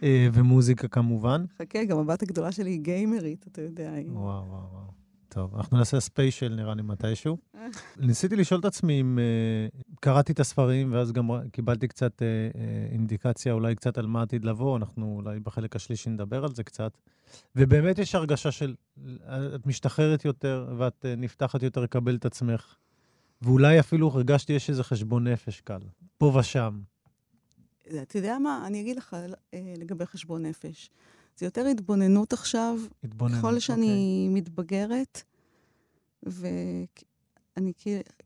אה, 0.04 0.28
ומוזיקה 0.34 0.88
כמובן. 0.88 1.46
חכה, 1.62 1.86
גם 1.86 1.98
הבת 1.98 2.24
הגדולה 2.24 2.52
שלי 2.52 2.70
היא 2.70 2.80
גיימרית, 2.82 3.46
אתה 3.52 3.62
יודע. 3.62 3.92
וואו, 4.08 4.24
וואו, 4.24 4.46
וואו. 4.72 5.07
טוב, 5.30 5.56
אנחנו 5.56 5.78
נעשה 5.78 6.00
ספיישל 6.00 6.56
נראה 6.56 6.76
לי 6.76 6.82
מתישהו. 6.82 7.38
ניסיתי 7.98 8.36
לשאול 8.36 8.60
את 8.60 8.66
עצמי 8.66 9.02
אם 9.02 9.20
uh, 9.20 9.96
קראתי 10.00 10.32
את 10.32 10.40
הספרים, 10.40 10.94
ואז 10.94 11.12
גם 11.12 11.30
קיבלתי 11.52 11.88
קצת 11.88 12.22
uh, 12.22 12.56
uh, 12.56 12.58
אינדיקציה 12.92 13.54
אולי 13.54 13.76
קצת 13.76 13.98
על 13.98 14.08
מה 14.08 14.22
עתיד 14.22 14.46
לבוא, 14.46 14.78
אנחנו 14.78 15.16
אולי 15.16 15.40
בחלק 15.40 15.76
השלישי 15.76 16.10
נדבר 16.10 16.44
על 16.44 16.56
זה 16.56 16.64
קצת. 16.64 16.98
ובאמת 17.56 18.00
יש 18.00 18.16
הרגשה 18.16 18.52
של, 18.52 18.76
אה, 19.28 19.56
את 19.56 19.68
משתחררת 19.68 20.26
יותר, 20.26 20.74
ואת 20.78 21.06
uh, 21.06 21.20
נפתחת 21.20 21.64
יותר 21.64 21.82
לקבל 21.82 22.16
את 22.16 22.26
עצמך. 22.26 22.76
ואולי 23.42 23.80
אפילו 23.80 24.08
הרגשתי 24.08 24.54
יש 24.54 24.70
איזה 24.70 24.84
חשבון 24.84 25.28
נפש 25.28 25.62
קל, 25.62 25.80
פה 26.18 26.26
ושם. 26.40 26.80
אתה 28.02 28.18
יודע 28.18 28.38
מה? 28.40 28.64
אני 28.68 28.82
אגיד 28.82 28.98
לך 28.98 29.18
אה, 29.54 29.74
לגבי 29.78 30.06
חשבון 30.06 30.46
נפש. 30.46 30.90
זה 31.38 31.46
יותר 31.46 31.66
התבוננות 31.66 32.34
עכשיו, 32.34 32.80
התבוננות. 33.04 33.40
ככל 33.40 33.60
שאני 33.60 34.28
מתבגרת, 34.32 35.24
ואני 36.24 37.74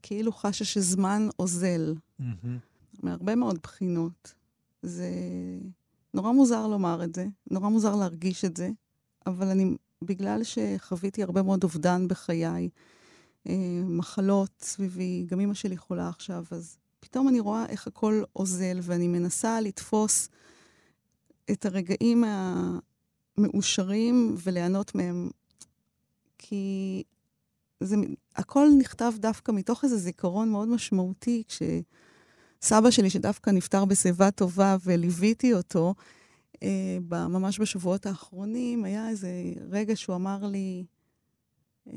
כאילו 0.01 0.31
חשה 0.31 0.65
שזמן 0.65 1.27
אוזל, 1.39 1.95
אוקיי. 2.19 2.35
מהמם. 2.43 2.57
מהרבה 3.03 3.35
מאוד 3.35 3.59
בחינות. 3.63 4.33
זה 4.83 5.09
נורא 6.13 6.31
מוזר 6.31 6.67
לומר 6.67 7.03
את 7.03 7.15
זה, 7.15 7.27
נורא 7.51 7.69
מוזר 7.69 7.95
להרגיש 7.95 8.45
את 8.45 8.57
זה, 8.57 8.69
אבל 9.27 9.47
אני, 9.47 9.75
בגלל 10.01 10.41
שחוויתי 10.43 11.23
הרבה 11.23 11.41
מאוד 11.41 11.63
אובדן 11.63 12.07
בחיי, 12.07 12.69
אה, 13.47 13.81
מחלות 13.85 14.51
סביבי, 14.59 15.25
גם 15.29 15.39
אמא 15.39 15.53
שלי 15.53 15.77
חולה 15.77 16.09
עכשיו, 16.09 16.45
אז 16.51 16.77
פתאום 16.99 17.27
אני 17.27 17.39
רואה 17.39 17.65
איך 17.65 17.87
הכל 17.87 18.23
אוזל, 18.35 18.79
ואני 18.81 19.07
מנסה 19.07 19.61
לתפוס 19.61 20.29
את 21.51 21.65
הרגעים 21.65 22.23
המאושרים 23.37 24.35
וליהנות 24.43 24.95
מהם, 24.95 25.29
כי 26.37 27.03
זה, 27.79 27.95
הכל 28.35 28.67
נכתב 28.79 29.13
דווקא 29.17 29.51
מתוך 29.51 29.83
איזה 29.83 29.97
זיכרון 29.97 30.49
מאוד 30.49 30.67
משמעותי, 30.67 31.43
כשסבא 31.47 32.91
שלי, 32.91 33.09
שדווקא 33.09 33.49
נפטר 33.49 33.85
בשיבה 33.85 34.31
טובה 34.31 34.77
וליוויתי 34.85 35.53
אותו, 35.53 35.93
אה, 36.63 36.97
ממש 37.27 37.59
בשבועות 37.59 38.05
האחרונים, 38.05 38.83
היה 38.83 39.09
איזה 39.09 39.29
רגע 39.69 39.95
שהוא 39.95 40.15
אמר 40.15 40.45
לי, 40.45 40.85
אה, 41.87 41.93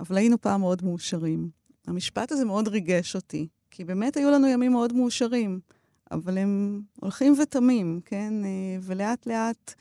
אבל 0.00 0.16
היינו 0.16 0.40
פעם 0.40 0.60
מאוד 0.60 0.84
מאושרים. 0.84 1.50
המשפט 1.86 2.32
הזה 2.32 2.44
מאוד 2.44 2.68
ריגש 2.68 3.14
אותי, 3.14 3.48
כי 3.70 3.84
באמת 3.84 4.16
היו 4.16 4.30
לנו 4.30 4.46
ימים 4.46 4.72
מאוד 4.72 4.92
מאושרים, 4.92 5.60
אבל 6.10 6.38
הם 6.38 6.82
הולכים 7.00 7.34
ותמים, 7.42 8.00
כן? 8.04 8.44
אה, 8.44 8.78
ולאט 8.82 9.26
לאט, 9.26 9.74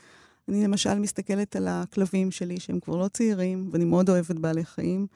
אני 0.49 0.63
למשל 0.63 0.99
מסתכלת 0.99 1.55
על 1.55 1.67
הכלבים 1.67 2.31
שלי, 2.31 2.59
שהם 2.59 2.79
כבר 2.79 2.95
לא 2.95 3.07
צעירים, 3.07 3.69
ואני 3.71 3.85
מאוד 3.85 4.09
אוהבת 4.09 4.35
בעלי 4.39 4.65
חיים, 4.65 5.07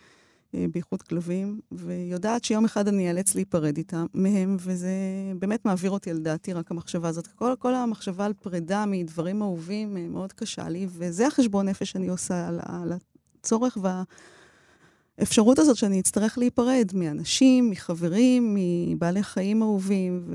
אה, 0.55 0.65
בייחוד 0.71 1.01
כלבים, 1.01 1.59
ויודעת 1.71 2.43
שיום 2.43 2.65
אחד 2.65 2.87
אני 2.87 3.09
אאלץ 3.09 3.35
להיפרד 3.35 3.77
איתם, 3.77 4.05
מהם, 4.13 4.57
וזה 4.59 4.91
באמת 5.39 5.65
מעביר 5.65 5.91
אותי 5.91 6.11
על 6.11 6.19
דעתי, 6.19 6.53
רק 6.53 6.71
המחשבה 6.71 7.07
הזאת. 7.07 7.27
כל, 7.27 7.53
כל 7.59 7.75
המחשבה 7.75 8.25
על 8.25 8.33
פרידה 8.33 8.85
מדברים 8.87 9.41
אהובים 9.41 9.97
אה, 9.97 10.07
מאוד 10.07 10.33
קשה 10.33 10.69
לי, 10.69 10.87
וזה 10.89 11.27
החשבון 11.27 11.69
נפש 11.69 11.91
שאני 11.91 12.07
עושה 12.07 12.47
על, 12.47 12.59
על 12.63 12.93
הצורך 13.39 13.77
והאפשרות 15.17 15.59
הזאת 15.59 15.77
שאני 15.77 15.99
אצטרך 15.99 16.37
להיפרד 16.37 16.91
מאנשים, 16.93 17.69
מחברים, 17.69 18.57
מבעלי 18.57 19.23
חיים 19.23 19.61
אהובים, 19.61 20.25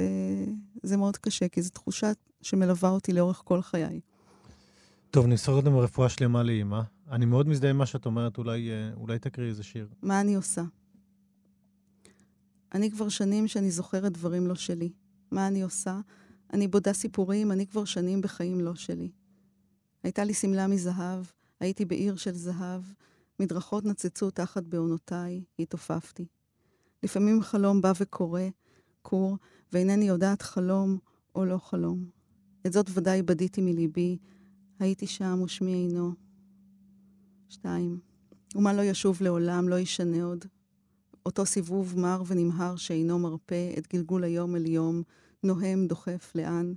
וזה 0.82 0.96
מאוד 0.96 1.16
קשה, 1.16 1.48
כי 1.48 1.62
זו 1.62 1.70
תחושה 1.70 2.12
שמלווה 2.42 2.90
אותי 2.90 3.12
לאורך 3.12 3.42
כל 3.44 3.62
חיי. 3.62 4.00
טוב, 5.14 5.26
נמסור 5.26 5.54
קודם 5.54 5.76
רפואה 5.76 6.08
שלמה 6.08 6.42
לאימא. 6.42 6.80
אני 7.10 7.26
מאוד 7.26 7.48
מזדהה 7.48 7.70
עם 7.70 7.78
מה 7.78 7.86
שאת 7.86 8.06
אומרת, 8.06 8.38
אולי, 8.38 8.70
אה, 8.70 8.90
אולי 8.96 9.18
תקריא 9.18 9.48
איזה 9.48 9.62
שיר. 9.62 9.88
מה 10.02 10.20
אני 10.20 10.34
עושה? 10.34 10.62
אני 12.74 12.90
כבר 12.90 13.08
שנים 13.08 13.48
שאני 13.48 13.70
זוכרת 13.70 14.12
דברים 14.12 14.46
לא 14.46 14.54
שלי. 14.54 14.92
מה 15.30 15.46
אני 15.46 15.62
עושה? 15.62 16.00
אני 16.52 16.68
בודה 16.68 16.92
סיפורים, 16.92 17.52
אני 17.52 17.66
כבר 17.66 17.84
שנים 17.84 18.20
בחיים 18.20 18.60
לא 18.60 18.74
שלי. 18.74 19.10
הייתה 20.02 20.24
לי 20.24 20.34
שמלה 20.34 20.66
מזהב, 20.66 21.24
הייתי 21.60 21.84
בעיר 21.84 22.16
של 22.16 22.32
זהב, 22.32 22.82
מדרכות 23.40 23.84
נצצו 23.84 24.30
תחת 24.30 24.62
בעונותיי, 24.62 25.42
התעופפתי. 25.58 26.26
לפעמים 27.02 27.42
חלום 27.42 27.80
בא 27.80 27.92
וקורא, 28.00 28.42
קור, 29.02 29.38
ואינני 29.72 30.04
יודעת 30.04 30.42
חלום 30.42 30.98
או 31.34 31.44
לא 31.44 31.58
חלום. 31.58 32.04
את 32.66 32.72
זאת 32.72 32.90
ודאי 32.94 33.22
בדיתי 33.22 33.60
מליבי, 33.60 34.18
הייתי 34.78 35.06
שם 35.06 35.40
ושמי 35.44 35.74
אינו. 35.74 36.12
שתיים. 37.48 37.98
ומה 38.54 38.72
לא 38.72 38.82
ישוב 38.82 39.22
לעולם, 39.22 39.68
לא 39.68 39.78
ישנה 39.78 40.24
עוד. 40.24 40.44
אותו 41.26 41.46
סיבוב 41.46 41.98
מר 41.98 42.22
ונמהר 42.26 42.76
שאינו 42.76 43.18
מרפה, 43.18 43.70
את 43.78 43.92
גלגול 43.92 44.24
היום 44.24 44.56
אל 44.56 44.66
יום, 44.66 45.02
נוהם, 45.42 45.86
דוחף, 45.86 46.32
לאן. 46.34 46.74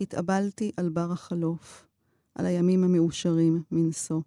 התאבלתי 0.00 0.72
על 0.76 0.88
בר 0.88 1.12
החלוף, 1.12 1.86
על 2.34 2.46
הימים 2.46 2.84
המאושרים 2.84 3.62
מנשוא. 3.70 4.20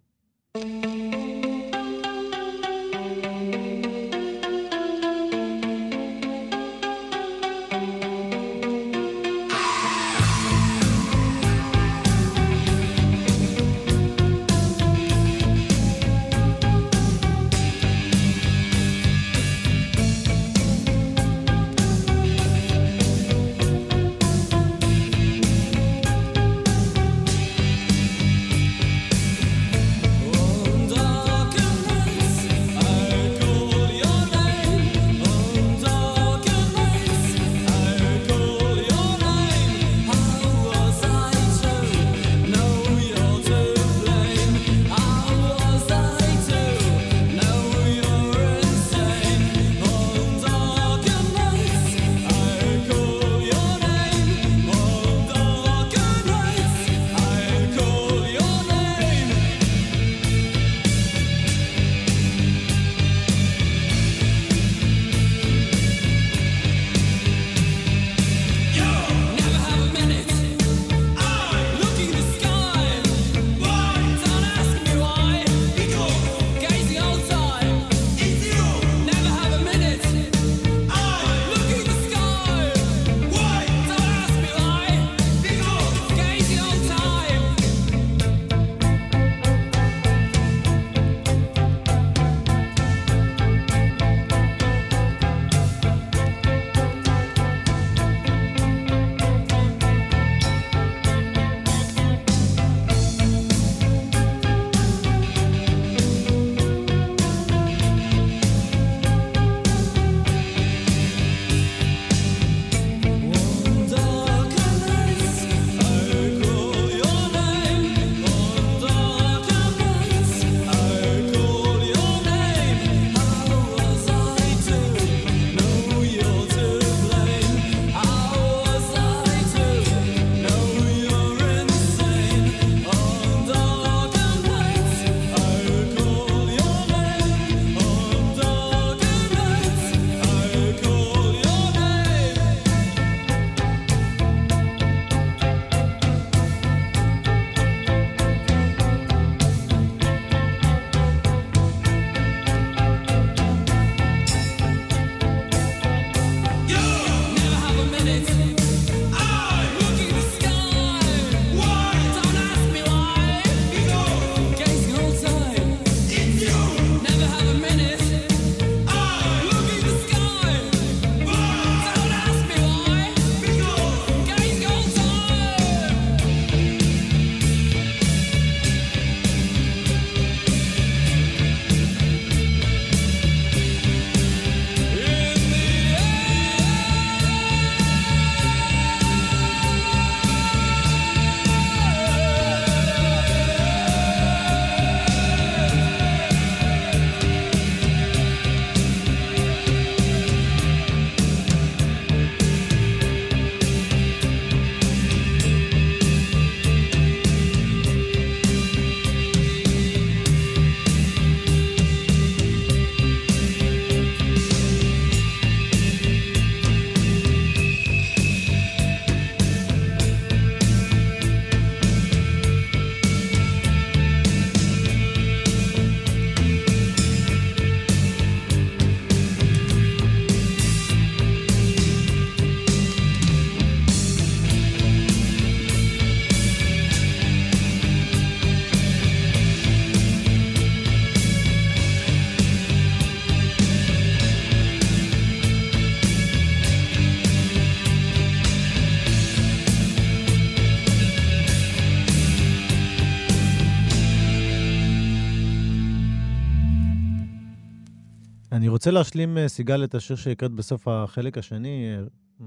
רוצה 258.82 258.90
להשלים, 258.90 259.38
אה, 259.38 259.48
סיגל, 259.48 259.84
את 259.84 259.94
השיר 259.94 260.16
שהקראת 260.16 260.50
בסוף 260.50 260.88
החלק 260.88 261.38
השני, 261.38 261.96
אה, 261.96 262.46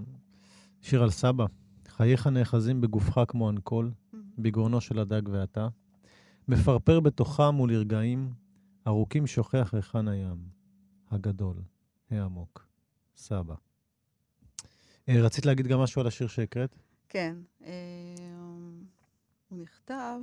שיר 0.82 1.04
על 1.04 1.10
סבא. 1.10 1.46
חייך 1.88 2.28
נאחזים 2.28 2.82
בגופך 2.82 3.22
כמו 3.28 3.50
אנקול, 3.50 3.92
בגרונו 4.38 4.82
של 4.82 5.00
הדג 5.00 5.22
ואתה. 5.32 5.68
מפרפר 6.48 7.00
בתוכם 7.00 7.60
ולרגעים, 7.60 8.34
ארוכים 8.88 9.28
שוכח 9.28 9.74
היכן 9.74 10.08
הים, 10.08 10.38
הגדול, 11.12 11.56
העמוק, 12.12 12.68
סבא. 13.16 13.56
אה, 15.10 15.22
רצית 15.22 15.46
להגיד 15.46 15.68
גם 15.68 15.80
משהו 15.80 16.02
על 16.02 16.08
השיר 16.08 16.28
שהקראת? 16.28 16.76
כן. 17.10 17.36
הוא 19.50 19.60
נכתב, 19.60 20.20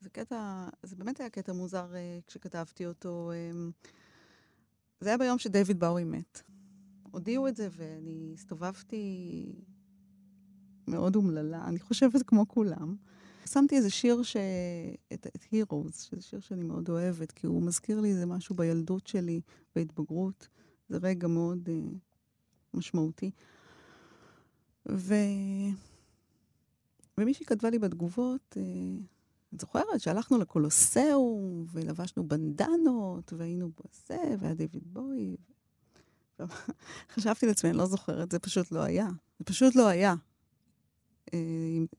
זה 0.00 0.10
קטע, 0.10 0.68
זה 0.82 0.96
באמת 0.96 1.20
היה 1.20 1.30
קטע 1.30 1.52
מוזר 1.52 1.86
כשכתבתי 2.26 2.86
אותו. 2.86 3.32
אה, 4.98 5.04
זה 5.04 5.08
היה 5.10 5.18
ביום 5.18 5.38
שדייוויד 5.38 5.80
באוי 5.80 6.04
מת. 6.04 6.42
הודיעו 7.10 7.48
את 7.48 7.56
זה 7.56 7.68
ואני 7.70 8.30
הסתובבתי 8.34 9.52
מאוד 10.88 11.16
אומללה, 11.16 11.64
אני 11.64 11.80
חושבת 11.80 12.22
כמו 12.22 12.48
כולם. 12.48 12.96
שמתי 13.46 13.76
איזה 13.76 13.90
שיר, 13.90 14.22
ש... 14.22 14.36
את, 15.12 15.26
את 15.26 15.42
Heroes, 15.42 15.92
שזה 15.92 16.22
שיר 16.22 16.40
שאני 16.40 16.64
מאוד 16.64 16.88
אוהבת, 16.88 17.32
כי 17.32 17.46
הוא 17.46 17.62
מזכיר 17.62 18.00
לי 18.00 18.08
איזה 18.08 18.26
משהו 18.26 18.54
בילדות 18.54 19.06
שלי, 19.06 19.40
בהתבגרות. 19.76 20.48
זה 20.88 20.98
רגע 21.02 21.28
מאוד 21.28 21.68
uh, 21.68 21.96
משמעותי. 22.74 23.30
ו... 24.88 25.14
ומישהי 27.18 27.46
כתבה 27.46 27.70
לי 27.70 27.78
בתגובות, 27.78 28.56
uh, 28.56 29.02
את 29.54 29.60
זוכרת 29.60 30.00
שהלכנו 30.00 30.38
לקולוסאום, 30.38 31.66
ולבשנו 31.72 32.28
בנדנות, 32.28 33.32
והיינו 33.36 33.70
בזה, 33.70 34.18
והיה 34.40 34.54
דיוויד 34.54 34.82
בוי. 34.86 35.36
חשבתי 37.14 37.46
לעצמי, 37.46 37.70
אני 37.70 37.78
לא 37.78 37.86
זוכרת, 37.86 38.32
זה 38.32 38.38
פשוט 38.38 38.72
לא 38.72 38.80
היה. 38.80 39.08
זה 39.38 39.44
פשוט 39.44 39.74
לא 39.74 39.86
היה. 39.86 40.14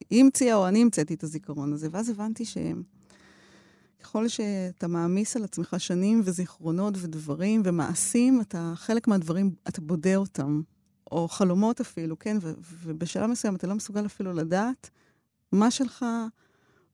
היא 0.10 0.24
המציאה 0.24 0.56
או 0.56 0.68
אני 0.68 0.82
המצאתי 0.82 1.14
את 1.14 1.24
הזיכרון 1.24 1.74
הזה, 1.74 1.88
ואז 1.92 2.10
הבנתי 2.10 2.44
שככל 2.46 4.28
שאתה 4.28 4.88
מעמיס 4.88 5.36
על 5.36 5.44
עצמך 5.44 5.76
שנים 5.78 6.22
וזיכרונות 6.26 6.94
ודברים 6.98 7.62
ומעשים, 7.66 8.42
אתה, 8.42 8.74
חלק 8.76 9.08
מהדברים, 9.08 9.56
אתה 9.68 9.82
בודה 9.82 10.16
אותם, 10.16 10.62
או 11.12 11.28
חלומות 11.28 11.82
אפילו, 11.82 12.20
כן? 12.20 12.38
ובשלב 12.84 13.30
מסוים 13.30 13.56
אתה 13.56 13.68
לא 13.68 13.76
מסוגל 13.76 14.06
אפילו 14.06 14.34
לדעת 14.34 14.90
מה 15.52 15.72
שלך, 15.72 16.06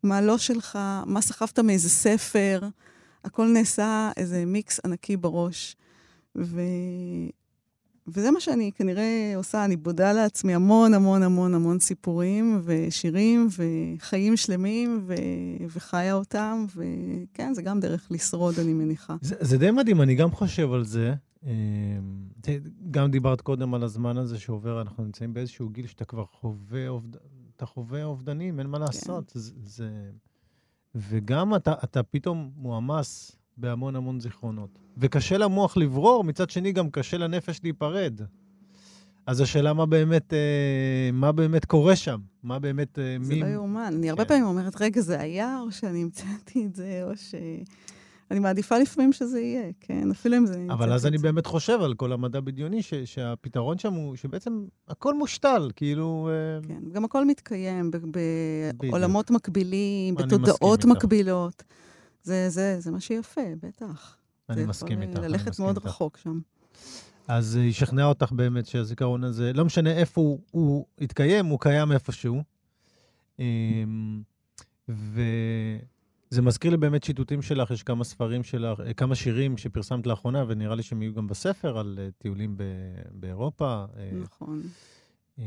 מה 0.05 0.21
לא 0.21 0.37
שלך, 0.37 0.79
מה 1.05 1.21
סחבת 1.21 1.59
מאיזה 1.59 1.89
ספר, 1.89 2.59
הכל 3.23 3.47
נעשה 3.47 4.11
איזה 4.17 4.45
מיקס 4.45 4.79
ענקי 4.85 5.17
בראש. 5.17 5.75
ו... 6.37 6.61
וזה 8.07 8.31
מה 8.31 8.39
שאני 8.39 8.71
כנראה 8.75 9.33
עושה, 9.35 9.65
אני 9.65 9.75
בודה 9.75 10.13
לעצמי 10.13 10.53
המון 10.53 10.93
המון 10.93 11.23
המון 11.23 11.53
המון 11.53 11.79
סיפורים 11.79 12.61
ושירים 12.63 13.47
וחיים 13.57 14.37
שלמים 14.37 15.01
ו... 15.07 15.15
וחיה 15.69 16.13
אותם, 16.13 16.65
וכן, 16.75 17.53
זה 17.53 17.61
גם 17.61 17.79
דרך 17.79 18.07
לשרוד, 18.11 18.59
אני 18.59 18.73
מניחה. 18.73 19.15
זה, 19.21 19.35
זה 19.39 19.57
די 19.57 19.71
מדהים, 19.71 20.01
אני 20.01 20.15
גם 20.15 20.31
חושב 20.31 20.71
על 20.71 20.83
זה. 20.83 21.13
אמ, 21.43 21.49
גם 22.91 23.11
דיברת 23.11 23.41
קודם 23.41 23.73
על 23.73 23.83
הזמן 23.83 24.17
הזה 24.17 24.39
שעובר, 24.39 24.81
אנחנו 24.81 25.03
נמצאים 25.03 25.33
באיזשהו 25.33 25.69
גיל 25.69 25.87
שאתה 25.87 26.05
כבר 26.05 26.25
חווה, 26.25 26.87
אובד... 26.87 27.15
אתה 27.55 27.65
חווה 27.65 28.03
אובדנים, 28.03 28.59
אין 28.59 28.67
מה 28.67 28.79
לעשות. 28.79 29.31
כן. 29.31 29.39
זה, 29.39 29.51
זה... 29.63 29.89
וגם 30.95 31.55
אתה, 31.55 31.73
אתה 31.83 32.03
פתאום 32.03 32.51
מועמס 32.55 33.31
בהמון 33.57 33.95
המון 33.95 34.19
זיכרונות. 34.19 34.79
וקשה 34.97 35.37
למוח 35.37 35.77
לברור, 35.77 36.23
מצד 36.23 36.49
שני 36.49 36.71
גם 36.71 36.89
קשה 36.89 37.17
לנפש 37.17 37.59
להיפרד. 37.63 38.21
אז 39.25 39.41
השאלה 39.41 39.73
מה 39.73 39.85
באמת, 39.85 40.33
אה, 40.33 41.09
מה 41.13 41.31
באמת 41.31 41.65
קורה 41.65 41.95
שם? 41.95 42.19
מה 42.43 42.59
באמת... 42.59 42.99
אה, 42.99 43.17
זה 43.21 43.33
מי... 43.33 43.39
לא 43.41 43.45
יאומן. 43.45 43.93
אני 43.97 44.09
הרבה 44.09 44.23
כן. 44.23 44.27
פעמים 44.27 44.43
אומרת, 44.43 44.81
רגע, 44.81 45.01
זה 45.01 45.19
היה, 45.19 45.59
או 45.61 45.71
שאני 45.71 46.03
המצאתי 46.03 46.65
את 46.65 46.75
זה, 46.75 47.01
או 47.03 47.17
ש... 47.17 47.35
אני 48.31 48.39
מעדיפה 48.39 48.77
לפעמים 48.77 49.13
שזה 49.13 49.39
יהיה, 49.39 49.71
כן? 49.79 50.11
אפילו 50.11 50.37
אם 50.37 50.45
זה... 50.45 50.65
אבל 50.69 50.93
אז 50.93 51.05
אני 51.05 51.17
באמת 51.17 51.45
חושב 51.45 51.81
על 51.81 51.93
כל 51.93 52.13
המדע 52.13 52.39
בדיוני, 52.39 52.81
ש, 52.81 52.93
שהפתרון 52.93 53.77
שם 53.77 53.93
הוא 53.93 54.15
שבעצם 54.15 54.65
הכל 54.87 55.13
מושתל, 55.13 55.71
כאילו... 55.75 56.29
אה, 56.31 56.67
כן, 56.67 56.83
גם 56.91 57.05
הכל 57.05 57.25
מתקיים 57.25 57.91
בעולמות 58.77 59.31
מקבילים, 59.31 60.15
בתודעות 60.15 60.85
מקבילות. 60.85 61.63
זה, 62.23 62.49
זה, 62.49 62.79
זה 62.79 62.91
מה 62.91 62.99
שיפה, 62.99 63.41
בטח. 63.63 64.17
אני 64.49 64.65
מסכים 64.65 65.01
איתך. 65.01 65.13
זה 65.13 65.19
יכול 65.19 65.31
ללכת 65.31 65.59
מאוד 65.59 65.75
איתך. 65.77 65.87
רחוק 65.87 66.17
שם. 66.17 66.39
אז 67.27 67.55
היא 67.55 67.73
שכנעה 67.73 68.05
אותך 68.05 68.31
באמת 68.31 68.65
שהזיכרון 68.65 69.23
הזה, 69.23 69.53
לא 69.53 69.65
משנה 69.65 69.91
איפה 69.91 70.21
הוא, 70.21 70.39
הוא 70.51 70.85
התקיים, 71.01 71.45
הוא 71.45 71.59
קיים 71.59 71.91
איפשהו. 71.91 72.43
אמ, 73.39 74.21
וזה 76.31 76.41
מזכיר 76.41 76.71
לי 76.71 76.77
באמת 76.77 77.03
שיטוטים 77.03 77.41
שלך, 77.41 77.71
יש 77.71 77.83
כמה 77.83 78.03
ספרים 78.03 78.43
שלך, 78.43 78.81
כמה 78.97 79.15
שירים 79.15 79.57
שפרסמת 79.57 80.07
לאחרונה, 80.07 80.45
ונראה 80.47 80.75
לי 80.75 80.83
שהם 80.83 81.01
יהיו 81.01 81.13
גם 81.13 81.27
בספר, 81.27 81.77
על 81.77 81.99
אה, 82.01 82.09
טיולים 82.17 82.57
באירופה. 83.11 83.85
אה, 83.97 84.09
נכון. 84.21 84.61
אמ, 85.37 85.43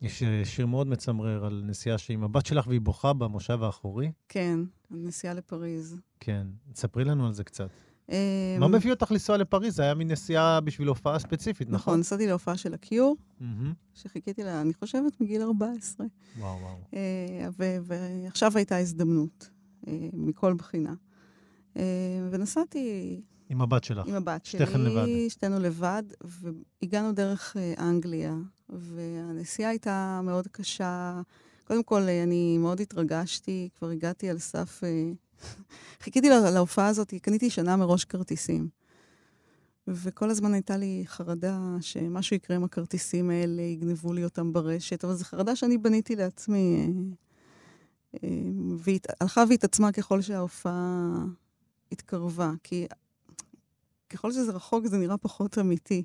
יש 0.00 0.22
אה, 0.22 0.44
שיר 0.44 0.66
מאוד 0.66 0.86
מצמרר 0.86 1.44
על 1.44 1.62
נסיעה 1.66 1.98
שעם 1.98 2.24
הבת 2.24 2.46
שלך 2.46 2.66
והיא 2.66 2.80
בוכה 2.80 3.12
במושב 3.12 3.62
האחורי. 3.62 4.12
כן, 4.28 4.60
נסיעה 4.90 5.34
לפריז. 5.34 5.96
כן, 6.20 6.46
תספרי 6.72 7.04
לנו 7.04 7.26
על 7.26 7.32
זה 7.32 7.44
קצת. 7.44 7.68
אמ, 8.08 8.16
מה 8.60 8.68
מביא 8.68 8.90
אותך 8.90 9.10
לנסוע 9.10 9.36
לפריז? 9.36 9.76
זה 9.76 9.82
היה 9.82 9.94
מין 9.94 10.08
נסיעה 10.08 10.60
בשביל 10.60 10.88
הופעה 10.88 11.18
ספציפית, 11.18 11.68
נכון? 11.68 11.76
נכון, 11.76 12.00
נסעתי 12.00 12.26
להופעה 12.26 12.56
של 12.56 12.74
הקיור, 12.74 13.16
שחיכיתי 13.94 14.44
לה, 14.44 14.60
אני 14.60 14.74
חושבת, 14.74 15.20
מגיל 15.20 15.42
14. 15.42 16.06
וואו, 16.38 16.58
וואו. 16.60 16.78
אה, 16.94 17.48
ועכשיו 17.82 18.52
הייתה 18.56 18.76
הזדמנות, 18.76 19.50
אה, 19.50 19.61
מכל 20.12 20.54
בחינה. 20.54 20.94
ונסעתי... 22.30 23.20
עם 23.48 23.62
הבת 23.62 23.84
שלך. 23.84 24.06
עם 24.06 24.14
הבת 24.14 24.44
שלי. 24.44 24.60
שתיכן 24.60 24.80
לבד. 24.80 25.06
שתינו 25.28 25.58
לבד, 25.60 26.02
והגענו 26.82 27.12
דרך 27.12 27.56
אנגליה. 27.78 28.34
והנסיעה 28.68 29.70
הייתה 29.70 30.20
מאוד 30.24 30.48
קשה. 30.48 31.20
קודם 31.64 31.82
כל, 31.82 32.00
אני 32.00 32.58
מאוד 32.58 32.80
התרגשתי, 32.80 33.68
כבר 33.78 33.88
הגעתי 33.88 34.30
על 34.30 34.38
סף... 34.38 34.84
אה, 34.84 35.12
חיכיתי 36.02 36.28
להופעה 36.28 36.86
הזאת, 36.86 37.14
קניתי 37.22 37.50
שנה 37.50 37.76
מראש 37.76 38.04
כרטיסים. 38.04 38.68
וכל 39.88 40.30
הזמן 40.30 40.54
הייתה 40.54 40.76
לי 40.76 41.02
חרדה 41.06 41.58
שמשהו 41.80 42.36
יקרה 42.36 42.56
עם 42.56 42.64
הכרטיסים 42.64 43.30
האלה, 43.30 43.62
יגנבו 43.62 44.12
לי 44.12 44.24
אותם 44.24 44.52
ברשת, 44.52 45.04
אבל 45.04 45.14
זו 45.14 45.24
חרדה 45.24 45.56
שאני 45.56 45.78
בניתי 45.78 46.16
לעצמי. 46.16 46.88
והיא 48.78 49.00
הלכה 49.20 49.44
והתעצמה 49.48 49.92
ככל 49.92 50.22
שההופעה 50.22 51.24
התקרבה, 51.92 52.52
כי 52.62 52.86
ככל 54.10 54.32
שזה 54.32 54.52
רחוק 54.52 54.86
זה 54.86 54.98
נראה 54.98 55.16
פחות 55.16 55.58
אמיתי. 55.58 56.04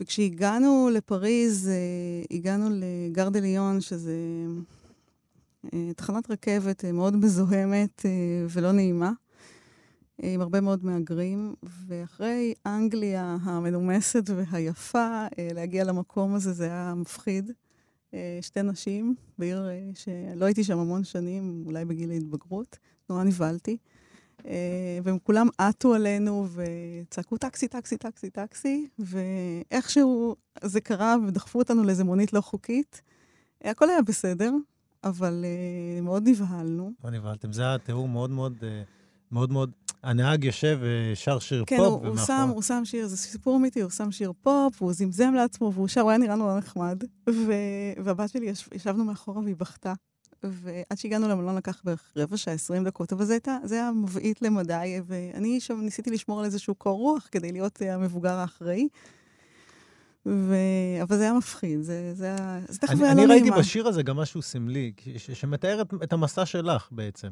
וכשהגענו 0.00 0.90
לפריז, 0.92 1.68
אה, 1.68 2.36
הגענו 2.36 2.68
לגר 2.72 3.28
דה 3.28 3.40
ליון, 3.40 3.80
שזה 3.80 4.16
אה, 5.74 5.92
תחנת 5.96 6.30
רכבת 6.30 6.84
אה, 6.84 6.92
מאוד 6.92 7.16
מזוהמת 7.16 8.06
ולא 8.50 8.72
נעימה, 8.72 9.12
עם 10.22 10.40
הרבה 10.40 10.60
מאוד 10.60 10.84
מהגרים, 10.84 11.54
ואחרי 11.86 12.54
אנגליה 12.66 13.36
המנומסת 13.42 14.30
והיפה, 14.36 15.26
להגיע 15.54 15.84
למקום 15.84 16.34
הזה 16.34 16.52
זה 16.52 16.64
היה 16.64 16.94
מפחיד. 16.96 17.52
שתי 18.40 18.62
נשים 18.62 19.14
בעיר 19.38 19.68
שלא 19.94 20.44
הייתי 20.44 20.64
שם 20.64 20.78
המון 20.78 21.04
שנים, 21.04 21.62
אולי 21.66 21.84
בגיל 21.84 22.10
ההתבגרות, 22.10 22.78
נורא 23.10 23.24
נבהלתי. 23.24 23.76
אה, 24.46 24.98
והם 25.02 25.18
כולם 25.18 25.48
עטו 25.58 25.94
עלינו 25.94 26.46
וצעקו 26.54 27.36
טקסי, 27.36 27.68
טקסי, 27.68 27.96
טקסי, 27.96 28.30
טקסי, 28.30 28.88
ואיכשהו 28.98 30.36
זה 30.62 30.80
קרה 30.80 31.16
ודחפו 31.26 31.58
אותנו 31.58 31.84
לאיזה 31.84 32.04
מונית 32.04 32.32
לא 32.32 32.40
חוקית. 32.40 33.02
הכל 33.64 33.90
היה 33.90 34.02
בסדר, 34.02 34.52
אבל 35.04 35.44
מאוד 36.02 36.28
נבהלנו. 36.28 36.92
לא 37.04 37.10
נבהלתם, 37.10 37.52
זה 37.52 37.62
היה 37.62 37.78
תיאור 37.78 38.08
מאוד 38.08 38.30
מאוד, 38.30 38.64
מאוד 39.32 39.52
מאוד... 39.52 39.70
הנהג 40.02 40.44
יושב 40.44 40.78
ושר 40.80 41.38
שיר 41.38 41.64
כן, 41.66 41.76
פופ. 41.76 42.02
כן, 42.02 42.32
הוא, 42.32 42.54
הוא 42.54 42.62
שם 42.62 42.84
שיר, 42.84 43.06
זה 43.06 43.16
סיפור 43.16 43.56
אמיתי, 43.56 43.80
הוא 43.80 43.90
שם 43.90 44.10
שיר 44.10 44.32
פופ, 44.42 44.82
הוא 44.82 44.92
זמזם 44.92 45.32
לעצמו, 45.34 45.72
והוא 45.72 45.88
שר, 45.88 46.00
הוא 46.00 46.10
היה 46.10 46.18
נראה 46.18 46.36
נורא 46.36 46.58
נחמד. 46.58 47.04
ו... 47.30 47.52
והבת 48.04 48.30
שלי, 48.30 48.46
יש... 48.46 48.68
ישבנו 48.74 49.04
מאחורה 49.04 49.40
והיא 49.40 49.56
בכתה. 49.56 49.92
ועד 50.42 50.98
שהגענו 50.98 51.28
למלון 51.28 51.56
לקח 51.56 51.80
בערך 51.84 52.12
רבע 52.16 52.36
שעה, 52.36 52.54
עשרים 52.54 52.84
דקות, 52.84 53.12
אבל 53.12 53.24
זה, 53.24 53.32
הייתה, 53.32 53.56
זה 53.64 53.74
היה 53.74 53.92
מבעית 53.92 54.42
למדי, 54.42 55.00
ואני 55.06 55.60
שם 55.60 55.80
ניסיתי 55.80 56.10
לשמור 56.10 56.38
על 56.38 56.44
איזשהו 56.44 56.74
קור 56.74 56.98
רוח 56.98 57.28
כדי 57.30 57.52
להיות 57.52 57.82
אה, 57.82 57.94
המבוגר 57.94 58.34
האחראי. 58.34 58.88
ו... 60.26 60.54
אבל 61.02 61.16
זה 61.16 61.22
היה 61.22 61.32
מפחיד, 61.32 61.82
זה, 61.82 62.14
זה 62.14 62.24
היה... 62.24 62.60
זה 62.68 62.78
תכף 62.78 62.90
היה 62.90 63.00
לא 63.00 63.14
נעימה. 63.14 63.34
אני 63.34 63.42
ראיתי 63.42 63.50
בשיר 63.50 63.88
הזה 63.88 64.02
גם 64.02 64.16
משהו 64.16 64.42
סמלי, 64.42 64.92
ש- 65.16 65.30
שמתאר 65.30 65.82
את, 65.82 65.94
את 66.02 66.12
המסע 66.12 66.46
שלך 66.46 66.88
בעצם. 66.90 67.28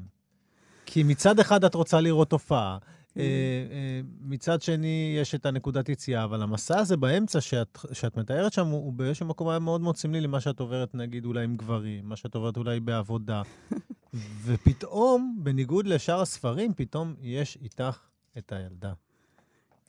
כי 0.86 1.02
מצד 1.02 1.40
אחד 1.40 1.64
את 1.64 1.74
רוצה 1.74 2.00
לראות 2.00 2.32
הופעה, 2.32 2.78
כן. 3.16 3.20
אה, 3.20 3.26
אה, 3.70 4.00
מצד 4.20 4.62
שני, 4.62 5.16
יש 5.20 5.34
את 5.34 5.46
הנקודת 5.46 5.88
יציאה, 5.88 6.24
אבל 6.24 6.42
המסע 6.42 6.78
הזה 6.78 6.96
באמצע 6.96 7.40
שאת, 7.40 7.78
שאת 7.92 8.16
מתארת 8.16 8.52
שם, 8.52 8.66
הוא 8.66 8.92
באיזשהו 8.92 9.26
מקום 9.26 9.48
היה 9.48 9.58
מאוד 9.58 9.80
מאוד 9.80 9.96
סמלי 9.96 10.20
למה 10.20 10.40
שאת 10.40 10.60
עוברת, 10.60 10.94
נגיד, 10.94 11.24
אולי 11.24 11.44
עם 11.44 11.56
גברים, 11.56 12.08
מה 12.08 12.16
שאת 12.16 12.34
עוברת 12.34 12.56
אולי 12.56 12.80
בעבודה. 12.80 13.42
ופתאום, 14.44 15.38
בניגוד 15.42 15.86
לשאר 15.86 16.20
הספרים, 16.20 16.74
פתאום 16.74 17.14
יש 17.20 17.58
איתך 17.62 17.98
את 18.38 18.52
הילדה. 18.52 18.92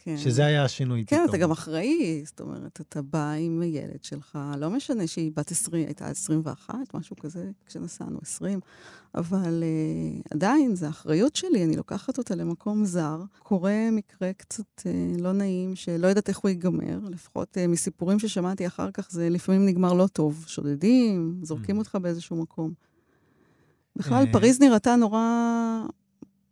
כן. 0.07 0.17
שזה 0.17 0.45
היה 0.45 0.63
השינוי 0.63 1.05
כן, 1.07 1.15
פתאום. 1.15 1.29
אתה 1.29 1.37
גם 1.37 1.51
אחראי, 1.51 2.21
זאת 2.25 2.39
אומרת, 2.41 2.81
אתה 2.81 3.01
בא 3.01 3.31
עם 3.31 3.61
הילד 3.61 4.03
שלך, 4.03 4.37
לא 4.57 4.69
משנה 4.69 5.07
שהיא 5.07 5.31
בת 5.35 5.51
20, 5.51 5.85
הייתה 5.85 6.05
21, 6.07 6.75
משהו 6.93 7.15
כזה, 7.15 7.49
כשנסענו 7.65 8.19
20, 8.21 8.59
אבל 9.15 9.63
uh, 9.63 10.27
עדיין, 10.33 10.75
זו 10.75 10.89
אחריות 10.89 11.35
שלי, 11.35 11.63
אני 11.63 11.75
לוקחת 11.75 12.17
אותה 12.17 12.35
למקום 12.35 12.85
זר. 12.85 13.21
קורה 13.39 13.89
מקרה 13.91 14.33
קצת 14.33 14.63
uh, 14.79 15.21
לא 15.21 15.31
נעים, 15.33 15.75
שלא 15.75 16.07
יודעת 16.07 16.29
איך 16.29 16.37
הוא 16.37 16.49
ייגמר, 16.49 16.99
לפחות 17.09 17.57
uh, 17.57 17.67
מסיפורים 17.67 18.19
ששמעתי 18.19 18.67
אחר 18.67 18.91
כך, 18.91 19.07
זה 19.11 19.29
לפעמים 19.29 19.65
נגמר 19.65 19.93
לא 19.93 20.07
טוב. 20.07 20.45
שודדים, 20.47 21.39
זורקים 21.43 21.75
Mm. 21.75 21.79
אותך 21.79 21.97
באיזשהו 22.01 22.35
מקום. 22.35 22.73
בכלל. 23.95 24.25
פריז 24.31 24.61
נראתה 24.61 24.95
נורא 24.95 25.21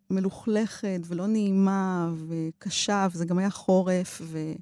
מלוכלכת 0.09 0.99
ולא 1.07 1.27
נעימה 1.27 2.11
וקשה, 2.27 3.07
וזה 3.11 3.25
גם 3.25 3.37
היה 3.37 3.49
חורף, 3.49 4.21
ו... 4.23 4.53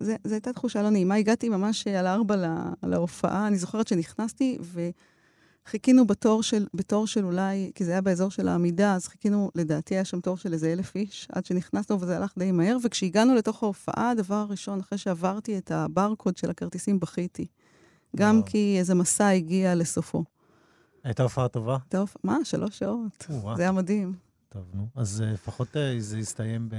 זו 0.00 0.12
הייתה 0.24 0.52
תחושה 0.52 0.82
לא 0.82 0.90
נעימה. 0.90 1.14
הגעתי 1.14 1.48
ממש 1.48 1.86
על 1.86 2.06
ארבע 2.06 2.36
לה- 2.36 2.72
להופעה. 2.82 3.46
אני 3.46 3.58
זוכרת 3.58 3.88
שנכנסתי 3.88 4.58
וחיכינו 5.66 6.06
בתור 6.06 6.42
של, 6.42 6.66
בתור 6.74 7.06
של 7.06 7.24
אולי, 7.24 7.70
כי 7.74 7.84
זה 7.84 7.90
היה 7.90 8.00
באזור 8.00 8.30
של 8.30 8.48
העמידה, 8.48 8.94
אז 8.94 9.06
חיכינו, 9.08 9.50
לדעתי 9.54 9.94
היה 9.94 10.04
שם 10.04 10.20
תור 10.20 10.36
של 10.36 10.52
איזה 10.52 10.72
אלף 10.72 10.94
איש, 10.96 11.28
עד 11.32 11.46
שנכנסנו 11.46 12.00
וזה 12.00 12.16
הלך 12.16 12.32
די 12.38 12.52
מהר. 12.52 12.76
וכשהגענו 12.84 13.34
לתוך 13.34 13.62
ההופעה, 13.62 14.10
הדבר 14.10 14.34
הראשון, 14.34 14.80
אחרי 14.80 14.98
שעברתי 14.98 15.58
את 15.58 15.70
הברקוד 15.70 16.36
של 16.36 16.50
הכרטיסים, 16.50 17.00
בכיתי. 17.00 17.46
גם 18.16 18.36
וואו. 18.36 18.46
כי 18.50 18.76
איזה 18.78 18.94
מסע 18.94 19.28
הגיע 19.28 19.74
לסופו. 19.74 20.24
הייתה 21.04 21.22
הופעה 21.22 21.48
טובה? 21.48 21.76
הופעה, 21.98 22.20
מה? 22.24 22.38
שלוש 22.44 22.78
שעות. 22.78 23.26
זה 23.56 23.62
היה 23.62 23.72
מדהים. 23.72 24.25
טוב, 24.48 24.70
נו. 24.74 24.88
אז 24.94 25.22
אה, 25.22 25.32
לפחות 25.32 25.76
אה, 25.76 25.94
זה 25.98 26.18
הסתיים 26.18 26.68
ב... 26.68 26.74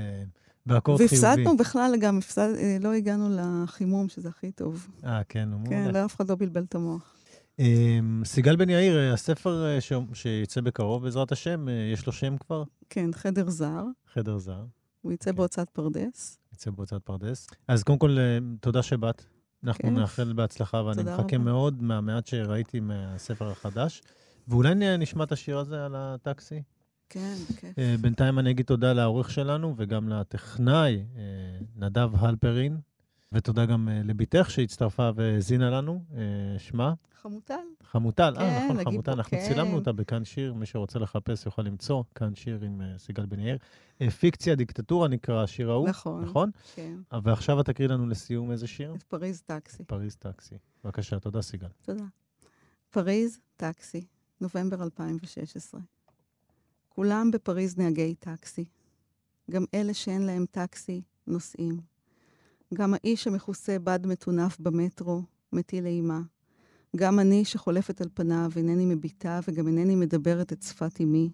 באקורד 0.65 0.97
חיובי. 0.97 1.15
והפסדנו 1.15 1.57
בכלל, 1.57 1.95
גם 2.01 2.17
הפסד... 2.17 2.55
אה, 2.57 2.77
לא 2.79 2.93
הגענו 2.93 3.29
לחימום, 3.31 4.09
שזה 4.09 4.29
הכי 4.29 4.51
טוב. 4.51 4.87
אה, 5.03 5.21
כן, 5.29 5.49
נו, 5.49 5.63
כן. 5.69 5.91
לא, 5.93 6.05
אף 6.05 6.15
אחד 6.15 6.29
לא 6.29 6.35
בלבל 6.35 6.63
את 6.63 6.75
המוח. 6.75 7.13
אמ, 7.59 8.21
סיגל 8.25 8.55
בן 8.55 8.69
יאיר, 8.69 9.13
הספר 9.13 9.79
ש- 9.79 9.93
שיצא 10.13 10.61
בקרוב, 10.61 11.03
בעזרת 11.03 11.31
השם, 11.31 11.67
יש 11.93 12.05
לו 12.05 12.11
שם 12.13 12.37
כבר? 12.37 12.63
כן, 12.89 13.09
חדר 13.13 13.49
זר, 13.49 13.83
חדר 14.13 14.37
זר. 14.37 14.65
הוא 15.01 15.11
יצא 15.11 15.29
אוקיי. 15.29 15.37
בהוצאת 15.37 15.69
פרדס. 15.69 16.37
יצא 16.53 16.71
בהוצאת 16.71 17.01
פרדס. 17.03 17.47
אז 17.67 17.83
קודם 17.83 17.97
כל, 17.99 18.17
תודה 18.61 18.83
שבאת. 18.83 19.23
אנחנו 19.63 19.89
כיף. 19.89 19.97
נאחל 19.97 20.33
בהצלחה, 20.33 20.83
ואני 20.83 21.03
מחכה 21.03 21.23
רבה. 21.23 21.37
מאוד 21.37 21.83
מהמעט 21.83 22.27
שראיתי 22.27 22.79
מהספר 22.79 23.51
החדש. 23.51 24.01
ואולי 24.47 24.97
נשמע 24.97 25.23
את 25.23 25.31
השיר 25.31 25.57
הזה 25.57 25.85
על 25.85 25.95
הטקסי? 25.97 26.61
כן, 27.09 27.35
כיף. 27.57 27.79
אה, 27.79 27.95
בינתיים 28.01 28.39
אני 28.39 28.51
אגיד 28.51 28.65
תודה 28.65 28.93
לעורך 28.93 29.31
שלנו 29.31 29.73
וגם 29.77 30.09
לטכנאי 30.09 31.03
אה, 31.15 31.21
נדב 31.75 32.09
הלפרין, 32.15 32.77
ותודה 33.31 33.65
גם 33.65 33.89
אה, 33.89 34.01
לבתך 34.03 34.51
שהצטרפה 34.51 35.09
והאזינה 35.15 35.69
לנו. 35.69 36.03
שמה? 36.57 36.93
חמוטל. 37.21 37.53
חמוטל. 37.83 38.33
כן, 38.35 38.41
אה, 38.41 38.57
נכון, 38.57 38.75
הגיבור, 38.75 38.93
חמוטל. 38.93 39.11
אנחנו 39.11 39.37
כן. 39.37 39.43
צילמנו 39.47 39.75
אותה 39.75 39.91
בכאן 39.91 40.25
שיר, 40.25 40.53
מי 40.53 40.65
שרוצה 40.65 40.99
לחפש 40.99 41.45
יוכל 41.45 41.61
למצוא 41.61 42.03
כאן 42.15 42.35
שיר 42.35 42.61
עם 42.61 42.81
סיגל 42.97 43.25
בן 43.25 43.39
יאיר. 43.39 43.57
פיקציה 44.19 44.55
דיקטטורה 44.55 45.07
נקרא 45.07 45.43
השיר 45.43 45.71
ההוא, 45.71 45.89
נכון. 45.89 46.23
נכון? 46.23 46.51
כן. 46.75 46.97
ועכשיו 47.23 47.59
את 47.61 47.65
תקריא 47.65 47.87
לנו 47.87 48.07
לסיום 48.07 48.51
איזה 48.51 48.67
שיר? 48.67 48.95
את 48.95 49.03
פריז 49.03 49.41
טקסי. 49.41 49.83
פריז 49.83 50.15
טקסי. 50.15 50.55
בבקשה, 50.83 51.19
תודה 51.19 51.41
סיגל. 51.41 51.67
תודה. 51.81 52.03
פריז 52.89 53.39
טקסי, 53.57 54.05
נובמבר 54.41 54.83
2016. 54.83 55.81
כולם 56.97 57.31
בפריז 57.31 57.77
נהגי 57.77 58.15
טקסי. 58.15 58.65
גם 59.51 59.65
אלה 59.73 59.93
שאין 59.93 60.21
להם 60.21 60.45
טקסי 60.51 61.01
נוסעים. 61.27 61.79
גם 62.73 62.93
האיש 62.93 63.27
המכוסה 63.27 63.79
בד 63.79 64.07
מטונף 64.07 64.59
במטרו 64.59 65.21
מטיל 65.53 65.85
אימה. 65.85 66.21
גם 66.95 67.19
אני 67.19 67.45
שחולפת 67.45 68.01
על 68.01 68.09
פניו 68.13 68.51
אינני 68.55 68.85
מביטה 68.85 69.39
וגם 69.47 69.67
אינני 69.67 69.95
מדברת 69.95 70.53
את 70.53 70.61
שפת 70.61 71.01
אמי. 71.01 71.29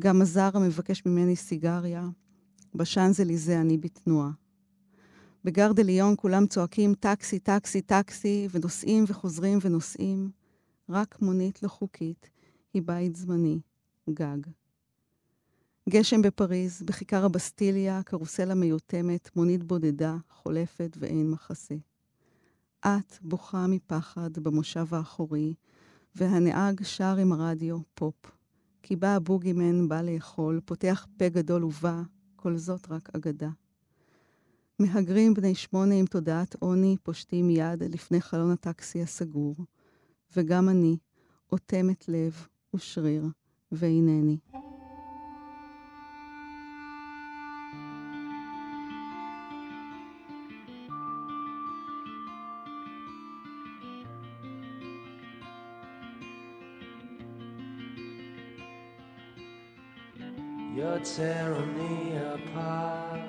גם 0.00 0.22
הזר 0.22 0.50
המבקש 0.54 1.06
ממני 1.06 1.36
סיגריה. 1.36 2.08
בשאנזליזה 2.74 3.60
אני 3.60 3.78
בתנועה. 3.78 4.30
בגר 5.44 5.72
דה 5.72 5.82
כולם 6.16 6.46
צועקים 6.46 6.94
טקסי, 6.94 7.38
טקסי, 7.38 7.80
טקסי, 7.80 8.48
ונוסעים 8.50 9.04
וחוזרים 9.08 9.58
ונוסעים. 9.62 10.30
רק 10.88 11.22
מונית 11.22 11.62
לא 11.62 11.68
חוקית 11.68 12.30
היא 12.74 12.82
בית 12.82 13.16
זמני, 13.16 13.60
גג. 14.10 14.63
גשם 15.88 16.22
בפריז, 16.22 16.82
בכיכר 16.82 17.24
הבסטיליה, 17.24 18.02
קרוסלה 18.02 18.54
מיותמת, 18.54 19.30
מונית 19.36 19.64
בודדה, 19.64 20.16
חולפת 20.28 20.96
ואין 21.00 21.30
מחסה. 21.30 21.74
את 22.86 23.18
בוכה 23.20 23.66
מפחד 23.66 24.38
במושב 24.38 24.94
האחורי, 24.94 25.54
והנהג 26.14 26.82
שר 26.82 27.16
עם 27.16 27.32
הרדיו 27.32 27.78
פופ. 27.94 28.14
כי 28.82 28.96
בא 28.96 29.08
הבוגימן, 29.08 29.88
בא 29.88 30.02
לאכול, 30.02 30.60
פותח 30.64 31.06
פה 31.16 31.28
גדול 31.28 31.64
ובא, 31.64 32.02
כל 32.36 32.56
זאת 32.56 32.90
רק 32.90 33.08
אגדה. 33.16 33.50
מהגרים 34.78 35.34
בני 35.34 35.54
שמונה 35.54 35.94
עם 35.94 36.06
תודעת 36.06 36.56
עוני 36.58 36.96
פושטים 37.02 37.50
יד 37.50 37.82
לפני 37.82 38.20
חלון 38.20 38.50
הטקסי 38.50 39.02
הסגור, 39.02 39.56
וגם 40.36 40.68
אני, 40.68 40.96
אוטמת 41.52 42.08
לב 42.08 42.46
ושריר, 42.74 43.24
והנני. 43.72 44.38
You're 60.76 60.98
tearing 60.98 61.78
me 61.78 62.16
apart. 62.16 63.20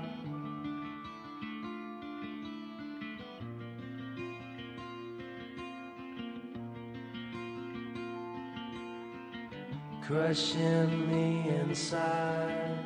Crushing 10.01 11.11
me 11.11 11.49
inside. 11.49 12.79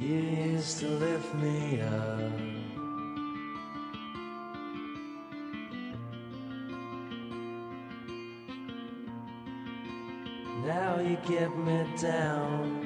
You 0.00 0.16
used 0.16 0.78
to 0.78 0.88
lift 0.88 1.34
me 1.34 1.82
up. 1.82 2.11
Get 11.26 11.56
me 11.56 11.86
down. 11.96 12.81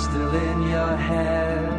Still 0.00 0.34
in 0.34 0.62
your 0.62 0.96
head? 0.96 1.69